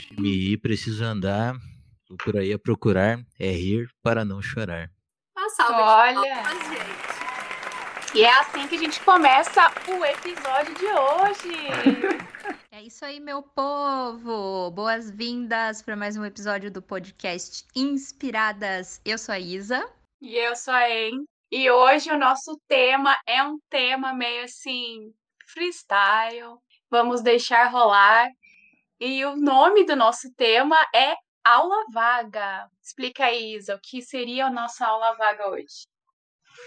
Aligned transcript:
vez 0.00 0.06
de 0.06 0.20
me 0.20 0.28
ir, 0.28 0.56
preciso 0.58 1.04
andar 1.04 1.54
por 2.24 2.36
aí 2.36 2.52
a 2.52 2.58
procurar, 2.58 3.20
é 3.38 3.50
rir 3.50 3.88
para 4.02 4.24
não 4.24 4.42
chorar. 4.42 4.90
Uma 5.36 5.48
salva 5.50 5.82
Olha. 5.82 6.20
de 6.20 6.42
palmas, 6.42 6.68
gente. 6.68 8.18
E 8.18 8.24
é 8.24 8.40
assim 8.40 8.66
que 8.66 8.74
a 8.74 8.78
gente 8.78 9.00
começa 9.02 9.70
o 9.88 10.04
episódio 10.04 10.74
de 10.74 10.86
hoje. 10.86 12.30
É 12.72 12.82
isso 12.82 13.04
aí, 13.04 13.20
meu 13.20 13.42
povo! 13.42 14.70
Boas-vindas 14.70 15.82
para 15.82 15.96
mais 15.96 16.16
um 16.16 16.24
episódio 16.24 16.70
do 16.70 16.80
podcast 16.80 17.66
Inspiradas. 17.76 19.00
Eu 19.04 19.18
sou 19.18 19.34
a 19.34 19.38
Isa. 19.38 19.86
E 20.22 20.36
eu 20.36 20.56
sou 20.56 20.72
a 20.72 20.88
En. 20.88 21.24
E 21.50 21.70
hoje 21.70 22.10
o 22.10 22.18
nosso 22.18 22.58
tema 22.66 23.18
é 23.26 23.42
um 23.42 23.58
tema 23.68 24.14
meio 24.14 24.44
assim, 24.44 25.12
freestyle. 25.46 26.56
Vamos 26.88 27.22
deixar 27.22 27.66
rolar. 27.66 28.28
E 29.00 29.24
o 29.24 29.34
nome 29.34 29.84
do 29.84 29.96
nosso 29.96 30.30
tema 30.34 30.76
é 30.94 31.16
aula 31.42 31.86
vaga. 31.90 32.70
Explica 32.82 33.24
aí, 33.24 33.54
Isa, 33.54 33.74
o 33.74 33.80
que 33.80 34.02
seria 34.02 34.46
a 34.46 34.50
nossa 34.50 34.86
aula 34.86 35.14
vaga 35.14 35.48
hoje? 35.48 35.86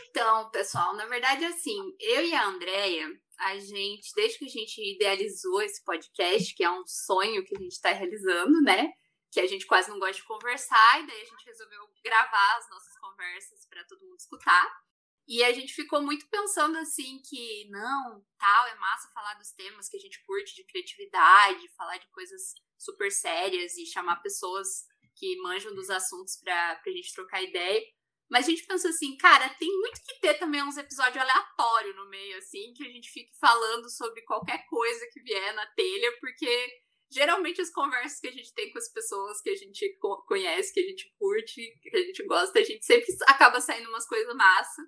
Então, 0.09 0.49
pessoal, 0.49 0.95
na 0.95 1.05
verdade, 1.05 1.45
assim, 1.45 1.95
eu 1.99 2.25
e 2.25 2.33
a 2.33 2.47
Andrea, 2.47 3.07
a 3.37 3.59
gente, 3.59 4.11
desde 4.15 4.39
que 4.39 4.45
a 4.45 4.49
gente 4.49 4.95
idealizou 4.95 5.61
esse 5.61 5.83
podcast, 5.83 6.55
que 6.55 6.63
é 6.63 6.71
um 6.71 6.83
sonho 6.87 7.45
que 7.45 7.55
a 7.55 7.59
gente 7.59 7.73
está 7.73 7.91
realizando, 7.91 8.59
né? 8.63 8.89
Que 9.31 9.39
a 9.39 9.45
gente 9.45 9.67
quase 9.67 9.91
não 9.91 9.99
gosta 9.99 10.15
de 10.15 10.23
conversar, 10.23 11.01
e 11.01 11.05
daí 11.05 11.21
a 11.21 11.25
gente 11.25 11.45
resolveu 11.45 11.87
gravar 12.03 12.57
as 12.57 12.67
nossas 12.71 12.97
conversas 12.97 13.67
para 13.69 13.83
todo 13.83 14.05
mundo 14.05 14.17
escutar. 14.17 14.71
E 15.27 15.43
a 15.43 15.53
gente 15.53 15.73
ficou 15.73 16.01
muito 16.01 16.27
pensando 16.29 16.77
assim 16.77 17.21
que 17.27 17.67
não, 17.69 18.25
tal, 18.37 18.67
é 18.67 18.75
massa 18.75 19.09
falar 19.13 19.35
dos 19.35 19.51
temas 19.51 19.87
que 19.87 19.97
a 19.97 19.99
gente 19.99 20.21
curte 20.25 20.53
de 20.55 20.65
criatividade, 20.65 21.69
falar 21.77 21.97
de 21.97 22.09
coisas 22.11 22.53
super 22.77 23.11
sérias 23.11 23.77
e 23.77 23.85
chamar 23.85 24.21
pessoas 24.21 24.85
que 25.15 25.37
manjam 25.41 25.73
dos 25.73 25.89
assuntos 25.89 26.37
pra, 26.43 26.75
pra 26.75 26.91
gente 26.91 27.13
trocar 27.13 27.41
ideia. 27.41 27.81
Mas 28.29 28.47
a 28.47 28.49
gente 28.49 28.65
pensou 28.65 28.89
assim, 28.89 29.15
cara, 29.17 29.47
tem 29.55 29.69
muito 29.79 30.01
que 30.03 30.19
ter 30.19 30.33
também 30.35 30.63
uns 30.63 30.75
episódios 30.77 31.17
aleatórios 31.17 31.95
no 31.95 32.09
meio, 32.09 32.37
assim, 32.37 32.73
que 32.73 32.83
a 32.83 32.89
gente 32.89 33.09
fique 33.09 33.31
falando 33.39 33.89
sobre 33.89 34.21
qualquer 34.23 34.65
coisa 34.67 35.07
que 35.11 35.21
vier 35.21 35.53
na 35.53 35.65
telha, 35.67 36.11
porque 36.19 36.81
geralmente 37.11 37.61
as 37.61 37.69
conversas 37.69 38.19
que 38.19 38.27
a 38.27 38.31
gente 38.31 38.51
tem 38.53 38.71
com 38.71 38.79
as 38.79 38.91
pessoas 38.91 39.39
que 39.41 39.51
a 39.51 39.55
gente 39.55 39.97
co- 39.99 40.23
conhece, 40.25 40.73
que 40.73 40.79
a 40.79 40.83
gente 40.83 41.13
curte, 41.17 41.61
que 41.81 41.95
a 41.95 41.99
gente 41.99 42.23
gosta, 42.25 42.59
a 42.59 42.63
gente 42.63 42.83
sempre 42.83 43.05
acaba 43.27 43.61
saindo 43.61 43.87
umas 43.89 44.07
coisas 44.07 44.33
massa. 44.35 44.81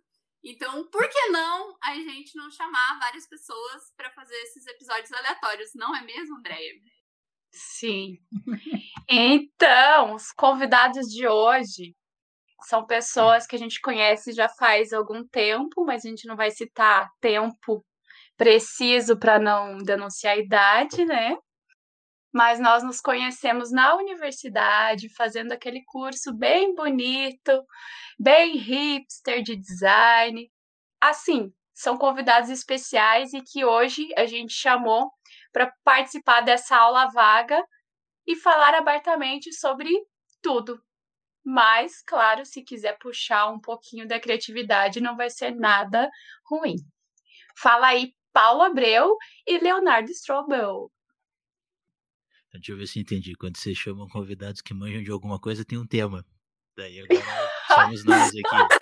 Então, 0.46 0.88
por 0.92 1.10
que 1.10 1.30
não 1.30 1.76
a 1.84 1.96
gente 1.96 2.38
não 2.38 2.52
chamar 2.52 3.00
várias 3.00 3.28
pessoas 3.28 3.92
pra 3.98 4.12
fazer 4.12 4.36
esses 4.44 4.68
episódios 4.68 5.12
aleatórios, 5.12 5.72
não 5.74 5.96
é 5.96 6.04
mesmo, 6.04 6.38
Andréia? 6.38 6.72
Sim. 7.52 8.20
Então, 9.10 10.14
os 10.14 10.32
convidados 10.32 11.08
de 11.08 11.28
hoje 11.28 11.96
são 12.64 12.86
pessoas 12.86 13.48
que 13.48 13.56
a 13.56 13.60
gente 13.60 13.80
conhece 13.82 14.34
já 14.34 14.50
faz 14.50 14.94
algum 14.94 15.24
tempo, 15.28 15.84
mas 15.86 16.06
a 16.06 16.10
gente 16.10 16.28
não 16.28 16.36
vai 16.36 16.52
citar 16.52 17.10
tempo 17.20 17.86
preciso 18.38 19.18
para 19.18 19.40
não 19.40 19.78
denunciar 19.78 20.34
a 20.34 20.40
idade, 20.40 21.06
né? 21.06 21.38
Mas 22.36 22.60
nós 22.60 22.84
nos 22.84 23.00
conhecemos 23.00 23.72
na 23.72 23.96
universidade, 23.96 25.08
fazendo 25.16 25.54
aquele 25.54 25.82
curso 25.86 26.34
bem 26.36 26.76
bonito, 26.76 27.66
bem 28.20 28.58
hipster 28.58 29.42
de 29.42 29.56
design. 29.56 30.52
Assim, 31.00 31.50
são 31.74 31.98
convidados 31.98 32.50
especiais 32.50 33.32
e 33.34 33.42
que 33.42 33.64
hoje 33.64 34.10
a 34.18 34.26
gente 34.26 34.52
chamou 34.52 35.10
para 35.54 35.72
participar 35.82 36.42
dessa 36.42 36.76
aula 36.76 37.10
vaga 37.10 37.64
e 38.28 38.36
falar 38.36 38.74
abertamente 38.76 39.54
sobre 39.54 39.90
tudo. 40.42 40.78
Mas, 41.42 42.02
claro, 42.02 42.46
se 42.46 42.62
quiser 42.64 42.98
puxar 43.00 43.50
um 43.50 43.62
pouquinho 43.62 44.06
da 44.06 44.20
criatividade, 44.20 45.00
não 45.00 45.16
vai 45.16 45.30
ser 45.30 45.56
nada 45.56 46.10
ruim. 46.46 46.76
Fala 47.58 47.88
aí, 47.88 48.14
Paulo 48.34 48.62
Abreu 48.62 49.16
e 49.48 49.58
Leonardo 49.58 50.12
Strobel. 50.12 50.92
Deixa 52.58 52.72
eu 52.72 52.78
ver 52.78 52.88
se 52.88 53.00
eu 53.00 53.02
entendi. 53.02 53.36
Quando 53.36 53.58
vocês 53.58 53.78
chamam 53.78 54.08
convidados 54.08 54.62
que 54.62 54.74
manjam 54.74 55.04
de 55.04 55.12
alguma 55.12 55.40
coisa, 55.40 55.66
tem 55.66 55.78
um 55.78 55.86
tema. 55.88 56.26
Daí 56.78 57.00
agora 57.00 57.52
somos 57.68 58.04
nós 58.06 58.30
aqui. 58.30 58.76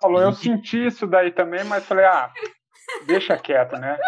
Falou, 0.00 0.22
eu 0.22 0.32
senti 0.32 0.86
isso 0.86 1.06
daí 1.06 1.30
também, 1.30 1.62
mas 1.64 1.84
falei, 1.84 2.06
ah, 2.06 2.32
deixa 3.06 3.36
quieto, 3.38 3.76
né? 3.76 3.98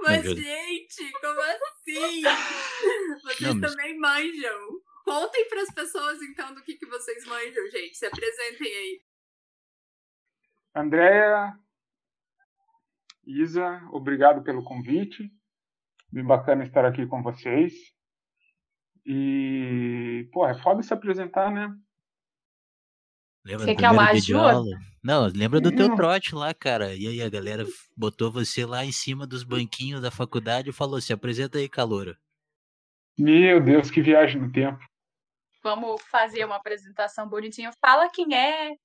Mas, 0.00 0.24
gente, 0.24 1.12
como 1.20 1.40
assim? 1.40 2.22
Vocês 3.22 3.40
Não, 3.40 3.54
mas- 3.56 3.70
também 3.70 3.98
manjam. 3.98 4.80
Contem 5.04 5.48
para 5.48 5.62
as 5.62 5.72
pessoas, 5.72 6.20
então, 6.22 6.54
do 6.54 6.62
que, 6.62 6.74
que 6.74 6.86
vocês 6.86 7.24
manjam, 7.24 7.70
gente. 7.70 7.96
Se 7.96 8.04
apresentem 8.06 8.66
aí. 8.66 9.02
Andréia, 10.74 11.58
Isa, 13.28 13.82
obrigado 13.92 14.42
pelo 14.42 14.64
convite. 14.64 15.30
Bem 16.10 16.24
bacana 16.24 16.64
estar 16.64 16.86
aqui 16.86 17.06
com 17.06 17.22
vocês. 17.22 17.74
E, 19.04 20.26
pô, 20.32 20.48
é 20.48 20.54
foda 20.62 20.82
se 20.82 20.94
apresentar, 20.94 21.50
né? 21.50 21.70
Lembra 23.44 23.66
Você 23.66 23.74
do 23.74 23.78
quer 23.78 23.90
uma 23.90 24.08
ajuda? 24.08 24.78
Não, 25.04 25.26
lembra 25.26 25.60
do 25.60 25.70
teu 25.70 25.94
trote 25.94 26.34
lá, 26.34 26.54
cara. 26.54 26.94
E 26.94 27.06
aí 27.06 27.22
a 27.22 27.28
galera 27.28 27.66
botou 27.94 28.32
você 28.32 28.64
lá 28.64 28.82
em 28.84 28.92
cima 28.92 29.26
dos 29.26 29.42
banquinhos 29.42 30.00
da 30.00 30.10
faculdade 30.10 30.70
e 30.70 30.72
falou: 30.72 30.98
se 30.98 31.12
apresenta 31.12 31.58
aí, 31.58 31.68
caloura. 31.68 32.18
Meu 33.18 33.62
Deus, 33.62 33.90
que 33.90 34.00
viagem 34.00 34.40
no 34.40 34.50
tempo. 34.50 34.82
Vamos 35.62 36.00
fazer 36.10 36.44
uma 36.46 36.56
apresentação 36.56 37.28
bonitinha. 37.28 37.72
Fala 37.80 38.10
quem 38.10 38.34
é, 38.34 38.76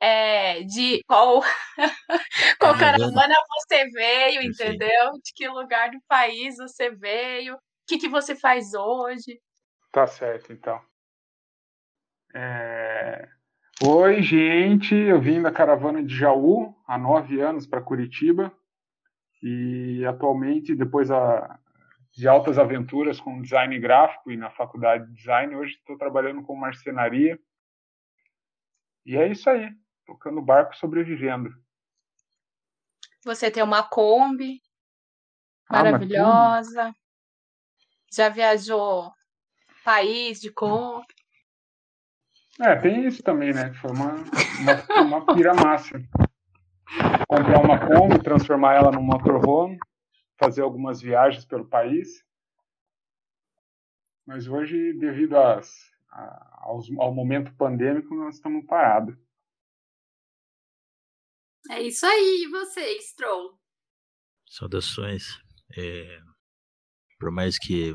é, 0.00 0.62
de 0.62 1.02
qual, 1.06 1.40
qual 2.60 2.74
Ah, 2.74 2.78
caravana 2.78 3.34
você 3.50 3.88
veio, 3.90 4.42
entendeu? 4.42 5.12
De 5.24 5.32
que 5.34 5.48
lugar 5.48 5.90
do 5.90 5.98
país 6.08 6.56
você 6.56 6.90
veio, 6.90 7.54
o 7.54 7.58
que, 7.86 7.98
que 7.98 8.08
você 8.08 8.34
faz 8.36 8.74
hoje. 8.74 9.40
Tá 9.92 10.06
certo, 10.06 10.52
então. 10.52 10.80
É, 12.34 13.28
Oi, 13.80 14.22
gente. 14.22 14.92
Eu 14.92 15.20
vim 15.20 15.40
da 15.40 15.52
caravana 15.52 16.02
de 16.02 16.12
Jaú 16.12 16.74
há 16.84 16.98
nove 16.98 17.40
anos 17.40 17.64
para 17.64 17.80
Curitiba 17.80 18.52
e 19.40 20.04
atualmente, 20.04 20.74
depois 20.74 21.12
a- 21.12 21.58
de 22.12 22.26
altas 22.26 22.58
aventuras 22.58 23.20
com 23.20 23.40
design 23.40 23.78
gráfico 23.78 24.32
e 24.32 24.36
na 24.36 24.50
faculdade 24.50 25.06
de 25.06 25.14
design, 25.14 25.54
hoje 25.54 25.74
estou 25.74 25.96
trabalhando 25.96 26.42
com 26.42 26.56
marcenaria. 26.56 27.38
E 29.06 29.16
é 29.16 29.28
isso 29.28 29.48
aí, 29.48 29.70
tocando 30.08 30.40
barco, 30.40 30.74
sobrevivendo. 30.74 31.50
Você 33.26 33.50
tem 33.50 33.62
uma 33.62 33.82
Kombi 33.82 34.62
Ah, 35.68 35.74
uma 35.74 35.82
maravilhosa. 35.82 36.94
Já 38.10 38.30
viajou 38.30 39.12
país 39.84 40.40
de 40.40 40.50
Kombi. 40.50 41.04
É, 42.58 42.74
tem 42.76 43.06
isso 43.06 43.22
também, 43.22 43.52
né? 43.52 43.74
Foi 43.74 43.90
uma, 43.90 44.14
uma, 44.60 45.04
uma 45.04 45.34
pira 45.34 45.52
massa. 45.54 46.00
Comprar 47.28 47.60
uma 47.60 47.78
Kombi, 47.86 48.22
transformar 48.22 48.74
ela 48.76 48.90
num 48.90 49.02
motorhome, 49.02 49.78
fazer 50.38 50.62
algumas 50.62 51.02
viagens 51.02 51.44
pelo 51.44 51.66
país. 51.68 52.24
Mas 54.26 54.48
hoje, 54.48 54.94
devido 54.94 55.36
às, 55.36 55.70
a- 56.10 56.60
aos, 56.62 56.90
ao 56.98 57.14
momento 57.14 57.54
pandêmico, 57.54 58.14
nós 58.14 58.36
estamos 58.36 58.64
parados. 58.64 59.14
É 61.70 61.82
isso 61.82 62.06
aí, 62.06 62.44
e 62.44 62.48
vocês, 62.48 63.12
Troll? 63.12 63.58
Saudações. 64.46 65.38
É, 65.76 66.18
por 67.18 67.30
mais 67.30 67.58
que. 67.58 67.94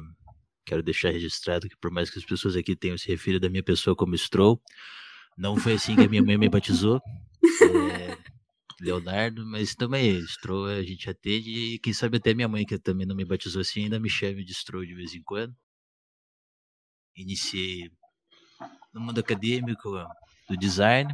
Quero 0.65 0.81
deixar 0.81 1.09
registrado 1.09 1.67
que, 1.67 1.75
por 1.75 1.91
mais 1.91 2.09
que 2.09 2.17
as 2.17 2.25
pessoas 2.25 2.55
aqui 2.55 2.75
tenham 2.75 2.97
se 2.97 3.09
referido 3.09 3.41
da 3.41 3.49
minha 3.49 3.63
pessoa 3.63 3.95
como 3.95 4.17
Stroll, 4.17 4.61
não 5.37 5.57
foi 5.57 5.73
assim 5.73 5.93
que 5.95 6.03
a 6.03 6.07
minha 6.07 6.23
mãe 6.23 6.37
me 6.37 6.47
batizou. 6.47 7.01
É, 7.61 8.17
Leonardo, 8.79 9.45
mas 9.45 9.75
também 9.75 10.25
Stroll 10.25 10.67
a 10.67 10.83
gente 10.83 11.09
atende 11.09 11.49
e 11.49 11.79
quem 11.79 11.91
sabe 11.91 12.17
até 12.17 12.33
minha 12.33 12.47
mãe, 12.47 12.65
que 12.65 12.79
também 12.79 13.05
não 13.05 13.15
me 13.15 13.25
batizou 13.25 13.61
assim, 13.61 13.83
ainda 13.83 13.99
me 13.99 14.09
chame 14.09 14.45
de 14.45 14.53
Stroll 14.53 14.85
de 14.85 14.93
vez 14.93 15.13
em 15.13 15.21
quando. 15.21 15.53
Iniciei 17.15 17.91
no 18.93 19.01
mundo 19.01 19.19
acadêmico 19.19 19.89
do 20.47 20.57
design, 20.57 21.13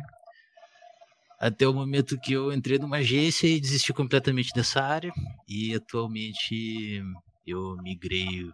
até 1.39 1.67
o 1.67 1.73
momento 1.73 2.19
que 2.19 2.33
eu 2.33 2.51
entrei 2.51 2.77
numa 2.77 2.97
agência 2.97 3.47
e 3.47 3.61
desisti 3.61 3.93
completamente 3.93 4.51
dessa 4.53 4.81
área 4.81 5.11
e 5.47 5.73
atualmente 5.73 7.01
eu 7.47 7.77
migrei 7.77 8.51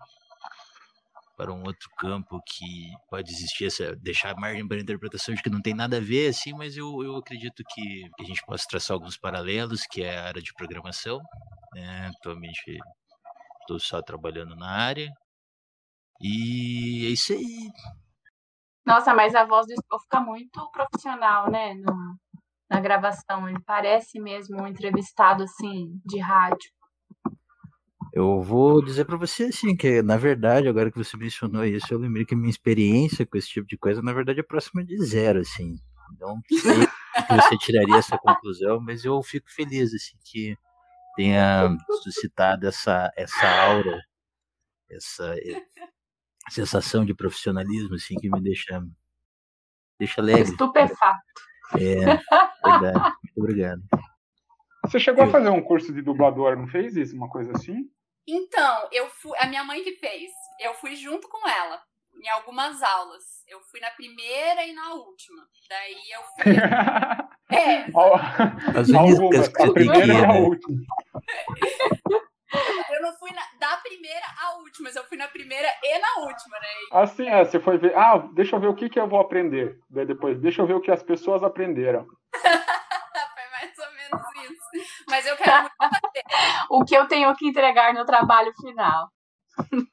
para 1.36 1.52
um 1.52 1.64
outro 1.64 1.90
campo 1.98 2.40
que 2.46 2.94
pode 3.10 3.32
existir 3.32 3.66
essa 3.66 3.96
deixar 3.96 4.36
margem 4.36 4.66
para 4.68 4.80
interpretação 4.80 5.34
de 5.36 5.42
que 5.42 5.50
não 5.50 5.62
tem 5.62 5.74
nada 5.74 5.98
a 5.98 6.02
ver 6.02 6.30
assim, 6.30 6.54
mas 6.54 6.78
eu, 6.78 7.04
eu 7.04 7.18
acredito 7.18 7.64
que, 7.74 8.10
a 8.20 8.24
gente 8.24 8.46
possa 8.46 8.66
traçar 8.70 8.96
alguns 8.96 9.18
paralelos, 9.18 9.86
que 9.86 10.02
é 10.02 10.18
a 10.18 10.28
área 10.28 10.42
de 10.42 10.54
programação. 10.54 11.20
né? 11.74 12.12
Atualmente 12.16 12.80
estou 13.62 13.80
só 13.80 14.02
trabalhando 14.02 14.56
na 14.56 14.70
área. 14.70 15.12
E 16.22 17.06
é 17.08 17.10
isso 17.10 17.34
aí. 17.34 17.70
Nossa, 18.86 19.14
mas 19.14 19.36
a 19.36 19.44
voz 19.44 19.66
do 19.68 19.74
Scott 19.74 20.04
fica 20.04 20.22
muito 20.22 20.72
profissional, 20.72 21.52
né? 21.52 21.74
No, 21.74 22.16
na 22.70 22.80
gravação. 22.80 23.48
Ele 23.48 23.60
parece 23.66 24.20
mesmo 24.20 24.62
um 24.62 24.68
entrevistado, 24.68 25.44
assim, 25.44 26.00
de 26.06 26.20
rádio. 26.20 26.70
Eu 28.14 28.42
vou 28.42 28.84
dizer 28.84 29.04
para 29.04 29.18
você, 29.18 29.46
assim, 29.46 29.76
que 29.76 30.02
na 30.02 30.16
verdade, 30.16 30.70
agora 30.70 30.90
que 30.90 30.98
você 30.98 31.18
mencionou 31.18 31.66
isso, 31.66 31.94
eu 31.94 32.00
lembrei 32.00 32.26
que 32.26 32.36
minha 32.36 32.50
experiência 32.50 33.26
com 33.26 33.38
esse 33.38 33.50
tipo 33.50 33.68
de 33.68 33.78
coisa, 33.78 34.02
na 34.02 34.14
verdade, 34.14 34.40
é 34.40 34.44
próxima 34.44 34.84
de 34.86 34.98
zero, 35.04 35.40
assim. 35.42 35.78
Não 36.20 36.40
sei 36.50 36.88
que 37.28 37.34
você 37.36 37.58
tiraria 37.58 37.98
essa 37.98 38.18
conclusão, 38.18 38.80
mas 38.80 39.04
eu 39.04 39.22
fico 39.22 39.52
feliz, 39.52 39.94
assim, 39.94 40.18
que 40.24 40.58
tenha 41.18 41.76
suscitado 42.04 42.68
essa, 42.68 43.12
essa 43.18 43.48
aura, 43.66 44.02
essa 44.90 45.36
sensação 46.50 47.04
de 47.04 47.14
profissionalismo, 47.14 47.96
assim, 47.96 48.16
que 48.16 48.30
me 48.30 48.42
deixa, 48.42 48.82
deixa 50.00 50.22
alegre. 50.22 50.52
Estupefato. 50.52 51.20
É, 51.74 51.98
verdade. 52.70 53.14
Muito 53.24 53.38
obrigado. 53.38 53.82
Você 54.86 55.00
chegou 55.00 55.24
eu... 55.24 55.30
a 55.30 55.32
fazer 55.32 55.50
um 55.50 55.62
curso 55.62 55.94
de 55.94 56.02
dublador, 56.02 56.56
não 56.56 56.68
fez 56.68 56.96
isso? 56.96 57.16
Uma 57.16 57.30
coisa 57.30 57.52
assim? 57.54 57.90
Então, 58.28 58.88
eu 58.92 59.08
fui. 59.10 59.38
A 59.38 59.48
minha 59.48 59.64
mãe 59.64 59.84
que 59.84 59.94
fez. 59.94 60.32
Eu 60.60 60.74
fui 60.76 60.96
junto 60.96 61.28
com 61.28 61.48
ela 61.48 61.82
em 62.24 62.30
algumas 62.30 62.82
aulas. 62.82 63.24
Eu 63.48 63.60
fui 63.62 63.80
na 63.80 63.92
primeira 63.92 64.66
e 64.66 64.74
na 64.74 64.94
última. 64.94 65.44
Daí 65.70 66.12
eu 66.12 66.22
fui. 66.36 66.54
é. 67.56 67.86
As 68.80 68.92
Algumas, 68.92 69.48
a 69.48 69.74
primeira 69.74 70.14
e 70.14 70.26
a 70.26 70.34
última. 70.34 70.82
Eu 72.90 73.02
não 73.02 73.14
fui 73.18 73.32
na, 73.32 73.42
da 73.60 73.78
primeira 73.78 74.26
à 74.42 74.58
última, 74.58 74.90
mas 74.90 74.96
eu 74.96 75.04
fui 75.06 75.18
na 75.18 75.28
primeira 75.28 75.68
e 75.84 76.00
na 76.00 76.26
última, 76.26 76.60
né? 76.60 76.68
Assim, 76.92 77.28
é, 77.28 77.44
você 77.44 77.60
foi 77.60 77.78
ver, 77.78 77.96
ah, 77.98 78.18
deixa 78.34 78.56
eu 78.56 78.60
ver 78.60 78.68
o 78.68 78.76
que, 78.76 78.90
que 78.90 79.00
eu 79.00 79.08
vou 79.08 79.20
aprender. 79.20 79.80
Daí 79.90 80.06
depois, 80.06 80.40
deixa 80.40 80.62
eu 80.62 80.68
ver 80.68 80.76
o 80.76 80.82
que 80.82 80.92
as 80.92 81.04
pessoas 81.04 81.44
aprenderam. 81.44 82.06
foi 83.36 83.50
mais 83.52 83.78
ou 83.78 83.92
menos 83.94 84.52
isso. 84.52 85.04
Mas 85.10 85.26
eu 85.26 85.36
quero 85.38 85.62
muito 85.62 85.76
fazer. 85.78 86.24
o 86.70 86.86
que 86.86 86.96
eu 86.96 87.08
tenho 87.08 87.36
que 87.36 87.48
entregar 87.48 87.94
no 87.94 88.06
trabalho 88.06 88.54
final. 88.56 89.10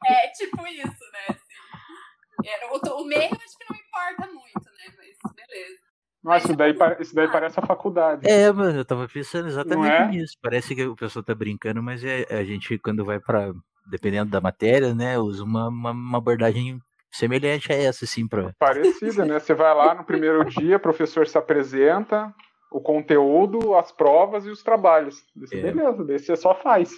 É 0.05 0.29
tipo 0.29 0.67
isso, 0.67 1.05
né? 1.13 1.27
Assim, 1.29 2.49
é, 2.49 2.67
o, 2.67 3.01
o 3.01 3.05
meio 3.05 3.33
acho 3.33 3.59
que 3.59 3.65
não 3.71 3.79
importa 3.79 4.27
muito, 4.33 4.65
né? 4.65 4.95
Mas 4.97 5.35
beleza. 5.35 5.82
Nossa, 6.23 6.47
isso 6.47 6.57
daí, 6.57 6.75
isso 7.01 7.15
daí 7.15 7.29
parece 7.29 7.59
a 7.59 7.67
faculdade. 7.67 8.29
É, 8.29 8.51
mano, 8.53 8.79
eu 8.79 8.85
tava 8.85 9.09
pensando 9.09 9.49
exatamente 9.49 9.93
é? 9.93 10.07
nisso. 10.09 10.37
Parece 10.41 10.75
que 10.75 10.87
o 10.87 10.95
pessoal 10.95 11.25
tá 11.25 11.35
brincando, 11.35 11.83
mas 11.83 12.05
é, 12.05 12.25
a 12.31 12.45
gente, 12.45 12.79
quando 12.79 13.05
vai 13.05 13.19
para 13.19 13.53
dependendo 13.87 14.31
da 14.31 14.41
matéria, 14.41 14.95
né, 14.95 15.19
usa 15.19 15.43
uma, 15.43 15.69
uma, 15.69 15.91
uma, 15.91 16.19
abordagem 16.19 16.81
semelhante 17.11 17.73
a 17.73 17.77
essa, 17.77 18.05
assim, 18.05 18.27
pra... 18.27 18.53
Parecida, 18.59 19.25
né? 19.25 19.39
Você 19.39 19.55
vai 19.55 19.75
lá 19.75 19.95
no 19.95 20.05
primeiro 20.05 20.45
dia, 20.49 20.77
o 20.77 20.81
professor 20.81 21.27
se 21.27 21.37
apresenta, 21.37 22.33
o 22.71 22.81
conteúdo, 22.81 23.75
as 23.75 23.93
provas 23.93 24.47
e 24.47 24.51
os 24.51 24.63
trabalhos. 24.63 25.23
Desse, 25.35 25.59
é. 25.59 25.63
Beleza, 25.63 26.05
daí 26.05 26.19
você 26.19 26.37
só 26.37 26.55
faz. 26.55 26.93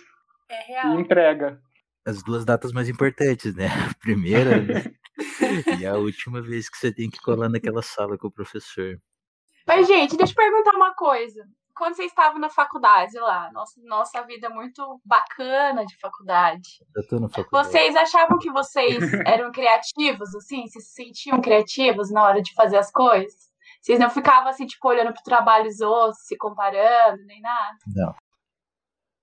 É 0.48 0.72
real. 0.72 0.98
E 0.98 1.00
entrega. 1.00 1.60
As 2.06 2.22
duas 2.22 2.44
datas 2.44 2.70
mais 2.70 2.88
importantes, 2.88 3.54
né? 3.54 3.66
A 3.66 3.94
primeira 3.94 4.60
né? 4.60 4.84
e 5.80 5.86
a 5.86 5.94
última 5.94 6.42
vez 6.42 6.68
que 6.68 6.76
você 6.76 6.92
tem 6.92 7.08
que 7.08 7.18
colar 7.20 7.48
naquela 7.48 7.82
sala 7.82 8.18
com 8.18 8.28
o 8.28 8.32
professor. 8.32 9.00
Mas, 9.66 9.86
gente, 9.86 10.16
deixa 10.16 10.32
eu 10.32 10.36
perguntar 10.36 10.74
uma 10.76 10.94
coisa. 10.94 11.44
Quando 11.76 11.96
vocês 11.96 12.10
estavam 12.12 12.38
na 12.38 12.48
faculdade 12.48 13.18
lá, 13.18 13.50
nossa, 13.52 13.80
nossa 13.82 14.22
vida 14.22 14.48
muito 14.48 15.00
bacana 15.04 15.84
de 15.84 15.98
faculdade. 15.98 16.68
Eu 16.94 17.06
tô 17.08 17.18
na 17.18 17.28
faculdade. 17.28 17.68
Vocês 17.68 17.96
achavam 17.96 18.38
que 18.38 18.50
vocês 18.50 18.96
eram 19.26 19.50
criativos, 19.50 20.34
assim? 20.36 20.68
Se 20.68 20.80
sentiam 20.80 21.40
criativos 21.40 22.12
na 22.12 22.22
hora 22.22 22.40
de 22.40 22.54
fazer 22.54 22.76
as 22.76 22.92
coisas? 22.92 23.52
Vocês 23.82 23.98
não 23.98 24.08
ficavam 24.08 24.48
assim, 24.48 24.66
tipo, 24.66 24.88
olhando 24.88 25.12
pro 25.12 25.22
trabalho 25.22 25.64
dos 25.64 25.80
outros, 25.80 26.24
se 26.24 26.36
comparando, 26.36 27.24
nem 27.26 27.40
nada? 27.40 27.76
Não. 27.94 28.14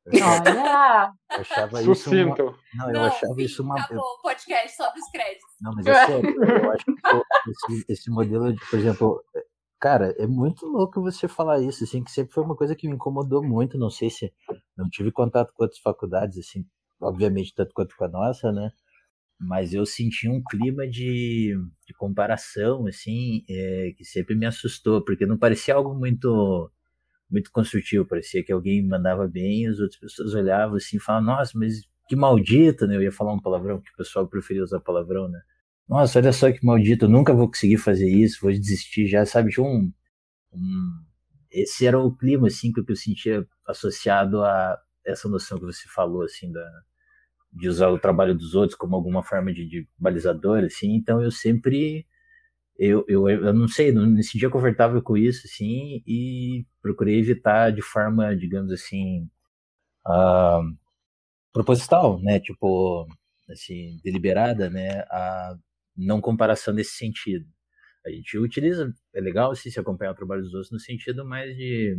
Olha! 0.07 1.13
Eu 1.31 1.41
achava 1.41 1.81
isso 1.81 2.09
uma... 2.09 2.35
Não, 2.73 2.88
eu 2.88 2.93
não, 2.93 3.05
achava 3.05 3.33
sim, 3.35 3.41
isso 3.43 3.63
uma. 3.63 3.79
Acabou 3.79 4.03
o 4.03 4.21
podcast 4.21 4.75
sobre 4.75 4.99
os 4.99 5.09
créditos. 5.11 5.49
Não, 5.61 5.73
mas 5.75 5.85
é 5.85 6.05
sério. 6.05 6.43
eu 6.43 6.71
acho 6.71 6.85
que 6.85 6.93
esse, 7.73 7.85
esse 7.88 8.11
modelo 8.11 8.51
de, 8.51 8.59
por 8.67 8.79
exemplo, 8.79 9.23
Cara, 9.81 10.13
é 10.19 10.27
muito 10.27 10.67
louco 10.67 11.01
você 11.01 11.27
falar 11.27 11.59
isso, 11.59 11.83
assim, 11.83 12.03
que 12.03 12.11
sempre 12.11 12.31
foi 12.33 12.43
uma 12.43 12.55
coisa 12.55 12.75
que 12.75 12.87
me 12.87 12.93
incomodou 12.95 13.43
muito. 13.43 13.79
Não 13.79 13.89
sei 13.89 14.11
se 14.11 14.31
não 14.77 14.87
tive 14.89 15.11
contato 15.11 15.51
com 15.53 15.63
outras 15.63 15.81
faculdades, 15.81 16.37
assim, 16.37 16.63
obviamente, 17.01 17.53
tanto 17.55 17.73
quanto 17.73 17.95
com 17.97 18.05
a 18.05 18.07
nossa, 18.07 18.51
né? 18.51 18.71
Mas 19.39 19.73
eu 19.73 19.85
senti 19.85 20.29
um 20.29 20.43
clima 20.43 20.87
de, 20.87 21.55
de 21.87 21.93
comparação, 21.95 22.87
assim, 22.87 23.43
é, 23.49 23.93
que 23.97 24.05
sempre 24.05 24.35
me 24.35 24.45
assustou, 24.45 25.03
porque 25.03 25.25
não 25.25 25.37
parecia 25.37 25.75
algo 25.75 25.95
muito 25.95 26.71
muito 27.29 27.51
construtivo. 27.51 28.05
Parecia 28.05 28.43
que 28.43 28.51
alguém 28.53 28.85
mandava 28.85 29.27
bem 29.27 29.67
as 29.67 29.79
outras 29.79 29.99
pessoas 29.99 30.33
olhavam 30.35 30.75
assim 30.77 30.97
e 30.97 30.99
falavam, 30.99 31.27
nossa, 31.35 31.57
mas 31.57 31.87
que 32.09 32.15
maldito, 32.15 32.87
né? 32.87 32.95
Eu 32.97 33.03
ia 33.03 33.11
falar 33.11 33.33
um 33.33 33.39
palavrão, 33.41 33.81
que 33.81 33.91
o 33.91 33.97
pessoal 33.97 34.27
preferia 34.27 34.63
usar 34.63 34.79
palavrão, 34.81 35.29
né? 35.29 35.41
Nossa, 35.91 36.19
olha 36.19 36.31
só 36.31 36.49
que 36.49 36.65
maldito, 36.65 37.03
eu 37.05 37.09
nunca 37.09 37.33
vou 37.33 37.47
conseguir 37.49 37.77
fazer 37.77 38.09
isso, 38.09 38.39
vou 38.41 38.51
desistir 38.51 39.07
já, 39.07 39.25
sabe? 39.25 39.51
Tinha 39.51 39.65
um, 39.65 39.91
um, 40.53 41.03
esse 41.51 41.85
era 41.85 41.99
o 41.99 42.15
clima, 42.15 42.47
assim, 42.47 42.71
que 42.71 42.79
eu 42.79 42.95
sentia 42.95 43.45
associado 43.67 44.41
a 44.41 44.79
essa 45.05 45.27
noção 45.27 45.59
que 45.59 45.65
você 45.65 45.89
falou, 45.89 46.23
assim, 46.23 46.49
da, 46.49 46.65
de 47.53 47.67
usar 47.67 47.89
o 47.89 47.99
trabalho 47.99 48.33
dos 48.33 48.55
outros 48.55 48.77
como 48.77 48.95
alguma 48.95 49.21
forma 49.21 49.53
de, 49.53 49.67
de 49.67 49.88
balizador, 49.97 50.63
assim, 50.63 50.95
então 50.95 51.21
eu 51.21 51.31
sempre, 51.31 52.07
eu, 52.79 53.05
eu, 53.09 53.29
eu 53.29 53.53
não 53.53 53.67
sei, 53.67 53.91
não 53.91 54.07
me 54.07 54.23
sentia 54.23 54.49
confortável 54.49 55.01
com 55.01 55.17
isso, 55.17 55.45
assim, 55.45 56.03
e 56.07 56.65
procurei 56.81 57.19
evitar 57.19 57.71
de 57.71 57.81
forma, 57.81 58.35
digamos 58.35 58.71
assim, 58.71 59.29
uh, 60.07 60.63
proposital, 61.53 62.21
né, 62.21 62.39
tipo, 62.39 63.07
assim, 63.49 63.99
deliberada, 64.03 64.69
né, 64.69 65.01
a 65.11 65.57
não 65.95 66.21
comparação 66.21 66.73
nesse 66.73 66.91
sentido. 66.91 67.45
A 68.05 68.09
gente 68.09 68.38
utiliza, 68.38 68.91
é 69.13 69.21
legal 69.21 69.51
assim, 69.51 69.69
se 69.69 69.79
acompanhar 69.79 70.11
o 70.11 70.15
trabalho 70.15 70.41
dos 70.41 70.53
outros 70.53 70.71
no 70.71 70.79
sentido 70.79 71.24
mais 71.24 71.55
de, 71.55 71.95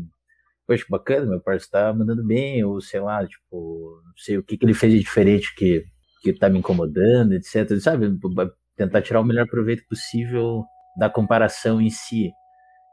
poxa, 0.67 0.85
bacana, 0.89 1.27
meu 1.27 1.41
parceiro 1.41 1.65
está 1.65 1.95
mandando 1.95 2.25
bem, 2.25 2.65
ou 2.65 2.81
sei 2.81 3.01
lá, 3.01 3.27
tipo, 3.27 4.01
não 4.05 4.17
sei 4.17 4.39
o 4.39 4.43
que, 4.43 4.57
que 4.57 4.65
ele 4.65 4.75
fez 4.75 4.93
de 4.93 4.99
diferente 4.99 5.55
que, 5.55 5.85
que 6.23 6.33
tá 6.33 6.49
me 6.49 6.59
incomodando, 6.59 7.33
etc. 7.35 7.79
Sabe? 7.81 8.07
Tentar 8.77 9.03
tirar 9.03 9.21
o 9.21 9.25
melhor 9.25 9.47
proveito 9.47 9.85
possível 9.89 10.65
da 10.99 11.09
comparação 11.09 11.81
em 11.81 11.91
si. 11.91 12.31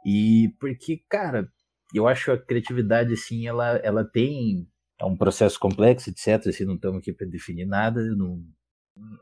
E 0.05 0.53
porque, 0.59 1.01
cara, 1.09 1.47
eu 1.93 2.07
acho 2.07 2.31
a 2.31 2.37
criatividade, 2.37 3.13
assim, 3.13 3.47
ela, 3.47 3.77
ela 3.77 4.03
tem. 4.05 4.67
É 4.99 5.05
um 5.05 5.17
processo 5.17 5.57
complexo, 5.59 6.09
etc. 6.09 6.47
Assim, 6.47 6.65
não 6.65 6.75
estamos 6.75 6.99
aqui 6.99 7.13
para 7.13 7.27
definir 7.27 7.65
nada, 7.65 8.01
não, 8.15 8.43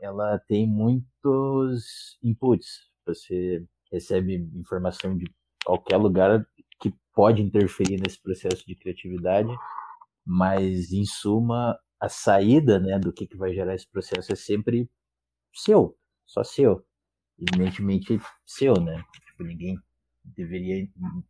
ela 0.00 0.38
tem 0.38 0.66
muitos 0.66 2.18
inputs. 2.22 2.88
Você 3.06 3.64
recebe 3.90 4.34
informação 4.54 5.16
de 5.16 5.26
qualquer 5.64 5.96
lugar 5.96 6.46
que 6.80 6.92
pode 7.14 7.42
interferir 7.42 8.00
nesse 8.00 8.20
processo 8.20 8.66
de 8.66 8.74
criatividade, 8.74 9.50
mas 10.24 10.92
em 10.92 11.04
suma 11.04 11.78
a 12.00 12.08
saída, 12.08 12.78
né, 12.78 12.98
do 12.98 13.12
que, 13.12 13.26
que 13.26 13.36
vai 13.36 13.52
gerar 13.52 13.74
esse 13.74 13.88
processo 13.90 14.32
é 14.32 14.36
sempre 14.36 14.88
seu, 15.52 15.96
só 16.26 16.44
seu, 16.44 16.84
evidentemente 17.38 18.20
seu, 18.46 18.74
né? 18.74 19.02
Tipo, 19.26 19.44
ninguém 19.44 19.78
deveria, 20.24 20.86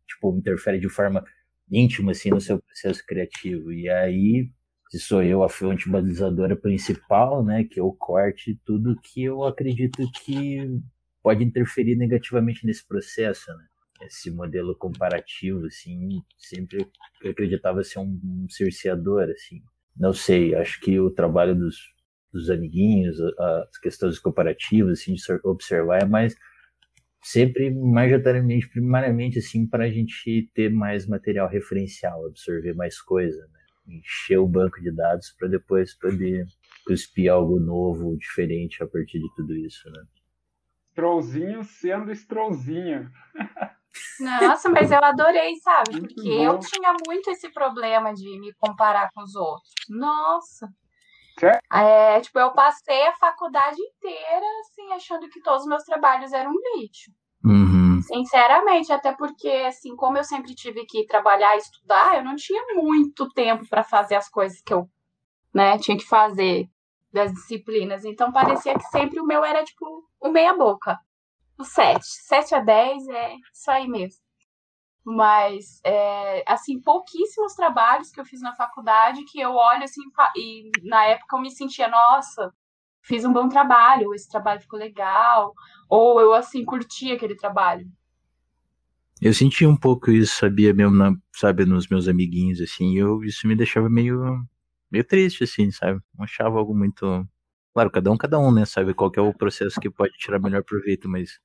tipo, 0.07 0.37
interfere 0.37 0.79
de 0.79 0.89
forma 0.89 1.23
íntima 1.71 2.11
assim 2.11 2.29
no 2.29 2.41
seu 2.41 2.61
processo 2.61 3.03
criativo. 3.05 3.71
E 3.71 3.89
aí 3.89 4.51
se 4.89 4.99
sou 4.99 5.23
eu 5.23 5.43
a 5.43 5.49
fonte 5.49 5.87
balizadora 5.89 6.55
principal, 6.55 7.43
né, 7.45 7.63
que 7.63 7.79
eu 7.79 7.91
corte 7.93 8.59
tudo 8.65 8.99
que 9.01 9.23
eu 9.23 9.43
acredito 9.43 10.09
que 10.23 10.81
pode 11.21 11.43
interferir 11.43 11.95
negativamente 11.95 12.65
nesse 12.65 12.85
processo, 12.87 13.51
né? 13.55 13.65
Esse 14.01 14.31
modelo 14.31 14.75
comparativo, 14.75 15.65
assim, 15.65 16.21
sempre 16.37 16.89
eu 17.21 17.31
acreditava 17.31 17.83
ser 17.83 17.99
um, 17.99 18.19
um 18.23 18.47
cerceador, 18.49 19.29
assim. 19.29 19.61
Não 19.95 20.13
sei, 20.13 20.55
acho 20.55 20.79
que 20.79 20.99
o 20.99 21.11
trabalho 21.11 21.53
dos, 21.53 21.75
dos 22.31 22.49
amiguinhos, 22.49 23.17
as 23.19 23.77
questões 23.77 24.17
comparativas, 24.17 24.99
assim, 25.01 25.13
de 25.13 25.21
observar 25.43 26.01
é 26.01 26.05
mais 26.05 26.35
sempre 27.21 27.69
majoritariamente, 27.69 28.69
primariamente, 28.69 29.39
assim, 29.39 29.67
para 29.67 29.83
a 29.83 29.91
gente 29.91 30.49
ter 30.53 30.69
mais 30.71 31.05
material 31.05 31.49
referencial, 31.49 32.25
absorver 32.25 32.73
mais 32.73 33.01
coisa, 33.01 33.37
né? 33.51 33.58
Encher 33.89 34.37
o 34.37 34.47
banco 34.47 34.81
de 34.81 34.91
dados 34.91 35.33
para 35.37 35.47
depois 35.47 35.93
poder 35.93 36.45
cuspir 36.85 37.31
algo 37.31 37.59
novo, 37.59 38.17
diferente 38.17 38.83
a 38.83 38.87
partir 38.87 39.19
de 39.19 39.33
tudo 39.35 39.55
isso, 39.55 39.89
né? 39.91 40.03
Trollzinho 40.95 41.63
sendo 41.63 42.11
Strollzinho. 42.11 43.09
Nossa, 44.19 44.69
mas 44.69 44.91
eu 44.91 45.03
adorei, 45.03 45.55
sabe? 45.57 46.01
Porque 46.01 46.29
eu 46.29 46.59
tinha 46.59 46.93
muito 47.07 47.29
esse 47.31 47.49
problema 47.51 48.13
de 48.13 48.39
me 48.39 48.53
comparar 48.53 49.09
com 49.13 49.21
os 49.21 49.35
outros. 49.35 49.73
Nossa. 49.89 50.69
É, 51.71 52.19
tipo, 52.19 52.37
eu 52.37 52.51
passei 52.51 53.07
a 53.07 53.15
faculdade 53.15 53.81
inteira, 53.81 54.45
assim, 54.61 54.91
achando 54.91 55.29
que 55.29 55.41
todos 55.41 55.61
os 55.61 55.67
meus 55.67 55.83
trabalhos 55.83 56.33
eram 56.33 56.51
lixo. 56.75 57.11
Uhum. 57.45 57.78
Sinceramente, 58.09 58.91
até 58.91 59.15
porque, 59.15 59.47
assim, 59.67 59.95
como 59.95 60.17
eu 60.17 60.23
sempre 60.23 60.55
tive 60.55 60.83
que 60.87 61.05
trabalhar 61.05 61.53
e 61.53 61.59
estudar, 61.59 62.17
eu 62.17 62.23
não 62.23 62.35
tinha 62.35 62.59
muito 62.73 63.29
tempo 63.29 63.67
para 63.69 63.83
fazer 63.83 64.15
as 64.15 64.27
coisas 64.27 64.59
que 64.63 64.73
eu, 64.73 64.89
né, 65.53 65.77
tinha 65.77 65.95
que 65.95 66.07
fazer 66.07 66.67
das 67.13 67.31
disciplinas. 67.31 68.03
Então, 68.05 68.31
parecia 68.31 68.73
que 68.73 68.83
sempre 68.85 69.19
o 69.19 69.25
meu 69.25 69.45
era, 69.45 69.63
tipo, 69.63 69.85
o 70.19 70.29
meia-boca. 70.29 70.97
O 71.59 71.63
7. 71.63 72.03
7 72.03 72.55
a 72.55 72.59
10 72.61 73.07
é 73.09 73.35
isso 73.53 73.69
aí 73.69 73.87
mesmo. 73.87 74.19
Mas, 75.05 75.79
é, 75.85 76.43
assim, 76.47 76.81
pouquíssimos 76.81 77.53
trabalhos 77.53 78.09
que 78.09 78.19
eu 78.19 78.25
fiz 78.25 78.41
na 78.41 78.55
faculdade 78.55 79.23
que 79.25 79.39
eu 79.39 79.53
olho, 79.53 79.83
assim, 79.83 80.01
e 80.35 80.71
na 80.83 81.05
época 81.05 81.37
eu 81.37 81.41
me 81.41 81.51
sentia, 81.51 81.87
nossa, 81.87 82.51
fiz 83.03 83.23
um 83.23 83.31
bom 83.33 83.47
trabalho, 83.47 84.15
esse 84.15 84.27
trabalho 84.27 84.61
ficou 84.61 84.79
legal, 84.79 85.53
ou 85.87 86.19
eu, 86.19 86.33
assim, 86.33 86.65
curti 86.65 87.11
aquele 87.11 87.35
trabalho. 87.35 87.85
Eu 89.21 89.33
senti 89.33 89.65
um 89.65 89.75
pouco 89.75 90.11
isso, 90.11 90.37
sabia, 90.37 90.73
mesmo, 90.73 90.95
na, 90.95 91.13
sabe, 91.35 91.65
nos 91.65 91.87
meus 91.87 92.07
amiguinhos, 92.07 92.61
assim, 92.61 92.97
eu, 92.97 93.21
isso 93.23 93.47
me 93.47 93.55
deixava 93.55 93.89
meio, 93.89 94.41
meio 94.89 95.03
triste, 95.03 95.43
assim, 95.43 95.71
sabe? 95.71 95.99
Não 96.17 96.23
achava 96.23 96.57
algo 96.57 96.75
muito... 96.75 97.27
Claro, 97.73 97.91
cada 97.91 98.11
um, 98.11 98.17
cada 98.17 98.39
um, 98.39 98.51
né, 98.51 98.65
sabe 98.65 98.93
qual 98.93 99.11
é 99.15 99.21
o 99.21 99.33
processo 99.33 99.79
que 99.79 99.89
pode 99.89 100.13
tirar 100.17 100.39
melhor 100.39 100.63
proveito, 100.63 101.09
mas 101.09 101.39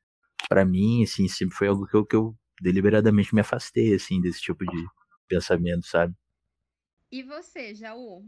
para 0.48 0.64
mim, 0.64 1.02
assim, 1.02 1.26
sempre 1.26 1.56
foi 1.56 1.68
algo 1.68 1.86
que 1.86 1.96
eu, 1.96 2.06
que 2.06 2.16
eu 2.16 2.34
deliberadamente 2.60 3.34
me 3.34 3.40
afastei, 3.40 3.94
assim, 3.94 4.20
desse 4.20 4.40
tipo 4.40 4.64
de 4.64 4.86
pensamento, 5.28 5.86
sabe? 5.86 6.14
E 7.10 7.22
você, 7.22 7.74
Jaú? 7.74 8.24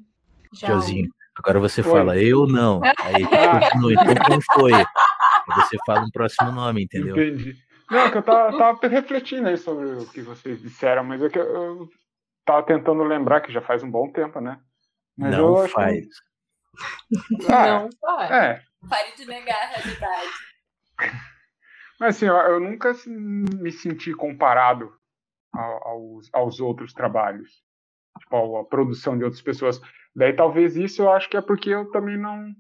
Jauzinho, 0.53 1.09
agora 1.37 1.61
você 1.61 1.83
foi. 1.83 1.93
fala, 1.93 2.19
eu 2.19 2.47
não. 2.47 2.81
Aí 2.85 3.25
continua, 3.71 3.93
então 3.93 4.15
quem 4.27 4.41
foi? 4.55 4.73
Aí 4.75 4.85
você 5.57 5.77
fala 5.87 6.05
um 6.05 6.11
próximo 6.11 6.53
nome, 6.53 6.85
entendeu? 6.85 7.17
Entendi. 7.17 7.66
Não, 7.91 8.01
é 8.01 8.11
que 8.11 8.19
eu 8.19 8.23
tava, 8.23 8.59
tava 8.59 8.89
refletindo 8.89 9.49
aí 9.49 9.57
sobre 9.57 9.87
o 9.87 10.11
que 10.11 10.21
vocês 10.23 10.61
disseram, 10.61 11.05
mas 11.05 11.23
é 11.23 11.29
que 11.29 11.39
eu 11.39 11.89
tava 12.45 12.63
tentando 12.65 13.03
lembrar 13.03 13.41
que 13.41 13.53
já 13.53 13.61
faz 13.61 13.83
um 13.83 13.91
bom 13.91 14.11
tempo, 14.11 14.41
né? 14.41 14.61
Mas 15.17 15.37
não 15.37 15.69
faz. 15.69 16.07
Que... 16.07 16.27
Ah, 17.51 17.81
não 17.81 17.89
faz. 18.01 18.31
É. 18.31 18.63
Pare 18.89 19.17
de 19.17 19.25
negar 19.25 19.63
a 19.63 19.67
realidade. 19.67 20.31
Mas 21.99 22.17
assim, 22.17 22.27
eu, 22.27 22.35
eu 22.35 22.61
nunca 22.61 22.93
me 23.07 23.73
senti 23.73 24.13
comparado 24.13 24.93
aos, 25.55 26.29
aos 26.33 26.61
outros 26.61 26.93
trabalhos, 26.93 27.63
tipo, 28.21 28.59
a 28.59 28.65
produção 28.65 29.17
de 29.17 29.25
outras 29.25 29.41
pessoas. 29.41 29.81
Daí 30.15 30.35
talvez 30.35 30.77
isso 30.77 31.03
eu 31.03 31.11
acho 31.11 31.31
que 31.31 31.37
é 31.39 31.41
porque 31.41 31.71
eu 31.71 31.91
também 31.91 32.19
não 32.19 32.55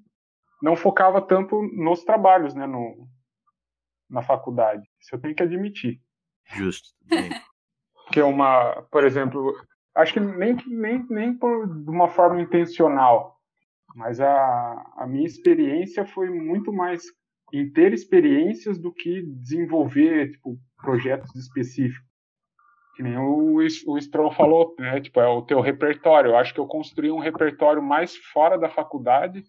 não 0.63 0.75
focava 0.75 1.21
tanto 1.21 1.63
nos 1.75 2.03
trabalhos, 2.03 2.55
né, 2.55 2.67
no, 2.67 3.07
na 4.09 4.23
faculdade. 4.23 4.83
Isso 5.01 5.15
eu 5.15 5.21
tenho 5.21 5.35
que 5.35 5.43
admitir. 5.43 6.01
Justo. 6.55 6.91
que 8.13 8.21
é 8.21 8.25
uma, 8.25 8.83
por 8.91 9.05
exemplo, 9.05 9.55
acho 9.95 10.15
que 10.15 10.21
nem 10.21 10.57
nem 10.67 11.05
nem 11.09 11.35
por 11.35 11.67
de 11.67 11.91
uma 11.91 12.09
forma 12.09 12.41
intencional, 12.41 13.37
mas 13.95 14.21
a, 14.21 14.93
a 14.97 15.07
minha 15.07 15.27
experiência 15.27 16.05
foi 16.05 16.31
muito 16.31 16.73
mais 16.73 17.03
em 17.53 17.71
ter 17.71 17.93
experiências 17.93 18.79
do 18.79 18.93
que 18.93 19.23
desenvolver 19.23 20.33
tipo, 20.33 20.59
projetos 20.81 21.35
específicos. 21.35 22.05
Que 22.97 23.03
nem 23.03 23.19
o, 23.19 23.57
o 23.57 24.01
Stroll 24.01 24.33
falou, 24.33 24.75
né? 24.79 25.01
Tipo, 25.01 25.21
é 25.21 25.29
o 25.29 25.43
teu 25.43 25.61
repertório. 25.61 26.31
Eu 26.31 26.37
acho 26.37 26.55
que 26.55 26.61
eu 26.61 26.67
construí 26.67 27.11
um 27.11 27.19
repertório 27.19 27.83
mais 27.83 28.17
fora 28.17 28.59
da 28.59 28.71
faculdade, 28.71 29.45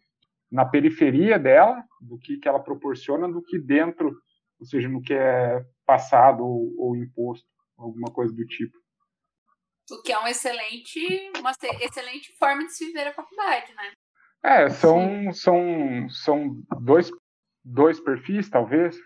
na 0.51 0.65
periferia 0.65 1.39
dela, 1.39 1.81
do 2.01 2.17
que, 2.17 2.37
que 2.37 2.47
ela 2.47 2.59
proporciona, 2.59 3.27
do 3.27 3.41
que 3.41 3.57
dentro, 3.57 4.17
ou 4.59 4.65
seja, 4.65 4.87
no 4.87 5.01
que 5.01 5.13
é 5.13 5.65
passado 5.85 6.43
ou, 6.43 6.73
ou 6.77 6.95
imposto, 6.95 7.47
alguma 7.77 8.11
coisa 8.11 8.33
do 8.33 8.45
tipo. 8.45 8.77
O 9.89 10.01
que 10.01 10.11
é 10.11 10.19
um 10.19 10.27
excelente, 10.27 11.31
uma 11.39 11.51
excelente 11.81 12.35
forma 12.37 12.65
de 12.65 12.73
se 12.73 12.85
viver 12.87 13.07
a 13.07 13.13
faculdade, 13.13 13.73
né? 13.73 13.91
É, 14.43 14.69
são, 14.69 15.31
são, 15.33 16.09
são 16.09 16.61
dois 16.81 17.09
dois 17.67 17.99
perfis, 17.99 18.49
talvez, 18.49 18.97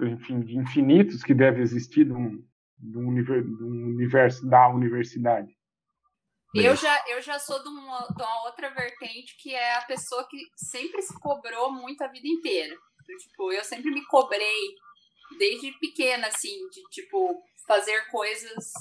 enfim, 0.00 0.40
de 0.40 0.56
infinitos 0.56 1.22
que 1.22 1.34
deve 1.34 1.60
existir 1.60 2.10
um, 2.12 2.40
de 2.78 2.98
um, 2.98 3.08
universo 3.08 4.48
da 4.48 4.68
universidade. 4.68 5.52
Eu 6.54 6.76
já, 6.76 7.04
eu 7.08 7.20
já 7.20 7.36
sou 7.40 7.60
de 7.60 7.68
uma, 7.68 8.06
de 8.06 8.22
uma, 8.22 8.44
outra 8.44 8.70
vertente 8.70 9.36
que 9.40 9.52
é 9.52 9.74
a 9.74 9.82
pessoa 9.82 10.24
que 10.28 10.38
sempre 10.54 11.02
se 11.02 11.18
cobrou 11.18 11.72
muito 11.72 12.02
a 12.02 12.06
vida 12.06 12.28
inteira. 12.28 12.76
Então, 13.02 13.16
tipo, 13.16 13.52
eu 13.52 13.64
sempre 13.64 13.90
me 13.90 14.06
cobrei 14.06 14.76
desde 15.38 15.72
pequena, 15.78 16.28
assim, 16.28 16.68
de 16.70 16.82
tipo, 16.90 17.42
fazer 17.66 18.08
coisas 18.10 18.72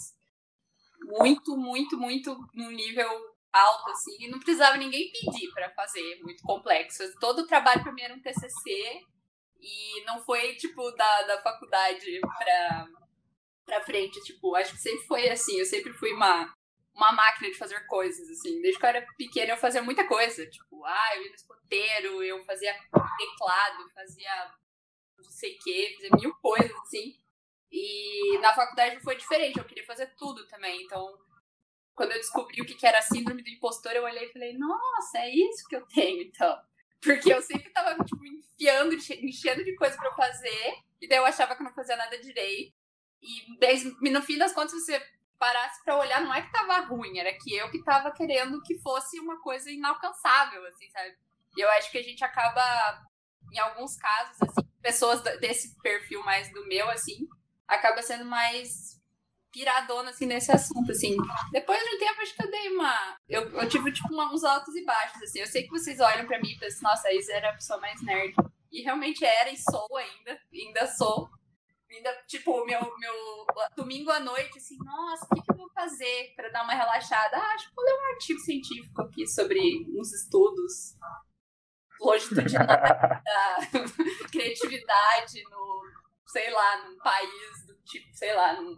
muito, 1.04 1.58
muito, 1.58 1.98
muito 1.98 2.36
no 2.54 2.72
nível 2.72 3.10
alto, 3.52 3.92
assim, 3.92 4.16
e 4.20 4.28
não 4.30 4.40
precisava 4.40 4.78
ninguém 4.78 5.12
pedir 5.12 5.52
para 5.54 5.70
fazer, 5.72 6.20
muito 6.22 6.44
complexo. 6.44 7.04
Todo 7.20 7.40
o 7.40 7.48
trabalho 7.48 7.84
para 7.84 7.92
mim 7.92 8.02
era 8.02 8.14
um 8.14 8.22
TCC 8.22 9.02
e 9.62 10.04
não 10.06 10.24
foi, 10.24 10.56
tipo, 10.56 10.92
da, 10.92 11.22
da 11.24 11.42
faculdade 11.42 12.20
pra, 12.38 12.88
pra 13.66 13.82
frente. 13.82 14.22
Tipo, 14.24 14.56
acho 14.56 14.74
que 14.74 14.82
sempre 14.82 15.06
foi 15.06 15.30
assim. 15.30 15.58
Eu 15.58 15.66
sempre 15.66 15.94
fui 15.94 16.12
uma, 16.14 16.54
uma 16.96 17.12
máquina 17.12 17.50
de 17.50 17.58
fazer 17.58 17.80
coisas, 17.88 18.30
assim. 18.30 18.62
Desde 18.62 18.80
que 18.80 18.86
eu 18.86 18.90
era 18.90 19.08
pequena, 19.18 19.54
eu 19.54 19.58
fazia 19.58 19.82
muita 19.82 20.06
coisa. 20.08 20.46
Tipo, 20.48 20.84
ah, 20.84 21.16
eu 21.16 21.24
ia 21.24 21.30
no 21.30 21.36
escoteiro, 21.36 22.24
eu 22.24 22.44
fazia 22.44 22.74
teclado, 22.74 23.90
fazia 23.94 24.52
não 25.18 25.32
sei 25.32 25.56
o 25.56 25.60
quê, 25.60 25.96
fazia 25.96 26.18
mil 26.20 26.34
coisas, 26.36 26.72
assim. 26.82 27.18
E 27.72 28.38
na 28.40 28.54
faculdade 28.54 29.00
foi 29.02 29.16
diferente, 29.16 29.58
eu 29.58 29.66
queria 29.66 29.86
fazer 29.86 30.08
tudo 30.16 30.48
também. 30.48 30.84
Então, 30.84 31.18
quando 31.96 32.12
eu 32.12 32.18
descobri 32.18 32.62
o 32.62 32.66
que 32.66 32.86
era 32.86 33.02
síndrome 33.02 33.44
do 33.44 33.50
impostor, 33.50 33.94
eu 33.94 34.04
olhei 34.04 34.26
e 34.26 34.34
falei, 34.34 34.58
nossa, 34.58 35.20
é 35.20 35.30
isso 35.30 35.68
que 35.68 35.76
eu 35.76 35.86
tenho, 35.88 36.22
então. 36.22 36.60
Porque 37.02 37.34
eu 37.34 37.42
sempre 37.42 37.70
tava, 37.72 38.02
tipo, 38.06 38.26
enfiando, 38.26 38.94
enchendo 38.94 39.64
de 39.64 39.76
coisa 39.76 39.98
pra 39.98 40.14
fazer. 40.14 40.76
E 41.02 41.08
daí 41.08 41.18
eu 41.18 41.26
achava 41.26 41.56
que 41.56 41.64
não 41.64 41.74
fazia 41.74 41.98
nada 41.98 42.18
direito. 42.18 42.74
E 43.22 43.58
daí, 43.60 43.84
no 44.02 44.22
fim 44.22 44.38
das 44.38 44.54
contas, 44.54 44.72
você 44.72 45.02
parasse 45.38 45.84
pra 45.84 45.98
olhar, 45.98 46.22
não 46.22 46.34
é 46.34 46.42
que 46.42 46.52
tava 46.52 46.80
ruim, 46.86 47.18
era 47.18 47.34
que 47.34 47.54
eu 47.54 47.70
que 47.70 47.84
tava 47.84 48.12
querendo 48.12 48.62
que 48.62 48.80
fosse 48.80 49.20
uma 49.20 49.42
coisa 49.42 49.70
inalcançável, 49.70 50.66
assim, 50.68 50.90
sabe? 50.90 51.18
E 51.58 51.62
eu 51.62 51.70
acho 51.72 51.92
que 51.92 51.98
a 51.98 52.04
gente 52.04 52.24
acaba, 52.24 53.06
em 53.54 53.60
alguns 53.60 53.96
casos, 53.96 54.42
assim, 54.42 54.68
pessoas 54.82 55.22
desse 55.40 55.76
perfil 55.82 56.24
mais 56.24 56.52
do 56.52 56.68
meu, 56.68 56.90
assim, 56.90 57.28
acaba 57.68 58.02
sendo 58.02 58.26
mais 58.26 59.00
piradona, 59.52 60.10
assim, 60.10 60.26
nesse 60.26 60.52
assunto, 60.52 60.92
assim. 60.92 61.16
Depois 61.52 61.80
de 61.80 61.96
um 61.96 62.00
tempo, 62.00 62.22
acho 62.22 62.36
que 62.36 62.44
eu 62.44 62.52
dei 62.52 62.70
uma... 62.70 63.18
Eu, 63.30 63.50
eu 63.52 63.70
tive, 63.70 63.92
tipo, 63.92 64.12
uma, 64.12 64.34
uns 64.34 64.44
altos 64.44 64.76
e 64.76 64.84
baixos, 64.84 65.22
assim. 65.22 65.40
Eu 65.40 65.48
sei 65.48 65.64
que 65.64 65.70
vocês 65.70 66.00
olham 66.00 66.26
pra 66.26 66.42
mim 66.42 66.50
e 66.50 66.58
pensam, 66.58 66.90
nossa, 66.90 67.08
a 67.08 67.14
Isa 67.14 67.34
era 67.34 67.52
a 67.52 67.54
pessoa 67.54 67.80
mais 67.80 68.02
nerd. 68.02 68.34
E 68.72 68.82
realmente 68.82 69.24
era 69.24 69.52
e 69.52 69.58
sou 69.58 69.88
ainda. 69.96 70.40
Ainda 70.52 70.88
sou. 70.88 71.30
Ainda, 71.92 72.12
tipo, 72.28 72.66
meu, 72.66 72.82
meu 72.98 73.46
domingo 73.76 74.10
à 74.10 74.20
noite, 74.20 74.58
assim, 74.58 74.76
nossa, 74.84 75.26
o 75.26 75.36
que, 75.36 75.44
que 75.44 75.52
eu 75.52 75.58
vou 75.58 75.70
fazer 75.70 76.34
pra 76.36 76.50
dar 76.50 76.64
uma 76.64 76.74
relaxada? 76.74 77.38
Ah, 77.38 77.54
acho 77.54 77.70
que 77.70 77.76
vou 77.76 77.86
ler 77.86 77.94
um 77.94 78.14
artigo 78.14 78.40
científico 78.40 79.02
aqui 79.04 79.28
sobre 79.28 79.86
uns 79.96 80.12
estudos 80.12 80.98
longitudinais 82.00 82.68
da 83.24 83.58
criatividade 84.32 85.44
no, 85.50 85.84
sei 86.28 86.50
lá, 86.52 86.86
num 86.86 86.98
país 86.98 87.66
do 87.68 87.76
tipo, 87.84 88.14
sei 88.16 88.34
lá, 88.34 88.54
num 88.54 88.76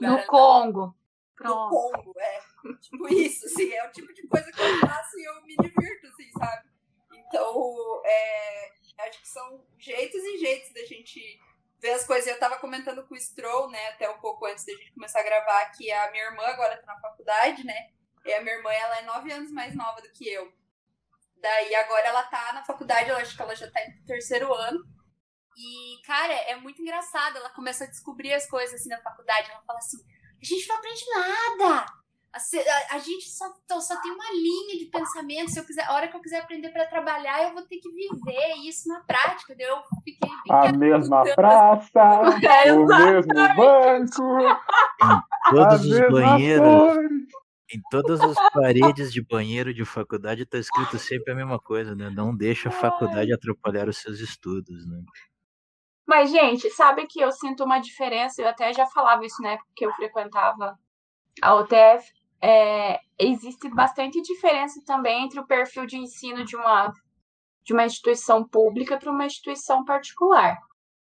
no 0.00 0.26
Congo. 0.26 0.96
Pronto. 1.36 1.64
No 1.64 1.70
Congo, 1.70 2.14
é. 2.18 2.40
Tipo 2.80 3.08
isso, 3.08 3.46
assim, 3.46 3.72
é 3.72 3.86
o 3.86 3.92
tipo 3.92 4.12
de 4.14 4.26
coisa 4.28 4.50
que 4.52 4.60
eu 4.60 4.78
faço 4.80 5.18
e 5.18 5.24
eu 5.24 5.42
me 5.42 5.56
divirto, 5.56 6.06
assim, 6.06 6.30
sabe? 6.38 6.68
Então, 7.12 8.02
é, 8.04 8.72
acho 9.00 9.20
que 9.20 9.28
são 9.28 9.64
jeitos 9.78 10.22
e 10.22 10.38
jeitos 10.38 10.72
da 10.72 10.84
gente 10.84 11.40
ver 11.80 11.92
as 11.92 12.06
coisas. 12.06 12.26
Eu 12.26 12.38
tava 12.38 12.58
comentando 12.58 13.04
com 13.06 13.14
o 13.14 13.20
Stroll, 13.20 13.68
né, 13.70 13.88
até 13.88 14.08
um 14.08 14.18
pouco 14.18 14.46
antes 14.46 14.64
da 14.64 14.72
gente 14.72 14.92
começar 14.92 15.20
a 15.20 15.24
gravar, 15.24 15.66
que 15.72 15.90
a 15.90 16.10
minha 16.12 16.24
irmã 16.24 16.44
agora 16.44 16.76
tá 16.76 16.86
na 16.86 17.00
faculdade, 17.00 17.64
né? 17.64 17.90
E 18.24 18.32
a 18.32 18.40
minha 18.40 18.54
irmã, 18.54 18.70
ela 18.70 18.98
é 18.98 19.02
nove 19.02 19.32
anos 19.32 19.50
mais 19.50 19.74
nova 19.74 20.00
do 20.00 20.10
que 20.10 20.28
eu. 20.28 20.50
Daí 21.44 21.74
agora 21.74 22.06
ela 22.06 22.22
tá 22.22 22.54
na 22.54 22.64
faculdade, 22.64 23.10
eu 23.10 23.16
acho 23.18 23.36
que 23.36 23.42
ela 23.42 23.54
já 23.54 23.70
tá 23.70 23.78
no 23.86 24.06
terceiro 24.06 24.50
ano. 24.54 24.80
E, 25.54 26.00
cara, 26.06 26.32
é 26.32 26.56
muito 26.56 26.80
engraçado. 26.80 27.36
Ela 27.36 27.50
começa 27.50 27.84
a 27.84 27.86
descobrir 27.86 28.32
as 28.32 28.48
coisas 28.48 28.80
assim 28.80 28.88
na 28.88 29.02
faculdade. 29.02 29.50
Ela 29.50 29.60
fala 29.66 29.78
assim: 29.78 29.98
a 30.40 30.44
gente 30.44 30.66
não 30.66 30.76
aprende 30.76 31.04
nada. 31.10 31.86
A, 32.32 32.96
a, 32.96 32.98
gente 32.98 33.28
só, 33.28 33.44
só 33.78 34.00
tem 34.00 34.10
uma 34.10 34.32
linha 34.32 34.78
de 34.78 34.86
pensamento. 34.86 35.50
Se 35.50 35.60
eu 35.60 35.66
quiser, 35.66 35.84
a 35.84 35.92
hora 35.92 36.08
que 36.08 36.16
eu 36.16 36.20
quiser 36.22 36.40
aprender 36.40 36.70
para 36.70 36.86
trabalhar, 36.86 37.44
eu 37.44 37.52
vou 37.52 37.62
ter 37.66 37.76
que 37.76 37.90
viver 37.90 38.54
isso 38.66 38.88
na 38.88 39.00
prática. 39.00 39.54
Eu 39.56 39.82
fiquei 40.02 40.30
a 40.48 40.72
mesma 40.72 41.24
praça, 41.34 42.00
é, 42.64 42.72
o 42.72 42.86
mesmo 42.86 43.34
banco, 43.54 44.38
todos 45.50 45.84
os 45.84 46.10
banheiros, 46.10 46.96
em 47.72 47.80
todas 47.90 48.20
as 48.20 48.36
paredes 48.52 49.12
de 49.12 49.22
banheiro 49.22 49.72
de 49.72 49.84
faculdade 49.84 50.42
está 50.42 50.58
escrito 50.58 50.98
sempre 50.98 51.32
a 51.32 51.36
mesma 51.36 51.58
coisa, 51.58 51.94
né? 51.94 52.10
Não 52.10 52.36
deixa 52.36 52.68
a 52.68 52.72
faculdade 52.72 53.32
atrapalhar 53.32 53.88
os 53.88 53.98
seus 53.98 54.20
estudos, 54.20 54.86
né? 54.86 55.02
Mas, 56.06 56.30
gente, 56.30 56.68
sabe 56.70 57.06
que 57.06 57.20
eu 57.20 57.32
sinto 57.32 57.64
uma 57.64 57.78
diferença, 57.78 58.42
eu 58.42 58.48
até 58.48 58.72
já 58.72 58.86
falava 58.86 59.24
isso 59.24 59.40
na 59.42 59.52
época 59.52 59.70
que 59.74 59.86
eu 59.86 59.92
frequentava 59.92 60.78
a 61.40 61.54
UTF, 61.56 62.12
é, 62.42 63.00
existe 63.18 63.70
bastante 63.70 64.20
diferença 64.20 64.82
também 64.84 65.24
entre 65.24 65.40
o 65.40 65.46
perfil 65.46 65.86
de 65.86 65.96
ensino 65.96 66.44
de 66.44 66.54
uma, 66.54 66.92
de 67.64 67.72
uma 67.72 67.86
instituição 67.86 68.46
pública 68.46 68.98
para 68.98 69.10
uma 69.10 69.24
instituição 69.24 69.82
particular. 69.82 70.58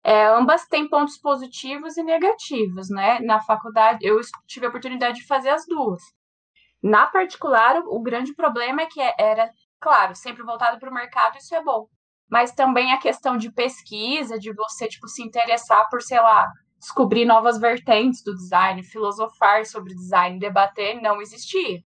É, 0.05 0.25
ambas 0.27 0.69
têm 0.69 0.89
pontos 0.89 1.19
positivos 1.19 1.97
e 1.97 2.03
negativos, 2.05 2.89
né? 2.89 3.19
Na 3.19 3.41
faculdade, 3.41 4.07
eu 4.07 4.21
tive 4.47 4.67
a 4.67 4.69
oportunidade 4.69 5.19
de 5.19 5.27
fazer 5.27 5.51
as 5.51 5.67
duas. 5.67 6.01
Na 6.83 7.07
particular, 7.07 7.83
o, 7.87 8.01
grande 8.01 8.35
problema 8.35 8.83
é 8.83 8.87
que 8.87 9.01
era, 9.19 9.51
claro, 9.81 10.15
sempre 10.15 10.43
voltado 10.43 10.79
para 10.79 10.91
o 10.91 10.95
mercado, 10.95 11.37
isso 11.37 11.55
é 11.55 11.63
bom. 11.63 11.87
Mas 12.31 12.53
também 12.53 12.93
a 12.93 12.99
questão 12.99 13.37
de 13.37 13.53
pesquisa, 13.53 14.39
de 14.39 14.53
você, 14.53 14.89
tipo, 14.89 15.09
se 15.09 15.23
interessar 15.23 15.89
por, 15.89 16.03
sei 16.03 16.21
lá, 16.21 16.47
descobrir 16.79 17.25
novas 17.25 17.59
vertentes 17.59 18.23
do 18.23 18.35
design, 18.35 18.83
filosofar 18.83 19.65
sobre 19.65 19.95
design, 19.95 20.39
debater, 20.39 21.01
não 21.01 21.21
existia. 21.21 21.81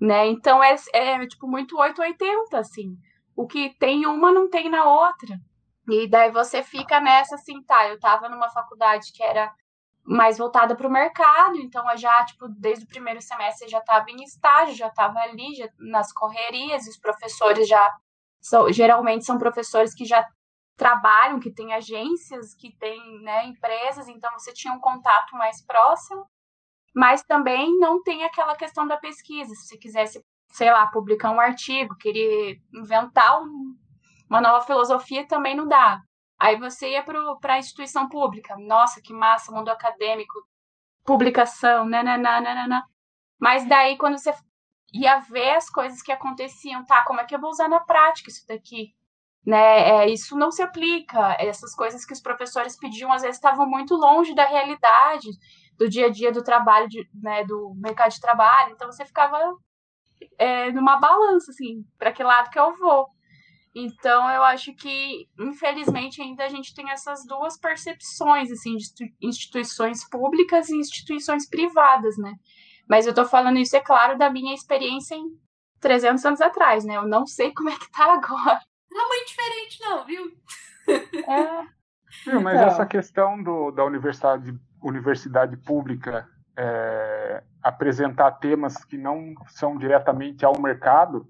Né? 0.00 0.26
Então 0.28 0.62
é, 0.62 0.74
é 0.92 1.26
tipo 1.26 1.46
muito 1.46 1.78
880, 1.78 2.58
assim. 2.58 2.96
O 3.36 3.46
que 3.46 3.74
tem 3.78 4.06
uma 4.06 4.32
não 4.32 4.48
tem 4.48 4.68
na 4.68 4.84
outra. 4.84 5.38
E 5.88 6.08
daí 6.08 6.30
você 6.30 6.62
fica 6.62 7.00
nessa 7.00 7.34
assim, 7.34 7.62
tá, 7.64 7.88
eu 7.88 7.98
tava 7.98 8.28
numa 8.28 8.48
faculdade 8.48 9.12
que 9.12 9.22
era 9.22 9.52
mais 10.04 10.36
voltada 10.36 10.76
para 10.76 10.86
o 10.86 10.90
mercado, 10.90 11.56
então 11.56 11.90
eu 11.90 11.96
já, 11.96 12.24
tipo, 12.24 12.46
desde 12.48 12.84
o 12.84 12.88
primeiro 12.88 13.22
semestre 13.22 13.68
já 13.68 13.78
estava 13.78 14.04
em 14.10 14.22
estágio, 14.22 14.74
já 14.74 14.88
estava 14.88 15.18
ali, 15.20 15.54
já, 15.54 15.68
nas 15.78 16.12
correrias, 16.12 16.86
os 16.86 16.98
professores 16.98 17.66
já 17.66 17.90
são, 18.40 18.70
geralmente 18.70 19.24
são 19.24 19.38
professores 19.38 19.94
que 19.94 20.04
já 20.04 20.26
trabalham, 20.76 21.40
que 21.40 21.50
têm 21.50 21.72
agências, 21.72 22.54
que 22.54 22.76
têm 22.76 23.22
né, 23.22 23.46
empresas, 23.46 24.08
então 24.08 24.30
você 24.32 24.52
tinha 24.52 24.74
um 24.74 24.80
contato 24.80 25.34
mais 25.36 25.64
próximo, 25.64 26.26
mas 26.94 27.22
também 27.22 27.76
não 27.78 28.02
tem 28.02 28.24
aquela 28.24 28.54
questão 28.54 28.86
da 28.86 28.96
pesquisa. 28.96 29.54
Se 29.54 29.68
você 29.68 29.78
quisesse, 29.78 30.24
sei 30.50 30.70
lá, 30.70 30.86
publicar 30.88 31.30
um 31.30 31.40
artigo, 31.40 31.96
querer 31.96 32.60
inventar 32.72 33.40
um, 33.40 33.74
uma 34.28 34.40
nova 34.40 34.64
filosofia, 34.66 35.26
também 35.26 35.56
não 35.56 35.66
dá. 35.66 36.00
Aí 36.38 36.58
você 36.58 36.90
ia 36.90 37.02
para 37.02 37.54
a 37.54 37.58
instituição 37.58 38.08
pública, 38.08 38.56
nossa, 38.58 39.00
que 39.02 39.12
massa, 39.12 39.52
mundo 39.52 39.68
acadêmico, 39.68 40.34
publicação, 41.04 41.86
nananã. 41.86 42.82
Mas 43.38 43.66
daí, 43.68 43.96
quando 43.96 44.18
você 44.18 44.34
ia 44.92 45.20
ver 45.20 45.56
as 45.56 45.70
coisas 45.70 46.02
que 46.02 46.12
aconteciam, 46.12 46.84
tá, 46.84 47.04
como 47.04 47.20
é 47.20 47.24
que 47.24 47.34
eu 47.34 47.40
vou 47.40 47.50
usar 47.50 47.68
na 47.68 47.80
prática 47.80 48.30
isso 48.30 48.46
daqui? 48.46 48.94
né? 49.46 50.04
É, 50.04 50.10
isso 50.10 50.36
não 50.36 50.50
se 50.50 50.62
aplica. 50.62 51.36
Essas 51.38 51.74
coisas 51.74 52.04
que 52.04 52.12
os 52.12 52.20
professores 52.20 52.76
pediam 52.76 53.12
às 53.12 53.22
vezes 53.22 53.36
estavam 53.36 53.68
muito 53.68 53.94
longe 53.94 54.34
da 54.34 54.46
realidade 54.46 55.28
do 55.78 55.88
dia 55.88 56.06
a 56.06 56.10
dia 56.10 56.32
do 56.32 56.42
trabalho, 56.42 56.88
de, 56.88 57.08
né, 57.14 57.44
do 57.44 57.74
mercado 57.76 58.12
de 58.12 58.20
trabalho. 58.20 58.72
Então 58.72 58.90
você 58.90 59.04
ficava 59.04 59.38
é, 60.38 60.72
numa 60.72 60.96
balança, 60.98 61.50
assim, 61.50 61.84
para 61.98 62.12
que 62.12 62.22
lado 62.22 62.50
que 62.50 62.58
eu 62.58 62.76
vou. 62.76 63.08
Então 63.74 64.30
eu 64.30 64.42
acho 64.44 64.72
que 64.74 65.28
infelizmente 65.38 66.22
ainda 66.22 66.44
a 66.44 66.48
gente 66.48 66.74
tem 66.74 66.90
essas 66.90 67.26
duas 67.26 67.58
percepções, 67.58 68.50
assim, 68.52 68.76
de 68.76 69.12
instituições 69.20 70.08
públicas 70.08 70.68
e 70.68 70.76
instituições 70.76 71.48
privadas, 71.48 72.16
né? 72.16 72.34
Mas 72.88 73.06
eu 73.06 73.14
tô 73.14 73.24
falando 73.24 73.58
isso, 73.58 73.76
é 73.76 73.80
claro, 73.80 74.16
da 74.16 74.30
minha 74.30 74.54
experiência 74.54 75.16
em 75.16 75.24
300 75.80 76.24
anos 76.24 76.40
atrás, 76.40 76.84
né? 76.84 76.96
Eu 76.96 77.08
não 77.08 77.26
sei 77.26 77.52
como 77.52 77.70
é 77.70 77.76
que 77.76 77.90
tá 77.90 78.12
agora. 78.14 78.60
Não 78.90 79.04
é 79.04 79.08
muito 79.08 79.26
diferente, 79.26 79.80
não, 79.80 80.04
viu? 80.04 80.32
É. 81.28 82.30
Viu, 82.30 82.40
mas 82.40 82.54
então. 82.54 82.68
essa 82.68 82.86
questão 82.86 83.42
do, 83.42 83.72
da 83.72 83.84
universidade, 83.84 84.54
universidade 84.80 85.56
pública 85.56 86.28
é, 86.56 87.42
apresentar 87.62 88.30
temas 88.32 88.84
que 88.84 88.96
não 88.96 89.34
são 89.48 89.76
diretamente 89.76 90.44
ao 90.44 90.60
mercado, 90.60 91.26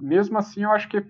mesmo 0.00 0.36
assim 0.38 0.64
eu 0.64 0.72
acho 0.72 0.88
que 0.88 1.06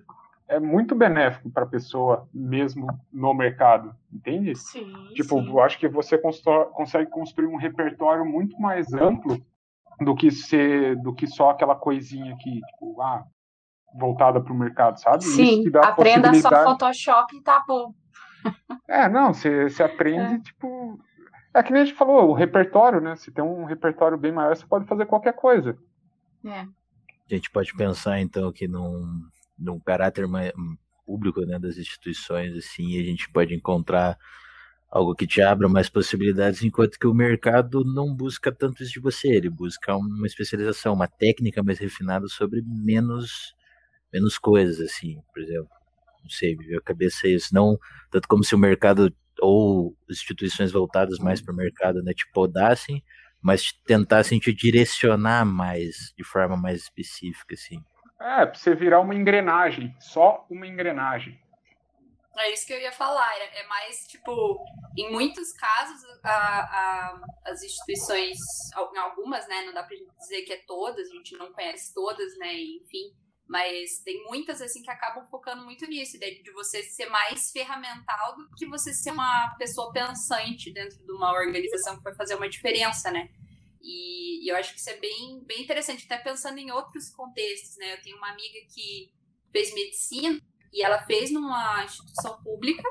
é 0.49 0.61
muito 0.61 0.95
benéfico 0.95 1.51
para 1.51 1.65
a 1.65 1.69
pessoa, 1.69 2.29
mesmo 2.33 2.87
no 3.13 3.35
mercado, 3.35 3.95
entende? 4.13 4.55
Sim. 4.55 4.93
Tipo, 5.15 5.41
sim. 5.41 5.49
eu 5.49 5.61
acho 5.61 5.79
que 5.79 5.89
você 5.89 6.19
consegue 6.19 7.11
construir 7.11 7.47
um 7.47 7.57
repertório 7.57 8.25
muito 8.25 8.59
mais 8.61 8.93
amplo 8.93 9.45
do 10.01 10.15
que 10.15 10.31
ser, 10.31 10.97
do 10.97 11.15
que 11.15 11.27
só 11.27 11.51
aquela 11.51 11.75
coisinha 11.75 12.37
que, 12.37 12.61
tipo, 12.61 13.01
ah, 13.01 13.25
voltada 13.99 14.41
para 14.41 14.53
o 14.53 14.57
mercado, 14.57 15.01
sabe? 15.01 15.25
Sim, 15.25 15.65
aprenda 15.83 16.29
possibilidade... 16.29 16.65
só 16.65 16.71
Photoshop 16.71 17.37
e 17.37 17.43
tá 17.43 17.65
bom. 17.67 17.93
É, 18.89 19.09
não, 19.09 19.35
você, 19.35 19.69
você 19.69 19.83
aprende, 19.83 20.35
é. 20.35 20.39
tipo. 20.39 21.01
É 21.53 21.61
que 21.61 21.73
nem 21.73 21.83
a 21.83 21.85
gente 21.85 21.97
falou, 21.97 22.31
o 22.31 22.35
repertório, 22.35 23.01
né? 23.01 23.17
Se 23.17 23.33
tem 23.33 23.43
um 23.43 23.65
repertório 23.65 24.17
bem 24.17 24.31
maior, 24.31 24.55
você 24.55 24.65
pode 24.65 24.87
fazer 24.87 25.07
qualquer 25.07 25.33
coisa. 25.33 25.77
É. 26.45 26.61
A 26.61 26.69
gente 27.27 27.51
pode 27.51 27.75
pensar, 27.75 28.21
então, 28.21 28.53
que 28.53 28.69
num, 28.69 29.03
num 29.59 29.81
caráter 29.81 30.27
mais 30.27 30.53
público 31.05 31.41
né, 31.43 31.59
das 31.59 31.79
instituições, 31.79 32.57
assim, 32.57 32.99
a 33.01 33.05
gente 33.05 33.31
pode 33.31 33.55
encontrar 33.55 34.19
algo 34.91 35.15
que 35.15 35.27
te 35.27 35.43
abra 35.43 35.69
mais 35.69 35.89
possibilidades, 35.89 36.63
enquanto 36.63 36.99
que 36.99 37.07
o 37.07 37.15
mercado 37.15 37.85
não 37.85 38.15
busca 38.15 38.53
tanto 38.53 38.83
isso 38.83 38.93
de 38.93 39.01
você, 39.01 39.29
ele 39.29 39.51
busca 39.51 39.97
uma 39.97 40.27
especialização, 40.27 40.95
uma 40.95 41.09
técnica 41.09 41.63
mais 41.63 41.79
refinada 41.79 42.29
sobre 42.29 42.63
menos 42.65 43.55
menos 44.13 44.39
coisas, 44.39 44.81
assim, 44.81 45.21
por 45.33 45.43
exemplo. 45.43 45.69
Não 46.23 46.31
sei, 46.31 46.57
me 46.57 46.67
veio 46.67 46.79
a 46.79 46.83
cabeça 46.83 47.29
isso. 47.29 47.55
Não 47.55 47.79
tanto 48.11 48.29
como 48.29 48.43
se 48.45 48.55
o 48.55 48.59
mercado 48.59 49.15
ou 49.41 49.97
instituições 50.09 50.73
voltadas 50.73 51.19
mais 51.19 51.41
para 51.43 51.53
o 51.53 51.57
mercado, 51.57 52.03
né, 52.03 52.13
te 52.15 52.27
podassem, 52.33 53.03
mas 53.43 53.73
tentassem 53.87 54.39
te 54.39 54.53
direcionar 54.53 55.45
mais, 55.45 56.13
de 56.17 56.25
forma 56.25 56.57
mais 56.57 56.83
específica, 56.83 57.55
assim. 57.55 57.83
É, 58.21 58.47
pra 58.47 58.55
você 58.55 58.75
virar 58.75 59.01
uma 59.01 59.15
engrenagem, 59.15 59.95
só 60.01 60.47
uma 60.49 60.67
engrenagem. 60.67 61.39
É 62.39 62.53
isso 62.53 62.67
que 62.67 62.73
eu 62.73 62.81
ia 62.81 62.93
falar. 62.93 63.31
É, 63.39 63.61
é 63.61 63.67
mais, 63.67 64.07
tipo, 64.07 64.65
em 64.97 65.11
muitos 65.11 65.53
casos, 65.53 66.03
a, 66.23 66.31
a, 66.31 67.21
as 67.47 67.63
instituições, 67.63 68.39
em 68.95 68.99
algumas, 68.99 69.47
né, 69.49 69.63
não 69.65 69.73
dá 69.73 69.83
pra 69.83 69.97
dizer 70.19 70.43
que 70.43 70.53
é 70.53 70.63
todas, 70.67 71.09
a 71.09 71.13
gente 71.13 71.37
não 71.37 71.53
conhece 71.53 71.95
todas, 71.95 72.37
né, 72.39 72.53
enfim, 72.55 73.15
mas 73.49 74.01
tem 74.05 74.23
muitas, 74.25 74.61
assim, 74.61 74.83
que 74.83 74.91
acabam 74.91 75.27
focando 75.31 75.65
muito 75.65 75.87
nisso, 75.87 76.19
de 76.19 76.51
você 76.53 76.83
ser 76.83 77.07
mais 77.07 77.51
ferramental 77.53 78.37
do 78.37 78.51
que 78.57 78.67
você 78.67 78.93
ser 78.93 79.13
uma 79.13 79.55
pessoa 79.57 79.93
pensante 79.93 80.73
dentro 80.73 80.99
de 81.05 81.13
uma 81.13 81.33
organização 81.33 81.97
que 81.97 82.03
vai 82.03 82.15
fazer 82.15 82.35
uma 82.35 82.49
diferença, 82.49 83.11
né? 83.11 83.31
E, 83.87 84.45
e 84.45 84.49
eu 84.49 84.57
acho 84.57 84.75
que 84.75 84.81
isso 84.81 84.91
é 84.91 84.97
bem, 84.97 85.45
bem 85.45 85.63
interessante, 85.63 86.05
até 86.05 86.19
pensando 86.19 86.59
em 86.59 86.73
outros 86.73 87.09
contextos, 87.11 87.77
né? 87.77 87.93
Eu 87.93 88.03
tenho 88.03 88.17
uma 88.17 88.31
amiga 88.31 88.59
que 88.75 89.13
fez 89.53 89.73
medicina 89.73 90.41
e 90.73 90.83
ela 90.83 91.05
fez 91.05 91.31
numa 91.31 91.85
instituição 91.85 92.43
pública 92.43 92.83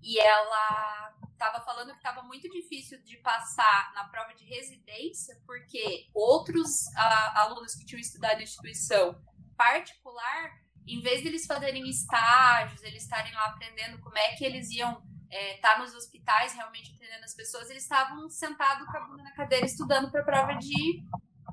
e 0.00 0.20
ela 0.20 1.14
estava 1.32 1.60
falando 1.64 1.90
que 1.90 1.96
estava 1.96 2.22
muito 2.22 2.48
difícil 2.48 3.02
de 3.02 3.16
passar 3.16 3.92
na 3.92 4.04
prova 4.04 4.32
de 4.34 4.44
residência 4.44 5.36
porque 5.44 6.06
outros 6.14 6.86
a, 6.94 7.42
alunos 7.42 7.74
que 7.74 7.84
tinham 7.84 8.00
estudado 8.00 8.36
na 8.36 8.44
instituição 8.44 9.20
particular, 9.56 10.52
em 10.86 11.00
vez 11.00 11.22
de 11.22 11.28
eles 11.28 11.44
fazerem 11.44 11.88
estágios, 11.88 12.82
eles 12.84 13.02
estarem 13.02 13.34
lá 13.34 13.46
aprendendo 13.46 13.98
como 13.98 14.16
é 14.16 14.36
que 14.36 14.44
eles 14.44 14.70
iam 14.70 15.02
é, 15.30 15.56
tá 15.58 15.78
nos 15.78 15.94
hospitais 15.94 16.52
realmente 16.52 16.94
atendendo 16.94 17.24
as 17.24 17.34
pessoas, 17.34 17.70
eles 17.70 17.82
estavam 17.82 18.28
sentados 18.28 18.86
com 18.86 18.96
a 18.96 19.00
bunda 19.00 19.22
na 19.22 19.32
cadeira 19.32 19.66
estudando 19.66 20.10
para 20.10 20.20
a 20.20 20.24
prova 20.24 20.52
de, 20.54 21.02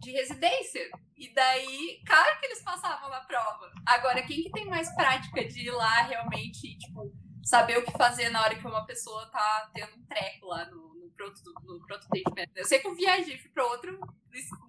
de 0.01 0.11
residência. 0.11 0.81
E 1.17 1.33
daí, 1.33 2.01
claro 2.05 2.39
que 2.39 2.45
eles 2.47 2.61
passavam 2.61 3.09
na 3.09 3.21
prova. 3.21 3.71
Agora, 3.85 4.21
quem 4.23 4.43
que 4.43 4.51
tem 4.51 4.65
mais 4.65 4.93
prática 4.95 5.45
de 5.45 5.67
ir 5.67 5.71
lá 5.71 6.03
realmente, 6.03 6.77
tipo, 6.77 7.13
saber 7.43 7.77
o 7.77 7.83
que 7.83 7.91
fazer 7.91 8.29
na 8.29 8.41
hora 8.41 8.55
que 8.55 8.67
uma 8.67 8.85
pessoa 8.85 9.29
tá 9.31 9.69
tendo 9.73 9.95
um 9.97 10.05
treco 10.05 10.47
lá 10.47 10.65
no, 10.69 11.11
pronto, 11.15 11.41
no 11.63 11.85
pronto 11.85 12.05
atendimento. 12.05 12.51
Eu 12.55 12.65
sei 12.65 12.79
que 12.79 12.87
eu 12.87 12.95
viajei, 12.95 13.37
fui 13.37 13.49
pra 13.51 13.65
outro, 13.67 13.99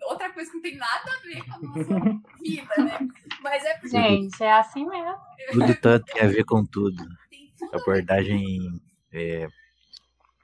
outra 0.09 0.33
coisa 0.33 0.51
que 0.51 0.57
não 0.57 0.63
tem 0.63 0.77
nada 0.77 1.11
a 1.11 1.21
ver 1.21 1.45
com 1.45 1.55
a 1.55 1.59
nossa 1.59 2.01
vida, 2.41 2.75
né? 2.79 2.99
Mas 3.41 3.65
é 3.65 3.75
porque. 3.75 3.89
Gente, 3.89 4.43
é 4.43 4.53
assim 4.53 4.87
mesmo. 4.87 5.17
Tudo 5.53 5.75
tá, 5.81 5.99
tem 6.01 6.23
a 6.23 6.27
ver 6.27 6.45
com 6.45 6.65
tudo. 6.65 7.03
tudo 7.59 7.75
Abordagem 7.77 8.81
é, 9.15 9.49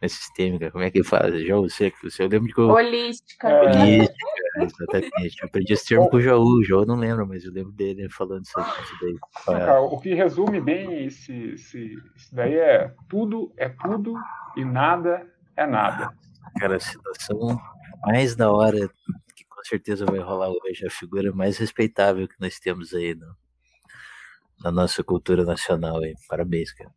é, 0.00 0.08
sistêmica, 0.08 0.70
como 0.70 0.84
é 0.84 0.90
que 0.90 1.02
faz? 1.02 1.44
Já 1.44 1.56
você, 1.56 1.92
você 2.02 2.22
eu 2.22 2.28
lembro 2.28 2.52
que 2.52 2.60
eu. 2.60 2.68
Holística. 2.68 3.48
Holística. 3.48 4.30
É, 4.56 4.64
exatamente. 4.64 5.42
Eu 5.42 5.48
aprendi 5.48 5.72
esse 5.72 5.86
termo 5.86 6.08
com 6.08 6.16
o 6.16 6.20
Jaú. 6.20 6.42
O 6.42 6.64
Jaú 6.64 6.86
não 6.86 6.96
lembra, 6.96 7.26
mas 7.26 7.44
eu 7.44 7.52
lembro 7.52 7.72
dele 7.72 8.08
falando 8.08 8.44
isso, 8.44 8.58
isso 8.58 8.98
daí. 9.00 9.18
Cara, 9.44 9.80
o 9.80 10.00
que 10.00 10.14
resume 10.14 10.60
bem 10.60 11.04
esse, 11.04 11.50
esse, 11.50 11.98
isso 12.16 12.34
daí 12.34 12.54
é 12.54 12.94
tudo 13.08 13.52
é 13.56 13.68
tudo 13.68 14.14
e 14.56 14.64
nada 14.64 15.26
é 15.56 15.66
nada. 15.66 16.14
Cara, 16.58 16.76
a 16.76 16.80
situação 16.80 17.60
mais 18.06 18.34
da 18.34 18.50
hora 18.50 18.88
que 19.36 19.44
com 19.44 19.62
certeza 19.64 20.06
vai 20.06 20.20
rolar 20.20 20.50
hoje, 20.50 20.86
a 20.86 20.90
figura 20.90 21.32
mais 21.32 21.58
respeitável 21.58 22.26
que 22.26 22.40
nós 22.40 22.58
temos 22.58 22.94
aí 22.94 23.14
no, 23.14 23.36
na 24.62 24.70
nossa 24.70 25.04
cultura 25.04 25.44
nacional. 25.44 25.98
Aí. 25.98 26.14
Parabéns, 26.28 26.72
cara. 26.72 26.90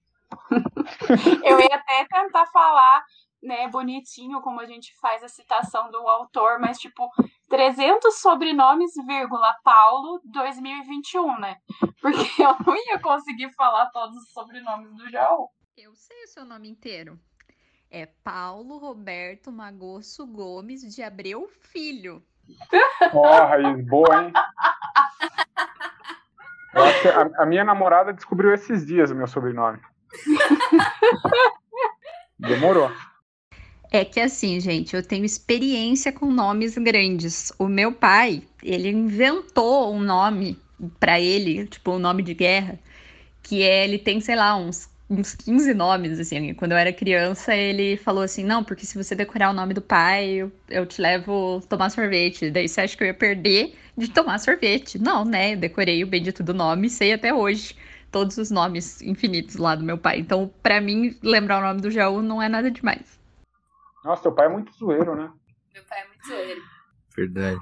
Eu 1.44 1.60
ia 1.60 1.76
até 1.76 2.06
tentar 2.06 2.46
falar 2.48 3.04
né, 3.44 3.68
bonitinho 3.68 4.42
como 4.42 4.62
a 4.62 4.66
gente 4.66 4.94
faz 5.00 5.24
a 5.24 5.28
citação 5.28 5.92
do 5.92 5.98
autor, 6.08 6.60
mas 6.60 6.80
tipo 6.80 7.10
300 7.50 8.20
sobrenomes, 8.20 8.94
vírgula, 9.06 9.54
Paulo 9.64 10.22
2021, 10.26 11.40
né? 11.40 11.58
Porque 12.02 12.42
eu 12.42 12.56
não 12.66 12.76
ia 12.76 13.00
conseguir 13.00 13.52
falar 13.54 13.90
todos 13.92 14.16
os 14.16 14.32
sobrenomes 14.32 14.96
do 14.96 15.10
Jaú. 15.10 15.50
Eu 15.78 15.94
sei 15.94 16.24
o 16.24 16.28
seu 16.28 16.46
nome 16.46 16.70
inteiro. 16.70 17.20
É 17.92 18.08
Paulo 18.24 18.78
Roberto 18.78 19.52
Magosso 19.52 20.26
Gomes 20.26 20.82
de 20.82 21.04
Abreu 21.04 21.48
Filho. 21.62 22.24
Ó, 23.14 23.20
oh, 23.20 23.46
Raiz, 23.46 23.86
boa, 23.88 24.24
hein? 24.24 24.34
Eu 26.74 26.84
acho 26.84 27.02
que 27.04 27.08
a, 27.08 27.44
a 27.44 27.46
minha 27.46 27.64
namorada 27.64 28.12
descobriu 28.12 28.52
esses 28.52 28.84
dias 28.84 29.12
o 29.12 29.16
meu 29.16 29.28
sobrenome. 29.28 29.80
Demorou. 32.40 32.92
É 33.92 34.04
que 34.04 34.20
assim, 34.20 34.60
gente, 34.60 34.96
eu 34.96 35.04
tenho 35.04 35.24
experiência 35.24 36.12
com 36.12 36.32
nomes 36.32 36.76
grandes. 36.78 37.52
O 37.60 37.68
meu 37.68 37.92
pai, 37.92 38.42
ele 38.64 38.90
inventou 38.90 39.94
um 39.94 40.00
nome 40.00 40.58
para 41.00 41.20
ele, 41.20 41.68
tipo 41.68 41.92
um 41.92 42.00
nome 42.00 42.24
de 42.24 42.34
guerra, 42.34 42.80
que 43.44 43.62
é, 43.62 43.84
ele 43.84 44.00
tem, 44.00 44.20
sei 44.20 44.36
lá, 44.36 44.56
uns, 44.56 44.90
uns 45.08 45.36
15 45.36 45.76
nomes, 45.76 46.20
assim. 46.20 46.56
Quando 46.56 46.72
eu 46.72 46.78
era 46.78 46.92
criança, 46.92 47.56
ele 47.56 47.96
falou 47.98 48.24
assim, 48.24 48.44
não, 48.44 48.64
porque 48.64 48.84
se 48.84 48.98
você 48.98 49.14
decorar 49.14 49.52
o 49.52 49.54
nome 49.54 49.76
do 49.76 49.82
pai, 49.82 50.28
eu, 50.28 50.52
eu 50.70 50.88
te 50.88 51.00
levo 51.00 51.62
tomar 51.70 51.92
sorvete. 51.92 52.50
Daí 52.50 52.68
você 52.68 52.82
acha 52.82 52.98
que 52.98 53.04
eu 53.04 53.08
ia 53.08 53.14
perder 53.14 53.76
de 53.96 54.10
tomar 54.10 54.40
sorvete? 54.40 54.98
Não, 54.98 55.24
né? 55.24 55.54
Eu 55.54 55.58
decorei 55.58 56.04
o 56.04 56.08
bendito 56.08 56.42
do 56.42 56.54
nome 56.54 56.88
e 56.88 56.90
sei 56.90 57.14
até 57.14 57.32
hoje 57.32 57.76
todos 58.14 58.38
os 58.38 58.52
nomes 58.52 59.02
infinitos 59.02 59.58
lá 59.58 59.76
do 59.76 59.84
meu 59.84 59.98
pai. 59.98 60.20
Então, 60.20 60.48
para 60.62 60.80
mim, 60.80 61.20
lembrar 61.24 61.58
o 61.58 61.62
nome 61.68 61.82
do 61.82 61.90
Jaú 61.90 62.22
não 62.22 62.40
é 62.42 62.48
nada 62.48 62.70
demais. 62.70 63.20
Nossa, 64.06 64.22
teu 64.22 64.32
pai 64.32 64.46
é 64.46 64.50
muito 64.50 64.72
zoeiro, 64.74 65.16
né? 65.16 65.34
Meu 65.74 65.84
pai 65.84 66.02
é 66.02 66.08
muito 66.08 66.28
zoeiro. 66.28 66.62
Verdade. 67.18 67.60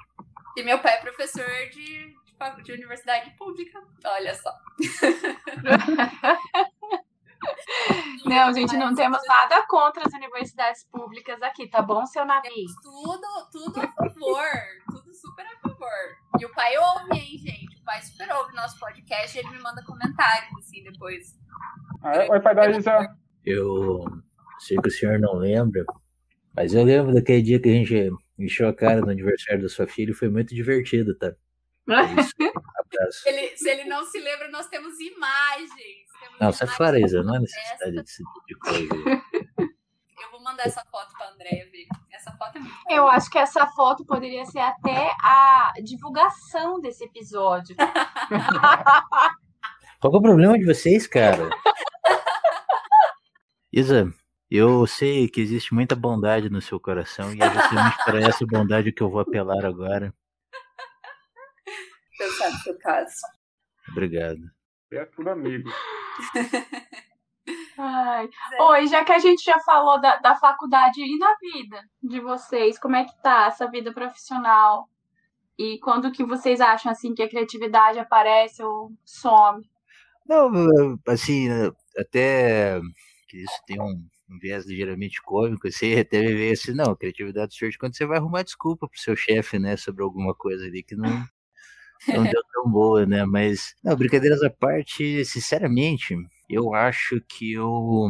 E 0.57 0.63
meu 0.63 0.77
pai 0.79 0.95
é 0.95 1.01
professor 1.01 1.47
de, 1.71 2.13
de, 2.13 2.63
de 2.63 2.73
universidade 2.73 3.31
pública. 3.37 3.81
Olha 4.05 4.35
só. 4.35 4.51
Não, 8.23 8.53
gente, 8.53 8.77
não 8.77 8.93
temos 8.93 9.19
nada 9.27 9.65
contra 9.67 10.05
as 10.05 10.13
universidades 10.13 10.83
públicas 10.91 11.41
aqui, 11.41 11.67
tá 11.67 11.81
bom, 11.81 12.05
seu 12.05 12.23
navio? 12.23 12.51
Tudo, 12.83 13.49
tudo 13.51 13.79
a 13.79 13.87
favor. 13.87 14.45
tudo 14.91 15.11
super 15.11 15.47
a 15.47 15.59
favor. 15.59 15.89
E 16.39 16.45
o 16.45 16.53
pai 16.53 16.77
ouve, 16.77 17.17
hein, 17.17 17.37
gente? 17.39 17.70
O 17.81 17.83
pai 17.83 17.99
super 18.03 18.31
ouve 18.35 18.55
nosso 18.55 18.79
podcast 18.79 19.35
e 19.35 19.39
ele 19.39 19.49
me 19.49 19.59
manda 19.59 19.83
comentários, 19.83 20.55
assim, 20.59 20.83
depois. 20.83 21.35
Ah, 22.03 22.15
é? 22.15 22.29
Oi, 22.29 22.39
pai 22.39 22.53
da 22.53 22.69
Isa. 22.69 23.15
Eu 23.43 24.05
sei 24.59 24.77
que 24.77 24.87
o 24.87 24.91
senhor 24.91 25.19
não 25.19 25.33
lembra, 25.33 25.83
mas 26.55 26.75
eu 26.75 26.83
lembro 26.83 27.11
daquele 27.11 27.41
dia 27.41 27.59
que 27.59 27.69
a 27.69 27.73
gente 27.73 28.11
encheu 28.37 28.69
a 28.69 28.73
cara 28.73 29.01
no 29.01 29.09
aniversário 29.09 29.63
da 29.63 29.69
sua 29.69 29.87
filha 29.87 30.11
e 30.11 30.13
foi 30.13 30.29
muito 30.29 30.53
divertido, 30.53 31.17
tá? 31.17 31.33
É 31.89 32.21
isso. 32.21 33.27
Ele, 33.27 33.57
se 33.57 33.67
ele 33.67 33.85
não 33.85 34.05
se 34.05 34.19
lembra, 34.19 34.51
nós 34.51 34.67
temos 34.67 34.99
imagens. 34.99 35.71
Temos 36.19 36.39
não, 36.39 36.51
sai 36.51 36.67
fora, 36.67 36.99
Isa. 36.99 37.23
Não 37.23 37.35
é 37.35 37.39
necessidade 37.39 37.95
desse 37.95 38.17
tipo 38.17 38.45
de 38.47 38.55
coisa. 38.55 38.93
Eu 40.21 40.29
vou 40.29 40.43
mandar 40.43 40.67
essa 40.67 40.85
foto 40.85 41.17
pra 41.17 41.31
Andréia 41.31 41.67
ver. 41.71 41.87
Essa 42.21 42.31
foto 42.37 42.57
é 42.57 42.59
muito. 42.59 42.75
Eu 42.87 43.07
acho 43.07 43.29
que 43.31 43.39
essa 43.39 43.65
foto 43.67 44.05
poderia 44.05 44.45
ser 44.45 44.59
até 44.59 45.11
a 45.23 45.73
divulgação 45.83 46.79
desse 46.79 47.03
episódio. 47.03 47.75
Qual 49.99 50.13
é 50.13 50.17
o 50.17 50.21
problema 50.21 50.57
de 50.57 50.65
vocês, 50.65 51.07
cara? 51.07 51.49
Isa, 53.73 54.13
eu 54.51 54.85
sei 54.85 55.27
que 55.27 55.41
existe 55.41 55.73
muita 55.73 55.95
bondade 55.95 56.47
no 56.47 56.61
seu 56.61 56.79
coração 56.79 57.33
e 57.33 57.41
é 57.41 57.51
justamente 57.51 57.97
para 58.05 58.21
essa 58.21 58.45
bondade 58.45 58.91
que 58.91 59.01
eu 59.01 59.09
vou 59.09 59.21
apelar 59.21 59.65
agora. 59.65 60.13
No 62.19 62.57
seu 62.59 62.77
caso. 62.77 63.15
Obrigado. 63.89 64.41
É 64.91 65.05
tudo 65.05 65.31
amigo. 65.31 65.71
Ai. 67.83 68.29
Oi, 68.59 68.87
já 68.87 69.03
que 69.03 69.11
a 69.11 69.17
gente 69.17 69.43
já 69.43 69.59
falou 69.61 69.99
da, 69.99 70.17
da 70.17 70.35
faculdade 70.35 71.01
e 71.01 71.17
na 71.17 71.35
vida 71.37 71.83
de 72.03 72.19
vocês, 72.19 72.77
como 72.77 72.95
é 72.95 73.05
que 73.05 73.21
tá 73.23 73.47
essa 73.47 73.67
vida 73.67 73.91
profissional? 73.91 74.87
E 75.57 75.79
quando 75.79 76.11
que 76.11 76.23
vocês 76.23 76.61
acham 76.61 76.91
assim 76.91 77.15
que 77.15 77.23
a 77.23 77.27
criatividade 77.27 77.97
aparece 77.97 78.61
ou 78.61 78.91
some? 79.03 79.67
Não, 80.27 80.51
assim, 81.07 81.47
até 81.97 82.79
que 83.27 83.37
isso 83.37 83.59
tem 83.65 83.81
um, 83.81 84.07
um 84.29 84.37
viés 84.39 84.67
ligeiramente 84.67 85.19
cômico, 85.23 85.69
você 85.71 85.95
até 86.07 86.21
ver 86.21 86.51
assim, 86.51 86.73
não, 86.75 86.95
criatividade 86.95 87.55
surge 87.55 87.79
quando 87.79 87.97
você 87.97 88.05
vai 88.05 88.19
arrumar 88.19 88.43
desculpa 88.43 88.87
pro 88.87 88.99
seu 88.99 89.15
chefe, 89.15 89.57
né, 89.57 89.75
sobre 89.75 90.03
alguma 90.03 90.35
coisa 90.35 90.65
ali 90.65 90.83
que 90.83 90.95
não, 90.95 91.09
não 92.07 92.23
deu 92.23 92.43
tão 92.53 92.69
boa, 92.69 93.07
né, 93.07 93.25
mas, 93.25 93.73
não, 93.83 93.95
brincadeiras 93.95 94.43
à 94.43 94.51
parte, 94.51 95.25
sinceramente, 95.25 96.15
eu 96.53 96.73
acho 96.73 97.21
que 97.21 97.53
eu, 97.53 98.09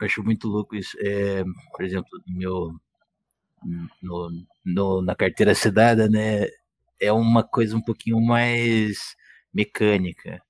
eu 0.00 0.06
acho 0.06 0.22
muito 0.22 0.48
louco 0.48 0.76
isso, 0.76 0.96
é, 1.00 1.44
por 1.72 1.84
exemplo, 1.84 2.10
meu, 2.26 2.74
no, 4.02 4.44
no, 4.64 5.02
na 5.02 5.14
carteira 5.14 5.52
assinada, 5.52 6.08
né, 6.08 6.48
é 7.00 7.12
uma 7.12 7.42
coisa 7.42 7.76
um 7.76 7.82
pouquinho 7.82 8.20
mais 8.20 9.16
mecânica, 9.54 10.42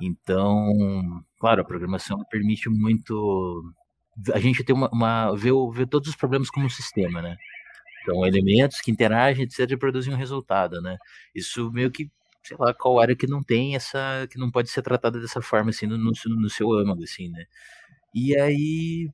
então, 0.00 1.22
claro, 1.38 1.62
a 1.62 1.64
programação 1.64 2.24
permite 2.30 2.68
muito 2.68 3.74
a 4.34 4.38
gente 4.38 4.64
tem 4.64 4.74
uma, 4.74 4.88
uma 4.92 5.34
ver, 5.34 5.52
ver 5.72 5.86
todos 5.86 6.08
os 6.08 6.16
problemas 6.16 6.50
como 6.50 6.66
um 6.66 6.70
sistema, 6.70 7.22
né? 7.22 7.36
Então, 8.02 8.26
elementos 8.26 8.80
que 8.80 8.90
interagem, 8.90 9.44
etc, 9.44 9.70
e 9.70 9.76
produzem 9.76 10.12
um 10.12 10.16
resultado, 10.16 10.80
né? 10.80 10.96
Isso 11.34 11.70
meio 11.70 11.90
que, 11.90 12.10
sei 12.42 12.56
lá, 12.58 12.74
qual 12.74 13.00
área 13.00 13.16
que 13.16 13.26
não 13.26 13.42
tem 13.42 13.74
essa, 13.76 14.26
que 14.30 14.38
não 14.38 14.50
pode 14.50 14.70
ser 14.70 14.82
tratada 14.82 15.20
dessa 15.20 15.42
forma, 15.42 15.70
assim, 15.70 15.86
no, 15.86 15.98
no, 15.98 16.12
no 16.26 16.50
seu 16.50 16.72
âmago, 16.72 17.02
assim, 17.04 17.28
né? 17.30 17.44
E 18.14 18.36
aí, 18.38 19.10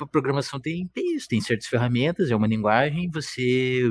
a 0.00 0.06
programação 0.06 0.60
tem, 0.60 0.88
tem 0.88 1.14
isso, 1.16 1.28
tem 1.28 1.40
certas 1.40 1.66
ferramentas, 1.68 2.30
é 2.30 2.36
uma 2.36 2.46
linguagem, 2.46 3.10
você 3.10 3.82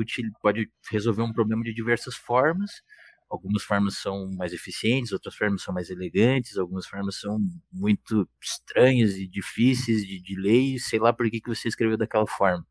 pode 0.42 0.70
resolver 0.90 1.22
um 1.22 1.32
problema 1.32 1.62
de 1.64 1.74
diversas 1.74 2.14
formas, 2.16 2.82
algumas 3.30 3.62
formas 3.64 3.98
são 3.98 4.30
mais 4.36 4.52
eficientes, 4.52 5.12
outras 5.12 5.34
formas 5.34 5.62
são 5.62 5.74
mais 5.74 5.90
elegantes, 5.90 6.56
algumas 6.58 6.86
formas 6.86 7.20
são 7.20 7.38
muito 7.72 8.28
estranhas 8.40 9.16
e 9.16 9.26
difíceis 9.26 10.06
de, 10.06 10.20
de 10.20 10.36
ler, 10.40 10.78
sei 10.78 10.98
lá 10.98 11.12
por 11.12 11.28
que, 11.30 11.40
que 11.40 11.48
você 11.48 11.68
escreveu 11.68 11.96
daquela 11.96 12.26
forma. 12.26 12.64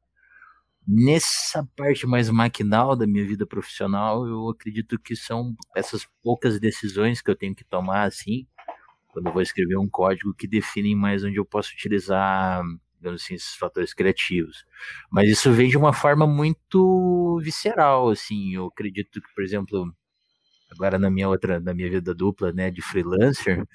Nessa 0.88 1.67
parte 1.76 2.06
mais 2.06 2.30
maquinal 2.30 2.95
da 2.95 3.08
minha 3.08 3.26
vida 3.26 3.45
profissional, 3.45 4.28
eu 4.28 4.50
acredito 4.50 5.00
que 5.00 5.15
são 5.15 5.56
essas 5.76 6.08
poucas 6.21 6.60
decisões 6.60 7.21
que 7.21 7.32
eu 7.32 7.36
tenho 7.36 7.56
que 7.56 7.63
tomar, 7.63 8.04
assim, 8.04 8.45
quando 9.10 9.28
eu 9.28 9.34
vou 9.34 9.41
escrever 9.41 9.78
um 9.78 9.89
código 9.89 10.34
que 10.36 10.48
definem 10.48 10.95
mais 10.95 11.24
onde 11.24 11.38
eu 11.38 11.45
posso 11.45 11.74
utilizar, 11.74 12.63
digamos 13.00 13.24
assim, 13.24 13.36
esses 13.36 13.56
fatores 13.56 13.93
criativos. 13.93 14.65
Mas 15.12 15.30
isso 15.30 15.52
vem 15.54 15.69
de 15.69 15.78
uma 15.78 15.93
forma 15.93 16.28
muito 16.28 17.39
visceral, 17.43 18.10
assim, 18.10 18.56
eu 18.56 18.67
acredito 18.67 19.21
que, 19.21 19.36
por 19.36 19.43
exemplo, 19.43 19.91
agora 20.71 21.00
na 21.00 21.10
minha 21.12 21.30
outra, 21.30 21.60
na 21.60 21.74
minha 21.74 21.89
vida 21.89 22.13
dupla, 22.15 22.52
né, 22.54 22.71
de 22.71 22.82
freelancer, 22.82 23.65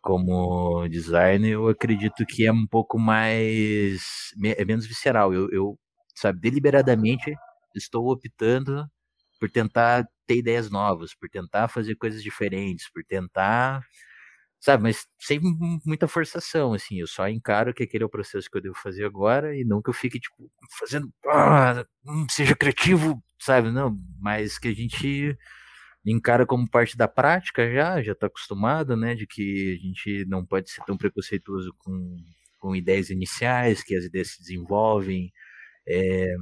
como 0.00 0.86
designer, 0.88 1.52
eu 1.52 1.68
acredito 1.68 2.26
que 2.26 2.46
é 2.46 2.52
um 2.52 2.66
pouco 2.66 2.98
mais, 2.98 4.32
é 4.56 4.64
menos 4.64 4.86
visceral. 4.86 5.32
Eu, 5.34 5.50
eu 5.50 5.78
sabe, 6.14 6.40
deliberadamente 6.40 7.34
estou 7.74 8.08
optando 8.10 8.88
por 9.38 9.50
tentar 9.50 10.06
ter 10.26 10.38
ideias 10.38 10.70
novas, 10.70 11.14
por 11.14 11.28
tentar 11.28 11.68
fazer 11.68 11.96
coisas 11.96 12.22
diferentes, 12.22 12.90
por 12.90 13.04
tentar, 13.04 13.84
sabe, 14.60 14.82
mas 14.84 15.06
sem 15.18 15.40
muita 15.84 16.08
forçação, 16.08 16.72
assim, 16.72 17.00
eu 17.00 17.06
só 17.06 17.28
encaro 17.28 17.74
que 17.74 17.82
aquele 17.82 18.04
é 18.04 18.06
o 18.06 18.10
processo 18.10 18.48
que 18.50 18.56
eu 18.56 18.62
devo 18.62 18.76
fazer 18.76 19.04
agora 19.04 19.56
e 19.56 19.64
não 19.64 19.82
que 19.82 19.90
eu 19.90 19.94
fique, 19.94 20.18
tipo, 20.20 20.50
fazendo, 20.78 21.12
ah, 21.26 21.84
hum, 22.06 22.26
seja 22.30 22.56
criativo, 22.56 23.22
sabe, 23.38 23.70
não, 23.70 23.98
mas 24.18 24.58
que 24.58 24.68
a 24.68 24.74
gente 24.74 25.36
encara 26.06 26.46
como 26.46 26.68
parte 26.68 26.96
da 26.96 27.08
prática 27.08 27.70
já, 27.72 28.02
já 28.02 28.12
está 28.12 28.26
acostumado, 28.26 28.96
né, 28.96 29.14
de 29.14 29.26
que 29.26 29.78
a 29.78 29.86
gente 29.86 30.24
não 30.26 30.44
pode 30.44 30.70
ser 30.70 30.82
tão 30.84 30.96
preconceituoso 30.96 31.74
com, 31.78 32.16
com 32.58 32.76
ideias 32.76 33.10
iniciais, 33.10 33.82
que 33.82 33.96
as 33.96 34.04
ideias 34.04 34.32
se 34.32 34.40
desenvolvem, 34.40 35.32
é, 35.86 36.36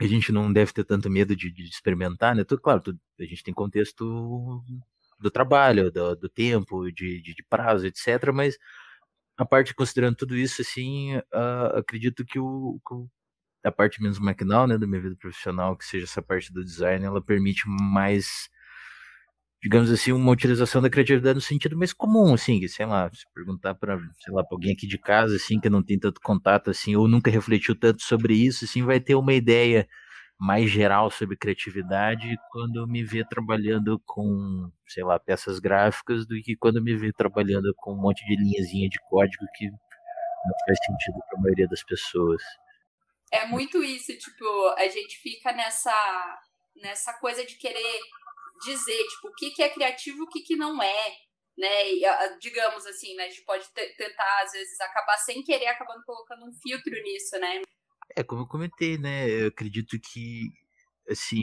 a 0.00 0.06
gente 0.06 0.32
não 0.32 0.52
deve 0.52 0.72
ter 0.72 0.84
tanto 0.84 1.10
medo 1.10 1.36
de, 1.36 1.50
de 1.50 1.64
experimentar, 1.64 2.34
né? 2.34 2.44
Tudo, 2.44 2.60
claro, 2.60 2.82
a 3.20 3.24
gente 3.24 3.42
tem 3.44 3.54
contexto 3.54 4.62
do 5.20 5.30
trabalho, 5.30 5.90
do, 5.90 6.16
do 6.16 6.28
tempo, 6.28 6.90
de, 6.90 7.22
de, 7.22 7.34
de, 7.34 7.44
prazo, 7.48 7.86
etc. 7.86 8.32
Mas 8.32 8.58
a 9.36 9.44
parte 9.44 9.74
considerando 9.74 10.16
tudo 10.16 10.36
isso, 10.36 10.62
assim, 10.62 11.16
uh, 11.16 11.78
acredito 11.78 12.24
que 12.24 12.38
o, 12.38 12.80
a 13.64 13.72
parte 13.72 14.02
menos 14.02 14.18
maquinal, 14.18 14.66
né, 14.66 14.78
da 14.78 14.86
minha 14.86 15.00
vida 15.00 15.16
profissional, 15.16 15.76
que 15.76 15.84
seja 15.84 16.04
essa 16.04 16.22
parte 16.22 16.52
do 16.52 16.64
design, 16.64 17.04
ela 17.04 17.22
permite 17.22 17.62
mais 17.66 18.48
digamos 19.64 19.90
assim, 19.90 20.12
uma 20.12 20.30
utilização 20.30 20.82
da 20.82 20.90
criatividade 20.90 21.36
no 21.36 21.40
sentido 21.40 21.74
mais 21.74 21.90
comum, 21.90 22.34
assim, 22.34 22.68
sei 22.68 22.84
lá, 22.84 23.10
se 23.10 23.24
perguntar 23.34 23.74
para, 23.74 23.96
sei 24.22 24.30
lá, 24.30 24.44
para 24.44 24.54
alguém 24.54 24.74
aqui 24.74 24.86
de 24.86 24.98
casa, 24.98 25.36
assim, 25.36 25.58
que 25.58 25.70
não 25.70 25.82
tem 25.82 25.98
tanto 25.98 26.20
contato, 26.20 26.68
assim, 26.68 26.94
ou 26.94 27.08
nunca 27.08 27.30
refletiu 27.30 27.74
tanto 27.74 28.02
sobre 28.02 28.34
isso, 28.34 28.66
assim, 28.66 28.84
vai 28.84 29.00
ter 29.00 29.14
uma 29.14 29.32
ideia 29.32 29.88
mais 30.38 30.70
geral 30.70 31.10
sobre 31.10 31.34
criatividade 31.34 32.36
quando 32.52 32.86
me 32.86 33.02
vê 33.02 33.24
trabalhando 33.24 33.98
com, 34.04 34.70
sei 34.86 35.02
lá, 35.02 35.18
peças 35.18 35.58
gráficas 35.58 36.26
do 36.26 36.34
que 36.42 36.54
quando 36.56 36.82
me 36.82 36.94
vê 36.94 37.10
trabalhando 37.10 37.72
com 37.78 37.94
um 37.94 38.02
monte 38.02 38.22
de 38.26 38.36
linhazinha 38.36 38.90
de 38.90 38.98
código 39.08 39.46
que 39.54 39.64
não 39.64 40.54
faz 40.66 40.78
sentido 40.84 41.20
para 41.26 41.38
a 41.38 41.40
maioria 41.40 41.68
das 41.68 41.82
pessoas. 41.82 42.42
É 43.32 43.46
muito 43.46 43.82
isso, 43.82 44.12
tipo, 44.18 44.44
a 44.76 44.86
gente 44.88 45.16
fica 45.22 45.52
nessa 45.52 46.38
nessa 46.82 47.14
coisa 47.14 47.46
de 47.46 47.56
querer 47.56 48.00
dizer, 48.62 49.04
tipo, 49.08 49.28
o 49.28 49.34
que, 49.34 49.50
que 49.50 49.62
é 49.62 49.68
criativo 49.68 50.18
e 50.18 50.22
o 50.22 50.28
que, 50.28 50.40
que 50.42 50.56
não 50.56 50.82
é, 50.82 51.16
né? 51.56 51.92
E, 51.92 52.02
digamos 52.40 52.86
assim, 52.86 53.14
né? 53.14 53.24
A 53.24 53.28
gente 53.28 53.44
pode 53.44 53.66
tentar, 53.72 54.42
às 54.42 54.52
vezes, 54.52 54.80
acabar 54.80 55.16
sem 55.18 55.42
querer, 55.42 55.66
acabando 55.66 56.04
colocando 56.04 56.46
um 56.46 56.52
filtro 56.52 56.92
nisso, 57.02 57.38
né? 57.38 57.62
É, 58.16 58.22
como 58.22 58.42
eu 58.42 58.46
comentei, 58.46 58.98
né? 58.98 59.28
Eu 59.28 59.48
acredito 59.48 59.98
que, 59.98 60.50
assim, 61.08 61.42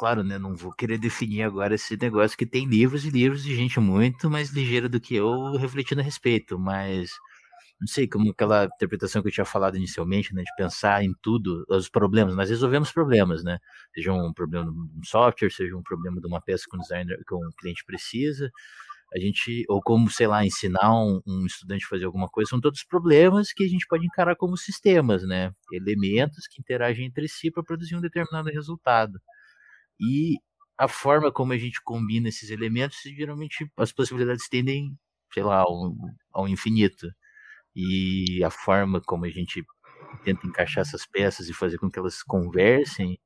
claro, 0.00 0.24
né, 0.24 0.38
não 0.38 0.56
vou 0.56 0.72
querer 0.72 0.96
definir 0.98 1.42
agora 1.42 1.74
esse 1.74 1.94
negócio 1.94 2.36
que 2.36 2.46
tem 2.46 2.66
livros 2.66 3.04
e 3.04 3.10
livros 3.10 3.42
de 3.42 3.54
gente 3.54 3.78
muito 3.78 4.30
mais 4.30 4.48
ligeira 4.48 4.88
do 4.88 4.98
que 4.98 5.14
eu 5.14 5.52
refletindo 5.58 6.00
a 6.00 6.04
respeito, 6.04 6.58
mas 6.58 7.10
não 7.80 7.86
sei, 7.86 8.06
como 8.06 8.30
aquela 8.30 8.66
interpretação 8.66 9.22
que 9.22 9.28
eu 9.28 9.32
tinha 9.32 9.44
falado 9.44 9.76
inicialmente, 9.76 10.34
né, 10.34 10.42
de 10.42 10.54
pensar 10.56 11.02
em 11.02 11.14
tudo, 11.22 11.64
os 11.68 11.88
problemas, 11.88 12.36
nós 12.36 12.50
resolvemos 12.50 12.92
problemas, 12.92 13.42
né, 13.42 13.58
seja 13.94 14.12
um 14.12 14.32
problema 14.34 14.66
de 14.66 14.70
um 14.70 15.04
software, 15.04 15.50
seja 15.50 15.74
um 15.76 15.82
problema 15.82 16.20
de 16.20 16.26
uma 16.26 16.42
peça 16.42 16.64
que 16.70 16.76
um 16.76 16.80
designer, 16.80 17.18
que 17.26 17.34
um 17.34 17.50
cliente 17.58 17.82
precisa, 17.86 18.50
a 19.14 19.18
gente, 19.18 19.64
ou 19.68 19.80
como, 19.82 20.10
sei 20.10 20.26
lá, 20.26 20.44
ensinar 20.44 20.94
um, 20.94 21.20
um 21.26 21.46
estudante 21.46 21.84
a 21.84 21.88
fazer 21.88 22.04
alguma 22.04 22.28
coisa, 22.28 22.50
são 22.50 22.60
todos 22.60 22.84
problemas 22.84 23.52
que 23.52 23.64
a 23.64 23.68
gente 23.68 23.86
pode 23.88 24.06
encarar 24.06 24.36
como 24.36 24.56
sistemas, 24.58 25.22
né, 25.24 25.50
elementos 25.72 26.46
que 26.48 26.60
interagem 26.60 27.06
entre 27.06 27.28
si 27.28 27.50
para 27.50 27.62
produzir 27.64 27.96
um 27.96 28.00
determinado 28.00 28.50
resultado. 28.50 29.18
E 30.00 30.36
a 30.78 30.88
forma 30.88 31.32
como 31.32 31.52
a 31.54 31.58
gente 31.58 31.80
combina 31.82 32.28
esses 32.28 32.50
elementos, 32.50 32.98
geralmente 33.04 33.70
as 33.76 33.92
possibilidades 33.92 34.48
tendem, 34.48 34.96
sei 35.32 35.42
lá, 35.42 35.58
ao, 35.60 35.94
ao 36.32 36.48
infinito 36.48 37.08
e 37.74 38.42
a 38.44 38.50
forma 38.50 39.00
como 39.00 39.24
a 39.24 39.30
gente 39.30 39.64
tenta 40.24 40.46
encaixar 40.46 40.82
essas 40.82 41.06
peças 41.06 41.48
e 41.48 41.54
fazer 41.54 41.78
com 41.78 41.90
que 41.90 41.98
elas 41.98 42.22
conversem, 42.22 43.18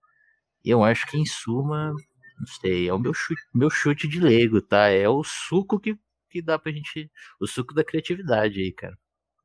eu 0.64 0.82
acho 0.84 1.06
que 1.06 1.16
em 1.16 1.26
suma, 1.26 1.92
não 2.38 2.46
sei, 2.60 2.88
é 2.88 2.92
o 2.92 2.98
meu 2.98 3.14
chute, 3.14 3.42
meu 3.54 3.70
chute 3.70 4.08
de 4.08 4.20
leigo, 4.20 4.60
tá? 4.60 4.88
É 4.88 5.08
o 5.08 5.22
suco 5.24 5.78
que, 5.80 5.98
que 6.30 6.42
dá 6.42 6.58
pra 6.58 6.72
gente, 6.72 7.10
o 7.40 7.46
suco 7.46 7.74
da 7.74 7.84
criatividade 7.84 8.60
aí, 8.60 8.72
cara. 8.72 8.98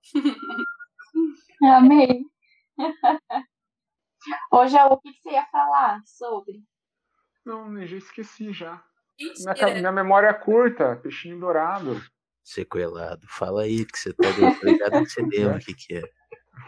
Amei. 1.63 2.23
Hoje 4.51 4.77
é 4.77 4.85
o 4.85 4.97
que 4.97 5.11
você 5.13 5.31
ia 5.31 5.45
falar 5.45 6.01
sobre? 6.05 6.63
Não, 7.45 7.85
já 7.85 7.97
esqueci 7.97 8.53
já. 8.53 8.83
Minha, 9.17 9.75
minha 9.75 9.91
memória 9.91 10.27
é 10.27 10.33
curta, 10.33 10.95
peixinho 10.97 11.39
dourado 11.39 12.01
sequelado. 12.43 13.25
Fala 13.27 13.63
aí 13.63 13.85
que 13.85 13.97
você 13.97 14.13
tá 14.13 14.29
ligado 14.63 15.03
que 15.03 15.09
você 15.09 15.21
lembra 15.21 15.57
o 15.57 15.59
que, 15.59 15.73
que 15.73 15.95
é. 15.95 16.03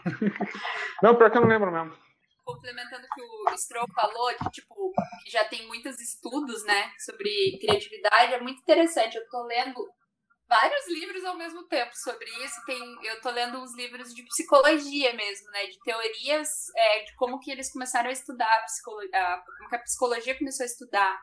Não, 1.02 1.16
pior 1.16 1.30
que 1.30 1.38
eu 1.38 1.42
não 1.42 1.48
lembro 1.48 1.70
mesmo. 1.70 1.96
Complementando 2.44 3.06
o 3.06 3.14
que 3.14 3.22
o 3.22 3.56
Stroll 3.56 3.86
falou, 3.94 4.34
que 4.34 4.50
tipo, 4.50 4.92
que 5.24 5.30
já 5.30 5.44
tem 5.44 5.66
muitos 5.66 6.00
estudos, 6.00 6.64
né, 6.64 6.90
sobre 6.98 7.58
criatividade, 7.60 8.34
é 8.34 8.40
muito 8.40 8.60
interessante. 8.60 9.16
Eu 9.16 9.28
tô 9.28 9.44
lendo 9.44 9.88
vários 10.52 10.86
livros 10.88 11.24
ao 11.24 11.36
mesmo 11.36 11.62
tempo 11.64 11.92
sobre 11.94 12.28
isso. 12.44 12.64
Tem, 12.66 12.78
eu 13.04 13.20
tô 13.20 13.30
lendo 13.30 13.58
uns 13.58 13.74
livros 13.74 14.14
de 14.14 14.22
psicologia 14.24 15.14
mesmo, 15.14 15.50
né? 15.50 15.66
De 15.66 15.78
teorias 15.80 16.48
é, 16.76 17.04
de 17.04 17.14
como 17.16 17.40
que 17.40 17.50
eles 17.50 17.72
começaram 17.72 18.10
a 18.10 18.12
estudar 18.12 18.52
a 18.56 18.64
psicologia, 18.64 19.42
como 19.56 19.68
que 19.70 19.76
a 19.76 19.82
psicologia 19.82 20.38
começou 20.38 20.64
a 20.64 20.66
estudar 20.66 21.20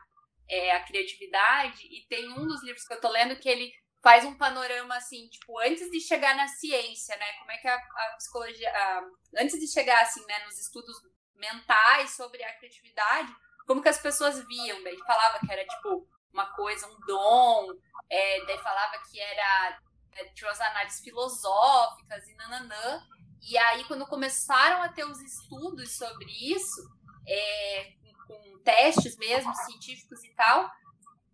é, 0.48 0.72
a 0.72 0.84
criatividade. 0.84 1.86
E 1.90 2.06
tem 2.08 2.32
um 2.32 2.46
dos 2.46 2.62
livros 2.64 2.84
que 2.84 2.94
eu 2.94 3.00
tô 3.00 3.08
lendo 3.08 3.38
que 3.38 3.48
ele 3.48 3.70
faz 4.02 4.24
um 4.24 4.34
panorama 4.34 4.96
assim, 4.96 5.28
tipo, 5.28 5.58
antes 5.58 5.90
de 5.90 6.00
chegar 6.00 6.34
na 6.34 6.48
ciência, 6.48 7.16
né? 7.16 7.32
Como 7.38 7.52
é 7.52 7.58
que 7.58 7.68
a, 7.68 7.74
a 7.74 8.16
psicologia, 8.16 8.70
a, 8.70 9.02
antes 9.38 9.58
de 9.58 9.66
chegar 9.66 10.00
assim, 10.02 10.24
né, 10.26 10.44
nos 10.44 10.58
estudos 10.58 10.96
mentais 11.34 12.10
sobre 12.16 12.42
a 12.42 12.56
criatividade, 12.58 13.34
como 13.66 13.82
que 13.82 13.88
as 13.88 13.98
pessoas 13.98 14.44
viam, 14.46 14.82
daí 14.82 14.98
falava 15.06 15.38
que 15.38 15.52
era 15.52 15.64
tipo 15.64 16.08
uma 16.32 16.46
coisa, 16.54 16.86
um 16.86 17.00
dom, 17.06 17.72
é, 18.08 18.44
daí 18.46 18.58
falava 18.58 18.98
que 19.10 19.20
era 19.20 19.78
é, 20.12 20.24
tinha 20.34 20.50
as 20.50 20.60
análises 20.60 21.00
filosóficas 21.00 22.28
e 22.28 22.34
nananã. 22.34 23.06
E 23.42 23.56
aí, 23.56 23.84
quando 23.84 24.06
começaram 24.06 24.82
a 24.82 24.88
ter 24.88 25.04
os 25.04 25.20
estudos 25.20 25.96
sobre 25.96 26.26
isso, 26.26 26.82
é, 27.26 27.92
com 28.26 28.58
testes 28.62 29.16
mesmo, 29.16 29.54
científicos 29.54 30.22
e 30.24 30.34
tal, 30.34 30.70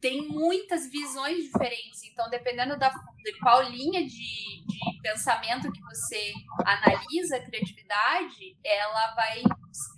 tem 0.00 0.28
muitas 0.28 0.90
visões 0.90 1.44
diferentes. 1.44 2.02
Então, 2.04 2.28
dependendo 2.30 2.78
da, 2.78 2.90
de 2.90 3.38
qual 3.40 3.62
linha 3.62 4.06
de, 4.06 4.64
de 4.66 5.02
pensamento 5.02 5.70
que 5.72 5.80
você 5.82 6.32
analisa 6.64 7.37
a 7.37 7.44
criatividade, 7.44 8.56
ela 8.64 9.14
vai 9.14 9.42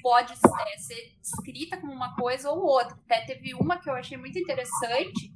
pode 0.02 0.32
é, 0.32 0.78
ser 0.78 1.16
descrita 1.20 1.76
como 1.80 1.92
uma 1.92 2.14
coisa 2.16 2.50
ou 2.50 2.60
outra. 2.60 2.96
Até 3.04 3.24
teve 3.26 3.54
uma 3.54 3.78
que 3.78 3.88
eu 3.88 3.94
achei 3.94 4.16
muito 4.16 4.38
interessante, 4.38 5.32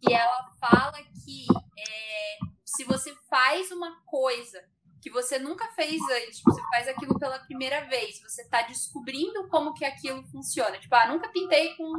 que 0.00 0.12
ela 0.12 0.50
fala 0.60 0.92
que 0.92 1.46
é, 1.78 2.38
se 2.64 2.84
você 2.84 3.14
faz 3.28 3.70
uma 3.70 4.02
coisa 4.04 4.62
que 5.02 5.10
você 5.10 5.38
nunca 5.38 5.70
fez 5.72 6.00
antes, 6.00 6.40
você 6.42 6.62
faz 6.70 6.88
aquilo 6.88 7.18
pela 7.18 7.38
primeira 7.40 7.84
vez, 7.88 8.22
você 8.22 8.40
está 8.40 8.62
descobrindo 8.62 9.48
como 9.48 9.74
que 9.74 9.84
aquilo 9.84 10.24
funciona. 10.28 10.78
Tipo, 10.78 10.94
ah, 10.94 11.08
nunca 11.08 11.28
pintei 11.28 11.74
com 11.76 11.92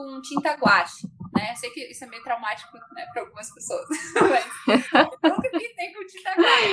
com 0.00 0.20
tinta 0.22 0.54
guache, 0.54 1.06
né? 1.34 1.54
Sei 1.54 1.70
que 1.70 1.80
isso 1.90 2.04
é 2.04 2.06
meio 2.06 2.22
traumático 2.22 2.76
né, 2.92 3.06
para 3.12 3.22
algumas 3.22 3.52
pessoas, 3.52 3.86
mas 4.14 4.92
eu 5.22 5.30
nunca 5.30 5.50
pintei 5.50 5.92
com 5.92 6.00
guache, 6.40 6.72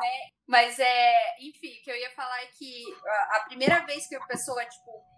né? 0.00 0.30
Mas 0.46 0.78
é, 0.78 1.36
enfim, 1.40 1.78
o 1.78 1.82
que 1.82 1.90
eu 1.90 1.96
ia 1.96 2.10
falar 2.10 2.40
é 2.42 2.46
que 2.46 2.84
a, 3.06 3.36
a 3.36 3.44
primeira 3.46 3.84
vez 3.86 4.06
que 4.06 4.14
a 4.14 4.26
pessoa 4.26 4.64
tipo 4.64 5.14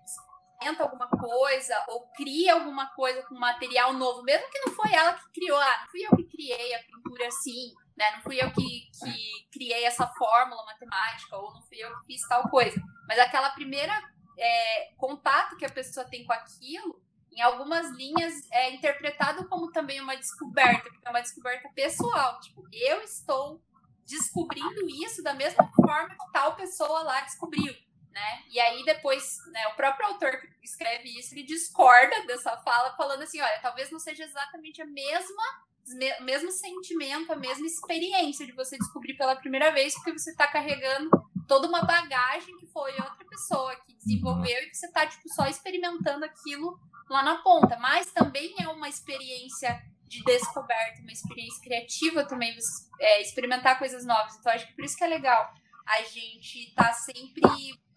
inventa 0.63 0.85
alguma 0.85 1.09
coisa 1.09 1.85
ou 1.89 2.09
cria 2.13 2.55
alguma 2.55 2.87
coisa 2.95 3.23
com 3.25 3.35
material 3.35 3.93
novo, 3.93 4.23
mesmo 4.23 4.49
que 4.51 4.61
não 4.67 4.75
foi 4.75 4.93
ela 4.93 5.13
que 5.13 5.33
criou, 5.33 5.59
ah, 5.59 5.81
não 5.81 5.89
fui 5.89 6.01
eu 6.07 6.17
que 6.17 6.25
criei 6.25 6.75
a 6.75 6.83
pintura 6.83 7.29
assim, 7.29 7.73
né? 7.97 8.11
Não 8.13 8.23
fui 8.23 8.43
eu 8.43 8.51
que, 8.53 8.63
que 8.63 9.49
criei 9.53 9.85
essa 9.85 10.07
fórmula 10.07 10.65
matemática 10.65 11.37
ou 11.37 11.53
não 11.53 11.63
fui 11.63 11.79
eu 11.79 11.91
que 12.01 12.07
fiz 12.07 12.27
tal 12.29 12.49
coisa, 12.49 12.81
mas 13.07 13.19
aquela 13.19 13.51
primeira 13.51 13.93
é, 14.39 14.95
contato 14.97 15.57
que 15.57 15.65
a 15.65 15.71
pessoa 15.71 16.09
tem 16.09 16.25
com 16.25 16.33
aquilo 16.33 17.06
em 17.37 17.43
algumas 17.43 17.91
linhas 17.91 18.51
é 18.51 18.75
interpretado 18.75 19.47
como 19.47 19.71
também 19.71 20.01
uma 20.01 20.17
descoberta, 20.17 20.89
porque 20.91 21.07
é 21.07 21.11
uma 21.11 21.21
descoberta 21.21 21.69
pessoal. 21.75 22.41
Tipo, 22.41 22.67
eu 22.73 23.03
estou 23.03 23.63
descobrindo 24.07 24.89
isso 25.05 25.23
da 25.23 25.35
mesma 25.35 25.71
forma 25.75 26.09
que 26.09 26.33
tal 26.33 26.57
pessoa 26.57 27.03
lá 27.03 27.21
descobriu, 27.21 27.75
né? 28.11 28.43
E 28.49 28.59
aí 28.59 28.83
depois, 28.85 29.37
né, 29.53 29.69
o 29.69 29.75
próprio 29.75 30.07
autor 30.07 30.31
que 30.41 30.49
escreve 30.65 31.11
isso, 31.19 31.35
ele 31.35 31.43
discorda 31.43 32.27
dessa 32.27 32.57
fala, 32.59 32.97
falando 32.97 33.23
assim, 33.23 33.41
olha, 33.41 33.61
talvez 33.61 33.91
não 33.91 33.99
seja 33.99 34.25
exatamente 34.25 34.81
a 34.81 34.87
mesma 34.87 35.67
o 36.21 36.25
mesmo 36.25 36.51
sentimento, 36.51 37.33
a 37.33 37.37
mesma 37.37 37.65
experiência 37.65 38.45
de 38.45 38.51
você 38.51 38.77
descobrir 38.77 39.15
pela 39.15 39.37
primeira 39.37 39.71
vez, 39.71 39.95
porque 39.95 40.19
você 40.19 40.33
está 40.33 40.45
carregando 40.49 41.09
toda 41.47 41.69
uma 41.69 41.83
bagagem 41.83 42.57
que 42.57 42.67
foi 42.67 42.91
outra 42.95 43.25
pessoa 43.25 43.77
que 43.77 43.95
desenvolveu 43.95 44.63
e 44.65 44.69
que 44.69 44.77
você 44.77 44.87
está 44.87 45.07
tipo, 45.07 45.29
só 45.29 45.47
experimentando 45.47 46.25
aquilo 46.25 46.77
lá 47.09 47.23
na 47.23 47.37
ponta, 47.37 47.77
mas 47.79 48.11
também 48.13 48.55
é 48.61 48.69
uma 48.69 48.89
experiência 48.89 49.83
de 50.05 50.23
descoberta, 50.25 51.01
uma 51.03 51.13
experiência 51.13 51.63
criativa 51.63 52.25
também, 52.25 52.57
é, 53.01 53.21
experimentar 53.21 53.79
coisas 53.79 54.05
novas. 54.05 54.37
Então, 54.37 54.53
acho 54.53 54.67
que 54.67 54.75
por 54.75 54.85
isso 54.85 54.97
que 54.97 55.05
é 55.05 55.09
legal 55.09 55.53
a 55.87 56.03
gente 56.03 56.75
tá 56.75 56.93
sempre 56.93 57.43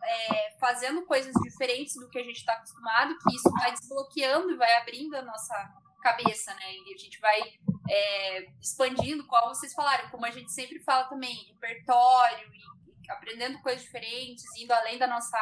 é, 0.03 0.51
fazendo 0.59 1.01
coisas 1.05 1.33
diferentes 1.43 1.95
do 1.95 2.07
que 2.09 2.19
a 2.19 2.23
gente 2.23 2.37
está 2.37 2.53
acostumado, 2.53 3.17
que 3.17 3.35
isso 3.35 3.49
vai 3.51 3.71
desbloqueando 3.71 4.51
e 4.51 4.57
vai 4.57 4.77
abrindo 4.77 5.15
a 5.15 5.23
nossa 5.23 5.73
cabeça, 6.01 6.53
né? 6.53 6.71
E 6.85 6.93
a 6.93 6.97
gente 6.97 7.19
vai 7.19 7.41
é, 7.89 8.47
expandindo, 8.61 9.25
como 9.25 9.53
vocês 9.53 9.73
falaram, 9.73 10.09
como 10.09 10.25
a 10.25 10.31
gente 10.31 10.51
sempre 10.51 10.79
fala 10.79 11.05
também, 11.05 11.35
repertório 11.47 12.47
e 12.53 13.11
aprendendo 13.11 13.59
coisas 13.59 13.81
diferentes, 13.81 14.45
indo 14.55 14.71
além 14.71 14.99
da 14.99 15.07
nossa, 15.07 15.37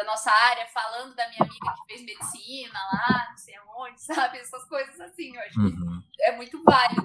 da 0.00 0.04
nossa 0.04 0.30
área, 0.30 0.66
falando 0.68 1.14
da 1.14 1.28
minha 1.28 1.42
amiga 1.42 1.74
que 1.74 1.94
fez 1.94 2.04
medicina 2.04 2.78
lá, 2.92 3.28
não 3.30 3.36
sei 3.36 3.54
aonde, 3.56 4.00
sabe? 4.02 4.38
Essas 4.38 4.64
coisas 4.64 4.98
assim, 5.00 5.34
eu 5.34 5.42
acho 5.42 5.60
uhum. 5.60 6.02
que 6.12 6.22
é 6.22 6.36
muito 6.36 6.62
válido. 6.64 7.02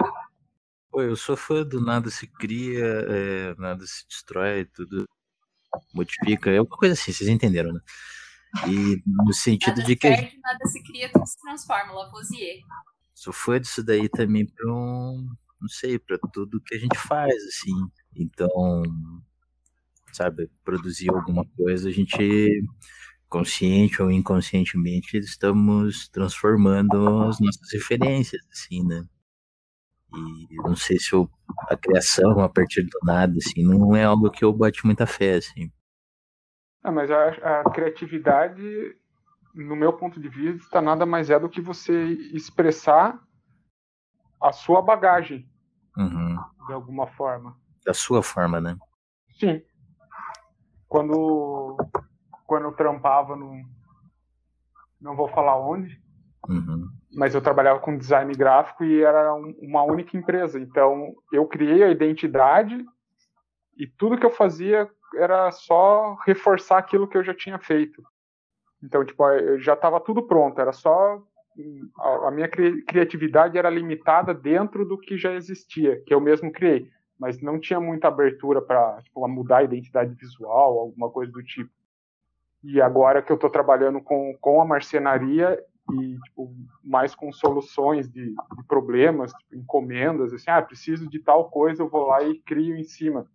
Pô, 0.90 1.02
eu 1.02 1.16
sou 1.16 1.36
fã 1.36 1.64
do 1.64 1.82
nada 1.82 2.10
se 2.10 2.26
cria, 2.26 2.86
é, 2.86 3.56
nada 3.56 3.86
se 3.86 4.08
destrói, 4.08 4.66
tudo 4.66 5.08
modifica, 5.94 6.50
é 6.50 6.62
uma 6.62 6.70
coisa 6.70 6.94
assim, 6.94 7.12
vocês 7.12 7.30
entenderam, 7.30 7.74
né? 7.74 7.82
E 8.66 9.04
no 9.06 9.34
sentido 9.34 9.78
nada 9.78 9.84
de 9.84 9.96
que. 9.98 10.08
Perde, 10.08 10.40
nada 10.42 10.66
se 10.66 10.82
cria, 10.84 11.12
tudo 11.12 11.28
se 11.28 11.38
transforma, 11.42 11.92
Lavoisier. 11.92 12.62
Sou 13.14 13.34
fã 13.34 13.60
disso 13.60 13.84
daí 13.84 14.08
também 14.08 14.46
para 14.46 14.72
um. 14.72 15.28
Não 15.60 15.68
sei, 15.68 16.00
para 16.00 16.18
tudo 16.32 16.62
que 16.62 16.76
a 16.76 16.80
gente 16.80 16.98
faz, 16.98 17.34
assim. 17.48 17.74
Então, 18.16 18.50
sabe, 20.15 20.49
produzir 20.63 21.10
alguma 21.10 21.45
coisa, 21.58 21.89
a 21.89 21.91
gente, 21.91 22.63
consciente 23.28 24.01
ou 24.01 24.10
inconscientemente, 24.10 25.17
estamos 25.17 26.08
transformando 26.10 27.23
as 27.23 27.39
nossas 27.39 27.71
referências, 27.71 28.41
assim, 28.51 28.86
né? 28.86 29.06
E 30.13 30.56
não 30.63 30.75
sei 30.75 30.97
se 30.97 31.13
eu, 31.13 31.30
a 31.69 31.75
criação 31.75 32.39
a 32.39 32.47
partir 32.47 32.84
do 32.84 32.99
nada, 33.04 33.34
assim, 33.38 33.63
não 33.63 33.95
é 33.95 34.06
algo 34.06 34.32
que 34.32 34.45
eu 34.45 34.54
bote 34.54 34.86
muita 34.86 35.06
fé, 35.06 35.36
assim. 35.36 35.69
Ah, 36.82 36.91
mas 36.91 37.10
a, 37.12 37.62
a 37.62 37.71
criatividade, 37.71 38.95
no 39.54 39.75
meu 39.75 39.91
ponto 39.91 40.19
de 40.19 40.30
vista, 40.30 40.80
nada 40.80 41.06
mais 41.06 41.30
é 41.30 41.39
do 41.39 41.49
que 41.49 41.60
você 41.60 42.06
expressar 42.32 43.19
a 44.41 44.51
sua 44.51 44.82
bagagem, 44.82 45.49
uhum. 45.97 46.38
de 46.67 46.73
alguma 46.73 47.08
forma. 47.08 47.58
Da 47.84 47.93
sua 47.93 48.21
forma, 48.21 48.62
né? 48.62 48.78
Sim. 49.39 49.62
Quando, 50.88 51.78
quando 52.45 52.63
eu 52.63 52.71
trampava 52.74 53.36
no. 53.36 53.63
Não 55.02 55.15
vou 55.15 55.28
falar 55.28 55.60
onde, 55.60 56.02
uhum. 56.48 56.88
mas 57.13 57.36
eu 57.36 57.41
trabalhava 57.41 57.80
com 57.80 57.98
design 57.98 58.34
gráfico 58.34 58.84
e 58.84 59.04
era 59.04 59.34
um, 59.36 59.56
uma 59.62 59.84
única 59.84 60.17
empresa. 60.17 60.60
Então 60.60 61.13
eu 61.32 61.45
criei 61.45 61.84
a 61.84 61.89
identidade 61.89 62.86
e 63.78 63.86
tudo 63.86 64.17
que 64.17 64.26
eu 64.26 64.32
fazia 64.32 64.89
era 65.15 65.52
só 65.52 66.15
reforçar 66.26 66.78
aquilo 66.78 67.08
que 67.08 67.17
eu 67.17 67.24
já 67.24 67.34
tinha 67.34 67.60
feito. 67.60 68.02
Então, 68.82 69.04
tipo, 69.04 69.24
já 69.60 69.74
estava 69.74 70.00
tudo 70.00 70.24
pronto, 70.24 70.60
era 70.60 70.71
só 70.71 71.21
a 71.98 72.32
minha 72.32 72.50
criatividade 72.50 73.58
era 73.58 73.69
limitada 73.69 74.34
dentro 74.34 74.86
do 74.86 74.98
que 74.98 75.17
já 75.17 75.34
existia, 75.34 76.02
que 76.06 76.13
eu 76.13 76.19
mesmo 76.19 76.52
criei, 76.52 76.89
mas 77.19 77.41
não 77.41 77.60
tinha 77.60 77.80
muita 77.80 78.08
abertura 78.08 78.62
para 78.62 79.01
tipo, 79.01 79.25
mudar 79.28 79.58
a 79.58 79.63
identidade 79.63 80.13
visual, 80.15 80.80
alguma 80.80 81.10
coisa 81.10 81.32
do 81.32 81.43
tipo. 81.43 81.71
E 82.63 82.82
agora 82.82 83.21
que 83.21 83.32
eu 83.32 83.36
estou 83.36 83.49
trabalhando 83.49 84.01
com, 84.01 84.36
com 84.39 84.62
a 84.62 84.65
marcenaria 84.65 85.58
e 85.91 86.19
tipo, 86.19 86.51
mais 86.84 87.13
com 87.13 87.32
soluções 87.32 88.10
de, 88.10 88.30
de 88.32 88.63
problemas, 88.67 89.32
tipo, 89.34 89.56
encomendas, 89.56 90.34
assim, 90.34 90.49
ah, 90.49 90.62
preciso 90.62 91.08
de 91.08 91.19
tal 91.19 91.49
coisa, 91.49 91.84
eu 91.84 91.89
vou 91.89 92.08
lá 92.08 92.23
e 92.23 92.39
crio 92.39 92.75
em 92.75 92.84
cima. 92.84 93.30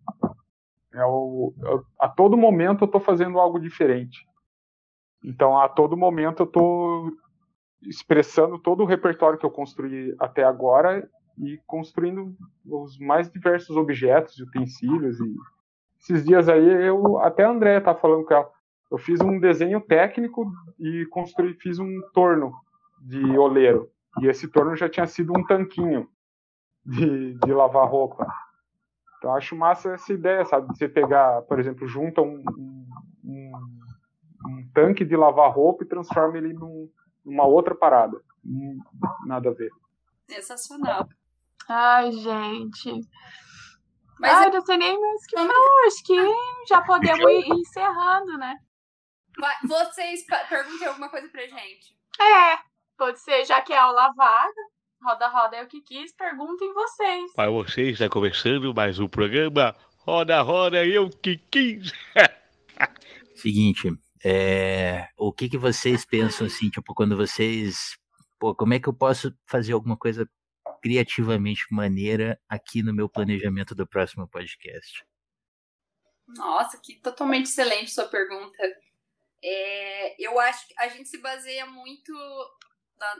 É 0.93 1.05
o, 1.05 1.53
eu, 1.63 1.85
a 1.97 2.09
todo 2.09 2.37
momento 2.37 2.83
eu 2.83 2.85
estou 2.85 2.99
fazendo 2.99 3.39
algo 3.39 3.59
diferente. 3.59 4.27
Então, 5.23 5.57
a 5.57 5.69
todo 5.69 5.95
momento 5.95 6.41
eu 6.41 6.45
estou 6.45 7.11
expressando 7.83 8.59
todo 8.59 8.83
o 8.83 8.85
repertório 8.85 9.39
que 9.39 9.45
eu 9.45 9.51
construí 9.51 10.15
até 10.19 10.43
agora 10.43 11.09
e 11.37 11.59
construindo 11.65 12.35
os 12.65 12.97
mais 12.99 13.29
diversos 13.31 13.75
objetos 13.75 14.37
e 14.37 14.43
utensílios. 14.43 15.19
E 15.19 15.35
esses 15.99 16.25
dias 16.25 16.49
aí, 16.49 16.67
eu 16.85 17.19
até 17.19 17.43
a 17.43 17.49
Andréia 17.49 17.81
tá 17.81 17.93
falando 17.93 18.25
com 18.25 18.33
ela. 18.33 18.49
Eu 18.91 18.97
fiz 18.97 19.21
um 19.21 19.39
desenho 19.39 19.79
técnico 19.79 20.51
e 20.79 21.05
construí, 21.07 21.53
fiz 21.53 21.79
um 21.79 22.01
torno 22.13 22.51
de 22.99 23.37
oleiro. 23.37 23.89
E 24.19 24.27
esse 24.27 24.47
torno 24.47 24.75
já 24.75 24.89
tinha 24.89 25.07
sido 25.07 25.31
um 25.37 25.45
tanquinho 25.45 26.09
de, 26.85 27.35
de 27.35 27.53
lavar 27.53 27.87
roupa. 27.87 28.27
Então 29.17 29.35
acho 29.35 29.55
massa 29.55 29.93
essa 29.93 30.11
ideia, 30.11 30.43
sabe? 30.45 30.67
Você 30.67 30.89
pegar, 30.89 31.43
por 31.43 31.59
exemplo, 31.59 31.87
junta 31.87 32.21
um, 32.21 32.43
um, 33.23 33.51
um 34.47 34.69
tanque 34.73 35.05
de 35.05 35.15
lavar 35.15 35.51
roupa 35.51 35.83
e 35.83 35.87
transforma 35.87 36.37
ele 36.37 36.53
num, 36.53 36.89
numa 37.23 37.45
outra 37.45 37.75
parada. 37.75 38.19
Hum, 38.43 38.79
nada 39.25 39.49
a 39.49 39.53
ver. 39.53 39.69
Sensacional. 40.27 41.07
Ai, 41.73 42.11
gente. 42.11 43.01
Mas 44.19 44.33
Ai, 44.33 44.47
eu 44.47 44.51
não 44.51 44.61
sei 44.65 44.75
nem 44.75 44.99
mais 44.99 45.23
o 45.23 45.27
que 45.27 45.35
falar. 45.37 45.87
Acho 45.87 46.03
que 46.03 46.67
já 46.67 46.81
podemos 46.81 47.31
ir 47.31 47.49
encerrando, 47.49 48.37
né? 48.37 48.57
Vocês 49.63 50.25
perguntem 50.49 50.87
alguma 50.89 51.07
coisa 51.07 51.29
pra 51.29 51.47
gente. 51.47 51.95
É, 52.19 52.59
pode 52.97 53.21
ser, 53.21 53.45
já 53.45 53.61
que 53.61 53.71
é 53.71 53.77
aula 53.77 54.11
vaga. 54.13 54.61
Roda 55.01 55.27
Roda 55.29 55.55
é 55.55 55.63
o 55.63 55.67
que 55.67 55.81
quis, 55.81 56.13
perguntem 56.13 56.73
vocês. 56.73 57.33
Para 57.33 57.49
vocês, 57.49 57.93
está 57.93 58.09
começando 58.09 58.75
mais 58.75 58.99
um 58.99 59.07
programa 59.07 59.75
Roda 59.99 60.41
Roda 60.41 60.85
eu 60.85 61.09
que 61.09 61.37
quis. 61.49 61.93
Seguinte, 63.35 63.89
é, 64.23 65.07
o 65.17 65.31
que 65.31 65.47
que 65.47 65.57
vocês 65.57 66.05
pensam 66.05 66.45
assim, 66.47 66.69
tipo, 66.69 66.93
quando 66.93 67.15
vocês, 67.15 67.97
pô, 68.37 68.53
como 68.53 68.73
é 68.73 68.79
que 68.79 68.89
eu 68.89 68.93
posso 68.93 69.33
fazer 69.47 69.71
alguma 69.71 69.95
coisa 69.95 70.29
criativamente 70.81 71.65
maneira 71.71 72.39
aqui 72.49 72.81
no 72.81 72.93
meu 72.93 73.07
planejamento 73.07 73.75
do 73.75 73.87
próximo 73.87 74.27
podcast? 74.27 75.05
Nossa, 76.27 76.79
que 76.81 76.99
totalmente 77.01 77.45
excelente 77.45 77.91
sua 77.91 78.07
pergunta. 78.07 78.57
É, 79.43 80.15
eu 80.23 80.39
acho 80.39 80.67
que 80.67 80.73
a 80.77 80.87
gente 80.87 81.09
se 81.09 81.17
baseia 81.19 81.65
muito 81.65 82.13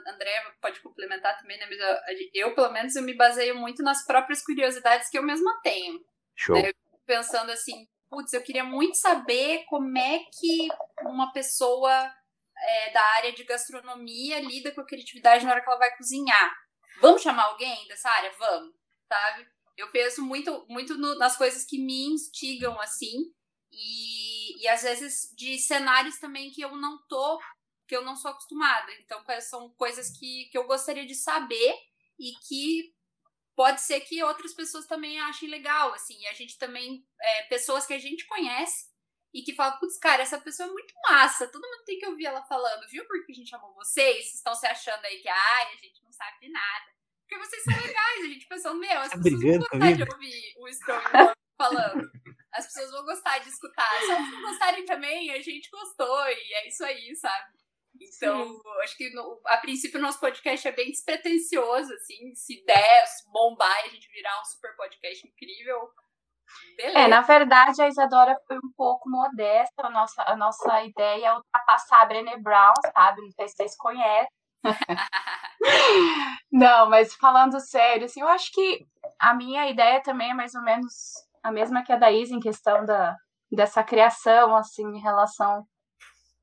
André 0.06 0.30
pode 0.60 0.80
complementar 0.80 1.38
também, 1.40 1.58
né? 1.58 1.66
Mas 1.66 1.78
eu, 1.78 2.48
eu, 2.48 2.54
pelo 2.54 2.72
menos, 2.72 2.94
eu 2.94 3.02
me 3.02 3.14
baseio 3.14 3.56
muito 3.56 3.82
nas 3.82 4.04
próprias 4.06 4.42
curiosidades 4.44 5.08
que 5.08 5.18
eu 5.18 5.22
mesma 5.22 5.60
tenho. 5.62 6.00
Show. 6.36 6.54
Né? 6.54 6.72
Pensando 7.04 7.50
assim, 7.50 7.88
putz, 8.08 8.32
eu 8.32 8.42
queria 8.42 8.64
muito 8.64 8.96
saber 8.96 9.64
como 9.66 9.98
é 9.98 10.20
que 10.20 10.68
uma 11.02 11.32
pessoa 11.32 12.12
é, 12.56 12.92
da 12.92 13.02
área 13.16 13.32
de 13.32 13.44
gastronomia 13.44 14.40
lida 14.40 14.72
com 14.72 14.80
a 14.80 14.86
criatividade 14.86 15.44
na 15.44 15.52
hora 15.52 15.60
que 15.60 15.68
ela 15.68 15.78
vai 15.78 15.96
cozinhar. 15.96 16.61
Vamos 17.02 17.20
chamar 17.20 17.46
alguém 17.46 17.86
dessa 17.88 18.08
área? 18.08 18.32
Vamos, 18.38 18.72
sabe? 19.08 19.48
Eu 19.76 19.90
penso 19.90 20.22
muito, 20.22 20.64
muito 20.68 20.96
no, 20.96 21.16
nas 21.16 21.36
coisas 21.36 21.64
que 21.64 21.76
me 21.76 22.06
instigam, 22.06 22.80
assim, 22.80 23.24
e, 23.72 24.62
e 24.62 24.68
às 24.68 24.82
vezes 24.82 25.34
de 25.36 25.58
cenários 25.58 26.20
também 26.20 26.52
que 26.52 26.62
eu 26.62 26.76
não 26.76 27.04
tô 27.08 27.40
que 27.88 27.96
eu 27.96 28.04
não 28.04 28.14
sou 28.14 28.30
acostumada. 28.30 28.90
Então, 29.00 29.22
são 29.40 29.68
coisas 29.70 30.16
que, 30.16 30.46
que 30.46 30.56
eu 30.56 30.64
gostaria 30.64 31.04
de 31.04 31.14
saber 31.14 31.74
e 32.18 32.32
que 32.48 32.94
pode 33.56 33.80
ser 33.82 34.00
que 34.00 34.22
outras 34.22 34.54
pessoas 34.54 34.86
também 34.86 35.20
achem 35.20 35.50
legal, 35.50 35.92
assim. 35.92 36.18
E 36.20 36.26
a 36.28 36.32
gente 36.32 36.56
também, 36.56 37.04
é, 37.20 37.42
pessoas 37.48 37.84
que 37.84 37.92
a 37.92 37.98
gente 37.98 38.24
conhece 38.26 38.91
e 39.32 39.42
que 39.42 39.54
falam, 39.54 39.78
putz, 39.78 39.98
cara, 39.98 40.22
essa 40.22 40.38
pessoa 40.38 40.68
é 40.68 40.72
muito 40.72 40.94
massa, 41.08 41.48
todo 41.48 41.66
mundo 41.66 41.84
tem 41.84 41.98
que 41.98 42.06
ouvir 42.06 42.26
ela 42.26 42.42
falando, 42.42 42.86
viu? 42.88 43.04
Porque 43.06 43.32
a 43.32 43.34
gente 43.34 43.50
chamou 43.50 43.74
vocês, 43.74 44.16
vocês 44.16 44.34
estão 44.34 44.54
se 44.54 44.66
achando 44.66 45.04
aí 45.04 45.18
que, 45.20 45.28
ai, 45.28 45.72
a 45.72 45.76
gente 45.76 46.02
não 46.04 46.12
sabe 46.12 46.38
de 46.40 46.50
nada. 46.50 46.92
Porque 47.22 47.38
vocês 47.38 47.64
são 47.64 47.74
legais, 47.74 48.24
a 48.24 48.28
gente 48.28 48.46
pensou, 48.46 48.74
meu, 48.74 48.98
as 48.98 49.10
tá 49.10 49.18
pessoas 49.18 49.42
vão 49.42 49.58
gostar 49.58 49.78
comigo? 49.78 50.04
de 50.04 50.12
ouvir 50.12 50.54
o 50.58 50.72
Stone 50.72 51.02
falando. 51.56 52.10
As 52.52 52.66
pessoas 52.66 52.90
vão 52.90 53.04
gostar 53.04 53.38
de 53.38 53.48
escutar. 53.48 53.88
Se 54.00 54.10
elas 54.10 54.30
não 54.30 54.42
gostarem 54.42 54.84
também, 54.84 55.30
a 55.30 55.40
gente 55.40 55.70
gostou, 55.70 56.28
e 56.28 56.54
é 56.54 56.68
isso 56.68 56.84
aí, 56.84 57.16
sabe? 57.16 57.52
Então, 58.00 58.46
Sim. 58.46 58.60
acho 58.82 58.96
que 58.96 59.10
no, 59.10 59.40
a 59.46 59.56
princípio 59.58 59.98
o 59.98 60.02
nosso 60.02 60.20
podcast 60.20 60.66
é 60.66 60.72
bem 60.72 60.90
despretensioso, 60.90 61.92
assim, 61.94 62.34
se 62.34 62.62
der, 62.66 63.06
se 63.06 63.30
bombar 63.30 63.84
e 63.84 63.88
a 63.88 63.92
gente 63.92 64.10
virar 64.10 64.40
um 64.40 64.44
super 64.44 64.74
podcast 64.76 65.26
incrível, 65.26 65.90
beleza. 66.76 66.98
É, 66.98 67.08
na 67.08 67.20
verdade, 67.20 67.82
a 67.82 67.88
Isadora 67.88 68.36
foi 68.46 68.56
um 68.56 68.72
pouco 68.76 69.08
modesta, 69.08 69.86
a 69.86 69.90
nossa, 69.90 70.22
a 70.22 70.36
nossa 70.36 70.82
ideia 70.84 71.28
é 71.28 71.34
ultrapassar 71.34 72.02
a 72.02 72.06
Brené 72.06 72.36
Brown, 72.38 72.74
sabe? 72.94 73.22
Não 73.22 73.30
sei 73.30 73.48
se 73.48 73.56
vocês 73.56 73.76
conhecem. 73.76 74.28
Não, 76.52 76.88
mas 76.88 77.14
falando 77.14 77.58
sério, 77.60 78.04
assim, 78.04 78.20
eu 78.20 78.28
acho 78.28 78.50
que 78.52 78.86
a 79.18 79.34
minha 79.34 79.68
ideia 79.68 80.00
também 80.02 80.30
é 80.30 80.34
mais 80.34 80.54
ou 80.54 80.62
menos 80.62 80.92
a 81.42 81.50
mesma 81.50 81.82
que 81.82 81.92
a 81.92 81.96
da 81.96 82.10
Isa 82.12 82.34
em 82.34 82.40
questão 82.40 82.84
da, 82.84 83.16
dessa 83.50 83.82
criação, 83.82 84.54
assim, 84.56 84.84
em 84.84 85.00
relação 85.00 85.64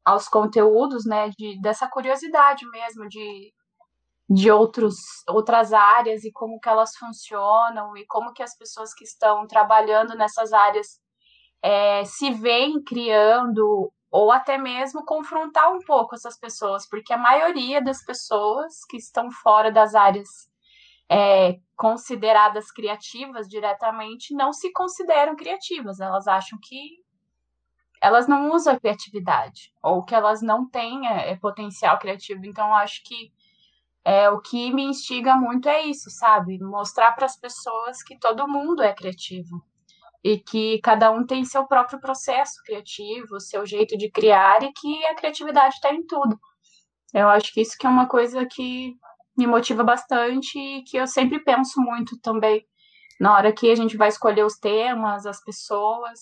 aos 0.03 0.27
conteúdos, 0.27 1.05
né, 1.05 1.29
de, 1.37 1.59
dessa 1.61 1.87
curiosidade 1.87 2.65
mesmo 2.69 3.07
de, 3.07 3.53
de 4.29 4.51
outros, 4.51 4.95
outras 5.27 5.73
áreas 5.73 6.23
e 6.23 6.31
como 6.31 6.59
que 6.59 6.69
elas 6.69 6.95
funcionam 6.95 7.97
e 7.97 8.05
como 8.05 8.31
que 8.31 8.43
as 8.43 8.55
pessoas 8.55 8.93
que 8.93 9.03
estão 9.03 9.47
trabalhando 9.47 10.15
nessas 10.15 10.53
áreas 10.53 11.01
é, 11.63 12.05
se 12.05 12.29
veem 12.31 12.81
criando 12.83 13.91
ou 14.11 14.31
até 14.31 14.57
mesmo 14.57 15.03
confrontar 15.03 15.71
um 15.71 15.79
pouco 15.79 16.15
essas 16.15 16.37
pessoas, 16.37 16.87
porque 16.87 17.13
a 17.13 17.17
maioria 17.17 17.81
das 17.81 18.03
pessoas 18.03 18.85
que 18.87 18.97
estão 18.97 19.31
fora 19.31 19.71
das 19.71 19.95
áreas 19.95 20.27
é, 21.09 21.59
consideradas 21.75 22.71
criativas 22.71 23.47
diretamente 23.47 24.33
não 24.35 24.53
se 24.53 24.71
consideram 24.71 25.35
criativas. 25.35 25.99
Elas 25.99 26.27
acham 26.27 26.57
que 26.61 26.99
elas 28.01 28.27
não 28.27 28.51
usam 28.51 28.73
a 28.73 28.79
criatividade 28.79 29.73
ou 29.81 30.03
que 30.03 30.13
elas 30.13 30.41
não 30.41 30.69
têm 30.69 31.07
é, 31.07 31.35
potencial 31.37 31.97
criativo. 31.97 32.45
Então, 32.45 32.73
acho 32.75 33.03
que 33.03 33.31
é, 34.09 34.27
o 34.27 34.41
que 34.41 34.73
me 34.73 34.83
instiga 34.85 35.35
muito 35.35 35.69
é 35.69 35.83
isso, 35.83 36.09
sabe? 36.09 36.57
Mostrar 36.57 37.11
para 37.11 37.27
as 37.27 37.39
pessoas 37.39 38.01
que 38.01 38.17
todo 38.17 38.47
mundo 38.47 38.81
é 38.81 38.91
criativo 38.91 39.63
e 40.23 40.39
que 40.39 40.79
cada 40.79 41.11
um 41.11 41.23
tem 41.23 41.45
seu 41.45 41.67
próprio 41.67 41.99
processo 41.99 42.55
criativo, 42.65 43.39
seu 43.39 43.67
jeito 43.67 43.95
de 43.95 44.09
criar 44.09 44.63
e 44.63 44.73
que 44.73 45.05
a 45.05 45.13
criatividade 45.13 45.75
está 45.75 45.93
em 45.93 46.03
tudo. 46.07 46.39
Eu 47.13 47.29
acho 47.29 47.53
que 47.53 47.61
isso 47.61 47.77
que 47.79 47.85
é 47.85 47.89
uma 47.89 48.07
coisa 48.07 48.47
que 48.47 48.95
me 49.37 49.45
motiva 49.45 49.83
bastante 49.83 50.57
e 50.57 50.83
que 50.85 50.97
eu 50.97 51.05
sempre 51.05 51.43
penso 51.43 51.79
muito 51.79 52.19
também 52.19 52.65
na 53.19 53.35
hora 53.35 53.53
que 53.53 53.69
a 53.69 53.75
gente 53.75 53.95
vai 53.95 54.07
escolher 54.07 54.43
os 54.43 54.57
temas, 54.57 55.27
as 55.27 55.39
pessoas. 55.43 56.19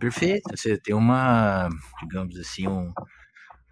Perfeito. 0.00 0.48
Você 0.50 0.80
tem 0.80 0.94
uma, 0.94 1.68
digamos 2.00 2.38
assim, 2.38 2.66
um, 2.66 2.90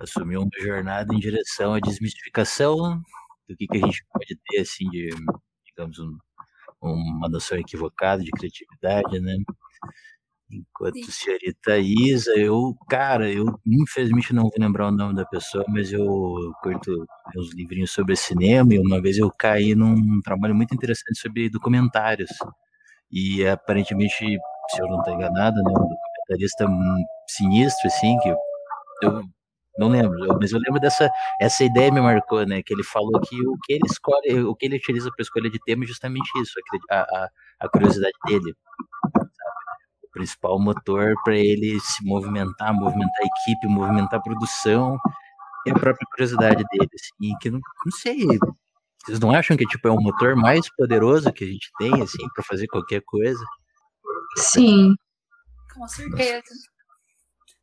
assumiu 0.00 0.40
uma 0.40 0.50
jornada 0.58 1.14
em 1.14 1.18
direção 1.18 1.74
à 1.74 1.80
desmistificação 1.80 3.00
do 3.48 3.56
que, 3.56 3.66
que 3.66 3.76
a 3.76 3.86
gente 3.86 4.04
pode 4.12 4.38
ter, 4.48 4.60
assim, 4.60 4.88
de, 4.88 5.10
digamos, 5.66 5.98
um, 5.98 6.16
uma 6.80 7.28
noção 7.28 7.58
equivocada 7.58 8.22
de 8.22 8.30
criatividade, 8.30 9.20
né? 9.20 9.36
Enquanto 10.52 10.96
Sim. 10.96 11.10
senhorita 11.12 11.78
Isa, 11.78 12.32
eu, 12.36 12.74
cara, 12.88 13.30
eu 13.30 13.44
infelizmente 13.64 14.32
não 14.32 14.44
vou 14.44 14.52
lembrar 14.58 14.88
o 14.88 14.90
nome 14.90 15.14
da 15.14 15.24
pessoa, 15.24 15.64
mas 15.68 15.92
eu 15.92 16.04
curto 16.60 17.06
uns 17.36 17.54
livrinhos 17.54 17.92
sobre 17.92 18.16
cinema 18.16 18.74
e 18.74 18.78
uma 18.80 19.00
vez 19.00 19.16
eu 19.16 19.30
caí 19.30 19.76
num 19.76 20.20
trabalho 20.24 20.54
muito 20.54 20.74
interessante 20.74 21.20
sobre 21.20 21.48
documentários. 21.48 22.30
E 23.12 23.46
aparentemente, 23.46 24.16
se 24.70 24.82
eu 24.82 24.88
não 24.88 24.98
estou 24.98 25.14
enganado, 25.14 25.56
né, 25.56 25.70
um 25.70 25.74
documentarista 25.74 26.66
sinistro, 27.28 27.86
assim, 27.86 28.18
que 28.18 28.28
eu 28.30 29.24
não 29.78 29.88
lembro, 29.88 30.18
mas 30.40 30.52
eu 30.52 30.58
lembro 30.58 30.80
dessa 30.80 31.10
essa 31.40 31.64
ideia 31.64 31.92
me 31.92 32.00
marcou, 32.00 32.44
né? 32.46 32.62
Que 32.62 32.74
ele 32.74 32.82
falou 32.84 33.20
que 33.20 33.40
o 33.46 33.56
que 33.62 33.74
ele 33.74 33.86
escolhe, 33.86 34.40
o 34.42 34.54
que 34.54 34.66
ele 34.66 34.76
utiliza 34.76 35.10
para 35.10 35.22
escolha 35.22 35.50
de 35.50 35.58
tema 35.60 35.84
é 35.84 35.86
justamente 35.86 36.28
isso, 36.40 36.54
a, 36.90 37.00
a, 37.00 37.28
a 37.60 37.68
curiosidade 37.68 38.14
dele. 38.26 38.54
Sabe? 39.14 39.30
O 40.04 40.10
principal 40.12 40.58
motor 40.58 41.14
para 41.24 41.36
ele 41.36 41.78
se 41.80 42.04
movimentar, 42.04 42.74
movimentar 42.74 43.22
a 43.22 43.26
equipe, 43.26 43.66
movimentar 43.68 44.18
a 44.18 44.22
produção 44.22 44.98
é 45.66 45.70
a 45.70 45.74
própria 45.74 46.06
curiosidade 46.10 46.64
dele. 46.70 46.88
Assim, 46.94 47.34
que 47.40 47.50
não, 47.50 47.60
não 47.84 47.92
sei, 47.92 48.26
vocês 49.04 49.18
não 49.18 49.30
acham 49.32 49.56
que 49.56 49.66
tipo 49.66 49.88
é 49.88 49.90
o 49.90 50.00
motor 50.00 50.36
mais 50.36 50.68
poderoso 50.76 51.32
que 51.32 51.44
a 51.44 51.46
gente 51.46 51.70
tem 51.78 52.02
assim 52.02 52.28
para 52.34 52.44
fazer 52.44 52.66
qualquer 52.66 53.02
coisa? 53.04 53.42
Sim. 54.36 54.94
Com 55.74 55.88
certeza. 55.88 56.42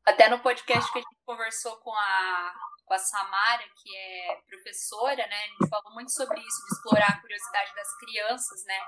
Até 0.08 0.30
no 0.30 0.40
podcast 0.40 0.90
que 0.94 1.00
a 1.00 1.02
gente 1.02 1.22
conversou 1.26 1.76
com 1.82 1.94
a, 1.94 2.54
com 2.86 2.94
a 2.94 2.98
Samara, 2.98 3.64
que 3.76 3.94
é 3.94 4.42
professora, 4.48 5.28
né? 5.28 5.36
A 5.36 5.48
gente 5.48 5.70
falou 5.70 5.94
muito 5.94 6.14
sobre 6.14 6.40
isso, 6.40 6.66
de 6.66 6.76
explorar 6.76 7.10
a 7.10 7.20
curiosidade 7.20 7.76
das 7.76 7.98
crianças, 7.98 8.64
né? 8.64 8.80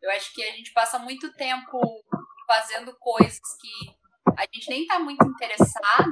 Eu 0.00 0.10
acho 0.12 0.32
que 0.32 0.42
a 0.42 0.50
gente 0.52 0.72
passa 0.72 0.98
muito 0.98 1.30
tempo 1.34 1.78
fazendo 2.46 2.96
coisas 2.98 3.38
que 3.60 3.94
a 4.34 4.44
gente 4.44 4.70
nem 4.70 4.86
tá 4.86 4.98
muito 4.98 5.22
interessado. 5.26 6.10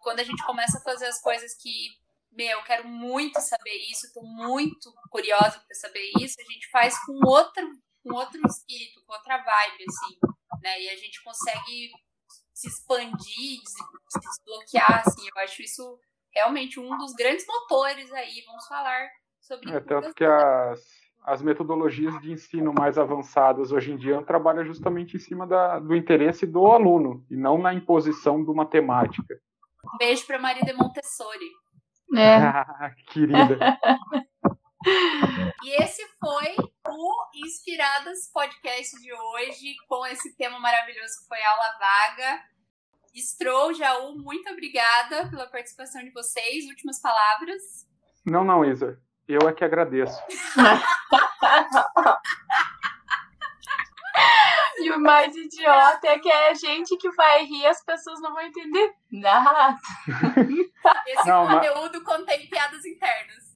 Quando 0.00 0.18
a 0.18 0.24
gente 0.24 0.44
começa 0.44 0.78
a 0.78 0.82
fazer 0.82 1.06
as 1.06 1.20
coisas 1.20 1.54
que, 1.54 1.90
meu, 2.32 2.58
eu 2.58 2.64
quero 2.64 2.88
muito 2.88 3.40
saber 3.40 3.76
isso, 3.88 4.12
tô 4.12 4.22
muito 4.24 4.92
curiosa 5.08 5.60
para 5.60 5.74
saber 5.76 6.10
isso, 6.18 6.34
a 6.40 6.52
gente 6.52 6.68
faz 6.68 6.98
com 7.06 7.28
outro, 7.28 7.64
com 8.02 8.12
outro 8.12 8.40
espírito, 8.44 9.04
com 9.06 9.12
outra 9.12 9.36
vibe, 9.36 9.84
assim, 9.88 10.18
né? 10.60 10.82
E 10.82 10.90
a 10.90 10.96
gente 10.96 11.22
consegue 11.22 11.92
se 12.54 12.68
expandir, 12.68 13.60
se 13.66 14.20
desbloquear, 14.20 15.02
assim, 15.04 15.26
eu 15.26 15.42
acho 15.42 15.60
isso 15.62 15.98
realmente 16.32 16.78
um 16.80 16.96
dos 16.96 17.12
grandes 17.14 17.44
motores 17.46 18.10
aí, 18.12 18.42
vamos 18.46 18.66
falar 18.66 19.08
sobre 19.40 19.70
É, 19.70 19.80
tanto 19.80 20.14
que 20.14 20.24
as, 20.24 20.80
as 21.24 21.42
metodologias 21.42 22.18
de 22.20 22.32
ensino 22.32 22.72
mais 22.72 22.96
avançadas 22.96 23.72
hoje 23.72 23.92
em 23.92 23.96
dia 23.96 24.22
trabalham 24.22 24.64
justamente 24.64 25.16
em 25.16 25.20
cima 25.20 25.46
da, 25.46 25.78
do 25.78 25.94
interesse 25.94 26.46
do 26.46 26.66
aluno, 26.66 27.24
e 27.30 27.36
não 27.36 27.58
na 27.58 27.74
imposição 27.74 28.42
de 28.42 28.50
uma 28.50 28.66
temática. 28.66 29.34
Um 29.94 29.98
beijo 29.98 30.26
para 30.26 30.38
Maria 30.38 30.62
de 30.62 30.72
Montessori. 30.72 31.50
É. 32.16 32.38
Querida. 33.12 33.78
E 35.64 35.82
esse 35.82 36.02
foi 36.18 36.54
o 36.96 37.26
Inspiradas 37.34 38.30
Podcast 38.32 38.96
de 39.00 39.12
hoje, 39.12 39.74
com 39.88 40.06
esse 40.06 40.36
tema 40.36 40.60
maravilhoso 40.60 41.18
que 41.20 41.28
foi 41.28 41.42
aula 41.42 41.76
vaga. 41.78 42.40
Stroll, 43.16 43.74
Jaú, 43.74 44.16
muito 44.16 44.48
obrigada 44.50 45.28
pela 45.28 45.48
participação 45.48 46.04
de 46.04 46.10
vocês. 46.10 46.66
Últimas 46.66 47.00
palavras. 47.00 47.88
Não, 48.24 48.44
não, 48.44 48.64
Isa. 48.64 49.00
Eu 49.26 49.48
é 49.48 49.52
que 49.52 49.64
agradeço. 49.64 50.22
e 54.78 54.92
o 54.92 55.00
mais 55.00 55.34
idiota 55.34 56.06
é 56.08 56.18
que 56.18 56.30
é 56.30 56.50
a 56.50 56.54
gente 56.54 56.96
que 56.96 57.10
vai 57.12 57.44
rir, 57.44 57.66
as 57.66 57.82
pessoas 57.84 58.20
não 58.20 58.34
vão 58.34 58.42
entender 58.42 58.94
nada. 59.10 59.78
Esse 61.06 61.28
não, 61.28 61.48
conteúdo 61.48 62.02
mas... 62.04 62.16
contém 62.16 62.48
piadas 62.48 62.84
internas. 62.84 63.54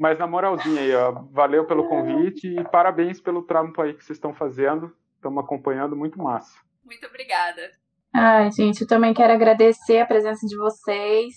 Mas 0.00 0.18
na 0.18 0.26
moralzinha 0.26 0.80
aí, 0.80 0.94
ó, 0.94 1.12
valeu 1.30 1.66
pelo 1.66 1.86
convite 1.86 2.48
e 2.48 2.64
parabéns 2.64 3.20
pelo 3.20 3.42
trampo 3.42 3.82
aí 3.82 3.92
que 3.92 4.02
vocês 4.02 4.16
estão 4.16 4.32
fazendo. 4.32 4.96
Estamos 5.16 5.44
acompanhando, 5.44 5.94
muito 5.94 6.18
massa. 6.18 6.58
Muito 6.82 7.06
obrigada. 7.06 7.70
Ai, 8.10 8.50
gente, 8.50 8.80
eu 8.80 8.86
também 8.86 9.12
quero 9.12 9.34
agradecer 9.34 9.98
a 9.98 10.06
presença 10.06 10.46
de 10.46 10.56
vocês. 10.56 11.34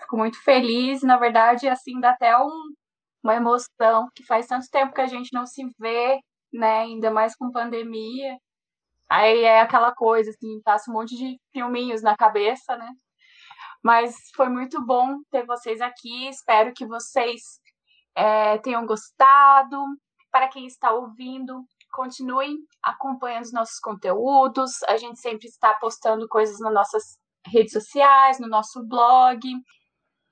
Fico 0.00 0.16
muito 0.16 0.42
feliz, 0.42 1.04
na 1.04 1.16
verdade, 1.16 1.68
assim, 1.68 2.00
dá 2.00 2.10
até 2.10 2.36
um, 2.36 2.74
uma 3.22 3.36
emoção, 3.36 4.08
que 4.16 4.26
faz 4.26 4.48
tanto 4.48 4.68
tempo 4.68 4.92
que 4.92 5.00
a 5.00 5.06
gente 5.06 5.32
não 5.32 5.46
se 5.46 5.62
vê, 5.78 6.18
né, 6.52 6.80
ainda 6.80 7.12
mais 7.12 7.36
com 7.36 7.52
pandemia. 7.52 8.36
Aí 9.08 9.44
é 9.44 9.60
aquela 9.60 9.94
coisa, 9.94 10.30
assim, 10.30 10.60
passa 10.64 10.90
um 10.90 10.94
monte 10.94 11.16
de 11.16 11.38
filminhos 11.52 12.02
na 12.02 12.16
cabeça, 12.16 12.76
né? 12.76 12.88
Mas 13.80 14.16
foi 14.34 14.48
muito 14.48 14.84
bom 14.84 15.18
ter 15.30 15.46
vocês 15.46 15.80
aqui. 15.80 16.28
Espero 16.28 16.72
que 16.74 16.84
vocês 16.84 17.60
é, 18.16 18.58
tenham 18.58 18.86
gostado. 18.86 19.76
Para 20.30 20.48
quem 20.48 20.66
está 20.66 20.92
ouvindo, 20.92 21.62
continuem 21.92 22.56
acompanhando 22.82 23.44
os 23.44 23.52
nossos 23.52 23.78
conteúdos. 23.78 24.82
A 24.84 24.96
gente 24.96 25.20
sempre 25.20 25.46
está 25.46 25.74
postando 25.74 26.26
coisas 26.28 26.58
nas 26.60 26.72
nossas 26.72 27.02
redes 27.46 27.72
sociais, 27.72 28.40
no 28.40 28.48
nosso 28.48 28.86
blog. 28.86 29.40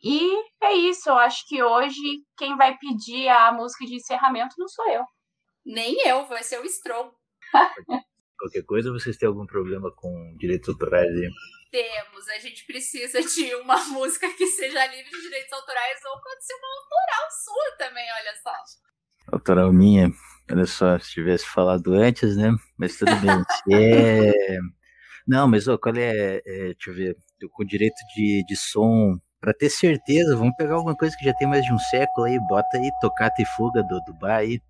E 0.03 0.37
é 0.63 0.75
isso, 0.75 1.09
eu 1.09 1.17
acho 1.17 1.47
que 1.49 1.63
hoje 1.63 2.23
quem 2.37 2.57
vai 2.57 2.77
pedir 2.77 3.29
a 3.29 3.53
música 3.53 3.87
de 3.87 3.97
encerramento 3.97 4.55
não 4.59 4.69
sou 4.69 4.87
eu. 4.91 5.03
Nem 5.65 6.07
eu, 6.07 6.27
vai 6.27 6.43
ser 6.43 6.61
o 6.61 6.69
Stroll. 6.69 7.11
Qualquer 8.39 8.65
coisa, 8.65 8.93
vocês 8.93 9.17
têm 9.17 9.27
algum 9.27 9.47
problema 9.47 9.91
com 9.97 10.37
direitos 10.37 10.69
autorais 10.69 11.09
aí? 11.09 11.31
Temos, 11.75 12.29
a 12.29 12.39
gente 12.39 12.65
precisa 12.67 13.21
de 13.21 13.53
uma 13.57 13.75
música 13.91 14.33
que 14.35 14.47
seja 14.47 14.87
livre 14.87 15.11
de 15.11 15.23
direitos 15.23 15.53
autorais 15.53 15.99
ou 16.05 16.21
pode 16.23 16.47
ser 16.47 16.55
uma 16.55 16.69
autoral 16.69 17.31
sua 17.33 17.77
também, 17.77 18.07
olha 18.13 18.33
só. 18.41 18.53
Autoral 19.33 19.73
minha, 19.73 20.09
olha 20.53 20.67
só, 20.67 20.97
se 21.01 21.11
tivesse 21.11 21.45
falado 21.45 21.93
antes, 21.93 22.37
né? 22.37 22.55
Mas 22.79 22.97
tudo 22.97 23.11
bem. 23.17 23.43
é... 23.77 24.57
Não, 25.27 25.49
mas 25.49 25.67
ó, 25.67 25.77
qual 25.77 25.97
é, 25.97 26.41
é, 26.47 26.75
Deixa 26.75 26.91
eu 26.91 26.95
ver. 26.95 27.17
Com 27.51 27.65
direito 27.65 27.97
de, 28.15 28.45
de 28.47 28.57
som, 28.57 29.19
para 29.41 29.53
ter 29.53 29.69
certeza, 29.69 30.37
vamos 30.37 30.55
pegar 30.57 30.77
alguma 30.77 30.97
coisa 30.97 31.17
que 31.19 31.25
já 31.25 31.35
tem 31.35 31.49
mais 31.49 31.65
de 31.65 31.73
um 31.73 31.79
século 31.79 32.29
aí, 32.29 32.39
bota 32.49 32.79
aí, 32.79 32.89
tocata 33.01 33.43
e 33.43 33.47
fuga 33.57 33.83
do 33.83 34.01
Dubai 34.07 34.45
aí. 34.45 34.61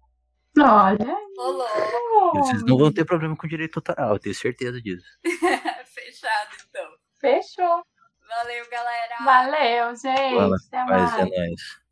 Olha. 0.59 1.25
Olá. 1.37 1.95
Vocês 2.35 2.63
não 2.63 2.79
vão 2.79 2.91
ter 2.91 3.05
problema 3.05 3.37
com 3.37 3.47
direito 3.47 3.77
autoral, 3.77 4.15
eu 4.15 4.19
tenho 4.19 4.35
certeza 4.35 4.81
disso. 4.81 5.05
Fechado, 5.95 6.57
então. 6.69 6.94
Fechou. 7.25 7.83
Valeu, 8.29 8.71
galera. 8.71 9.17
Valeu, 9.25 9.97
gente. 9.97 10.35
Fala, 10.35 10.57
Até 10.69 10.85
mais. 10.85 11.19
É 11.19 11.25
nóis. 11.25 11.84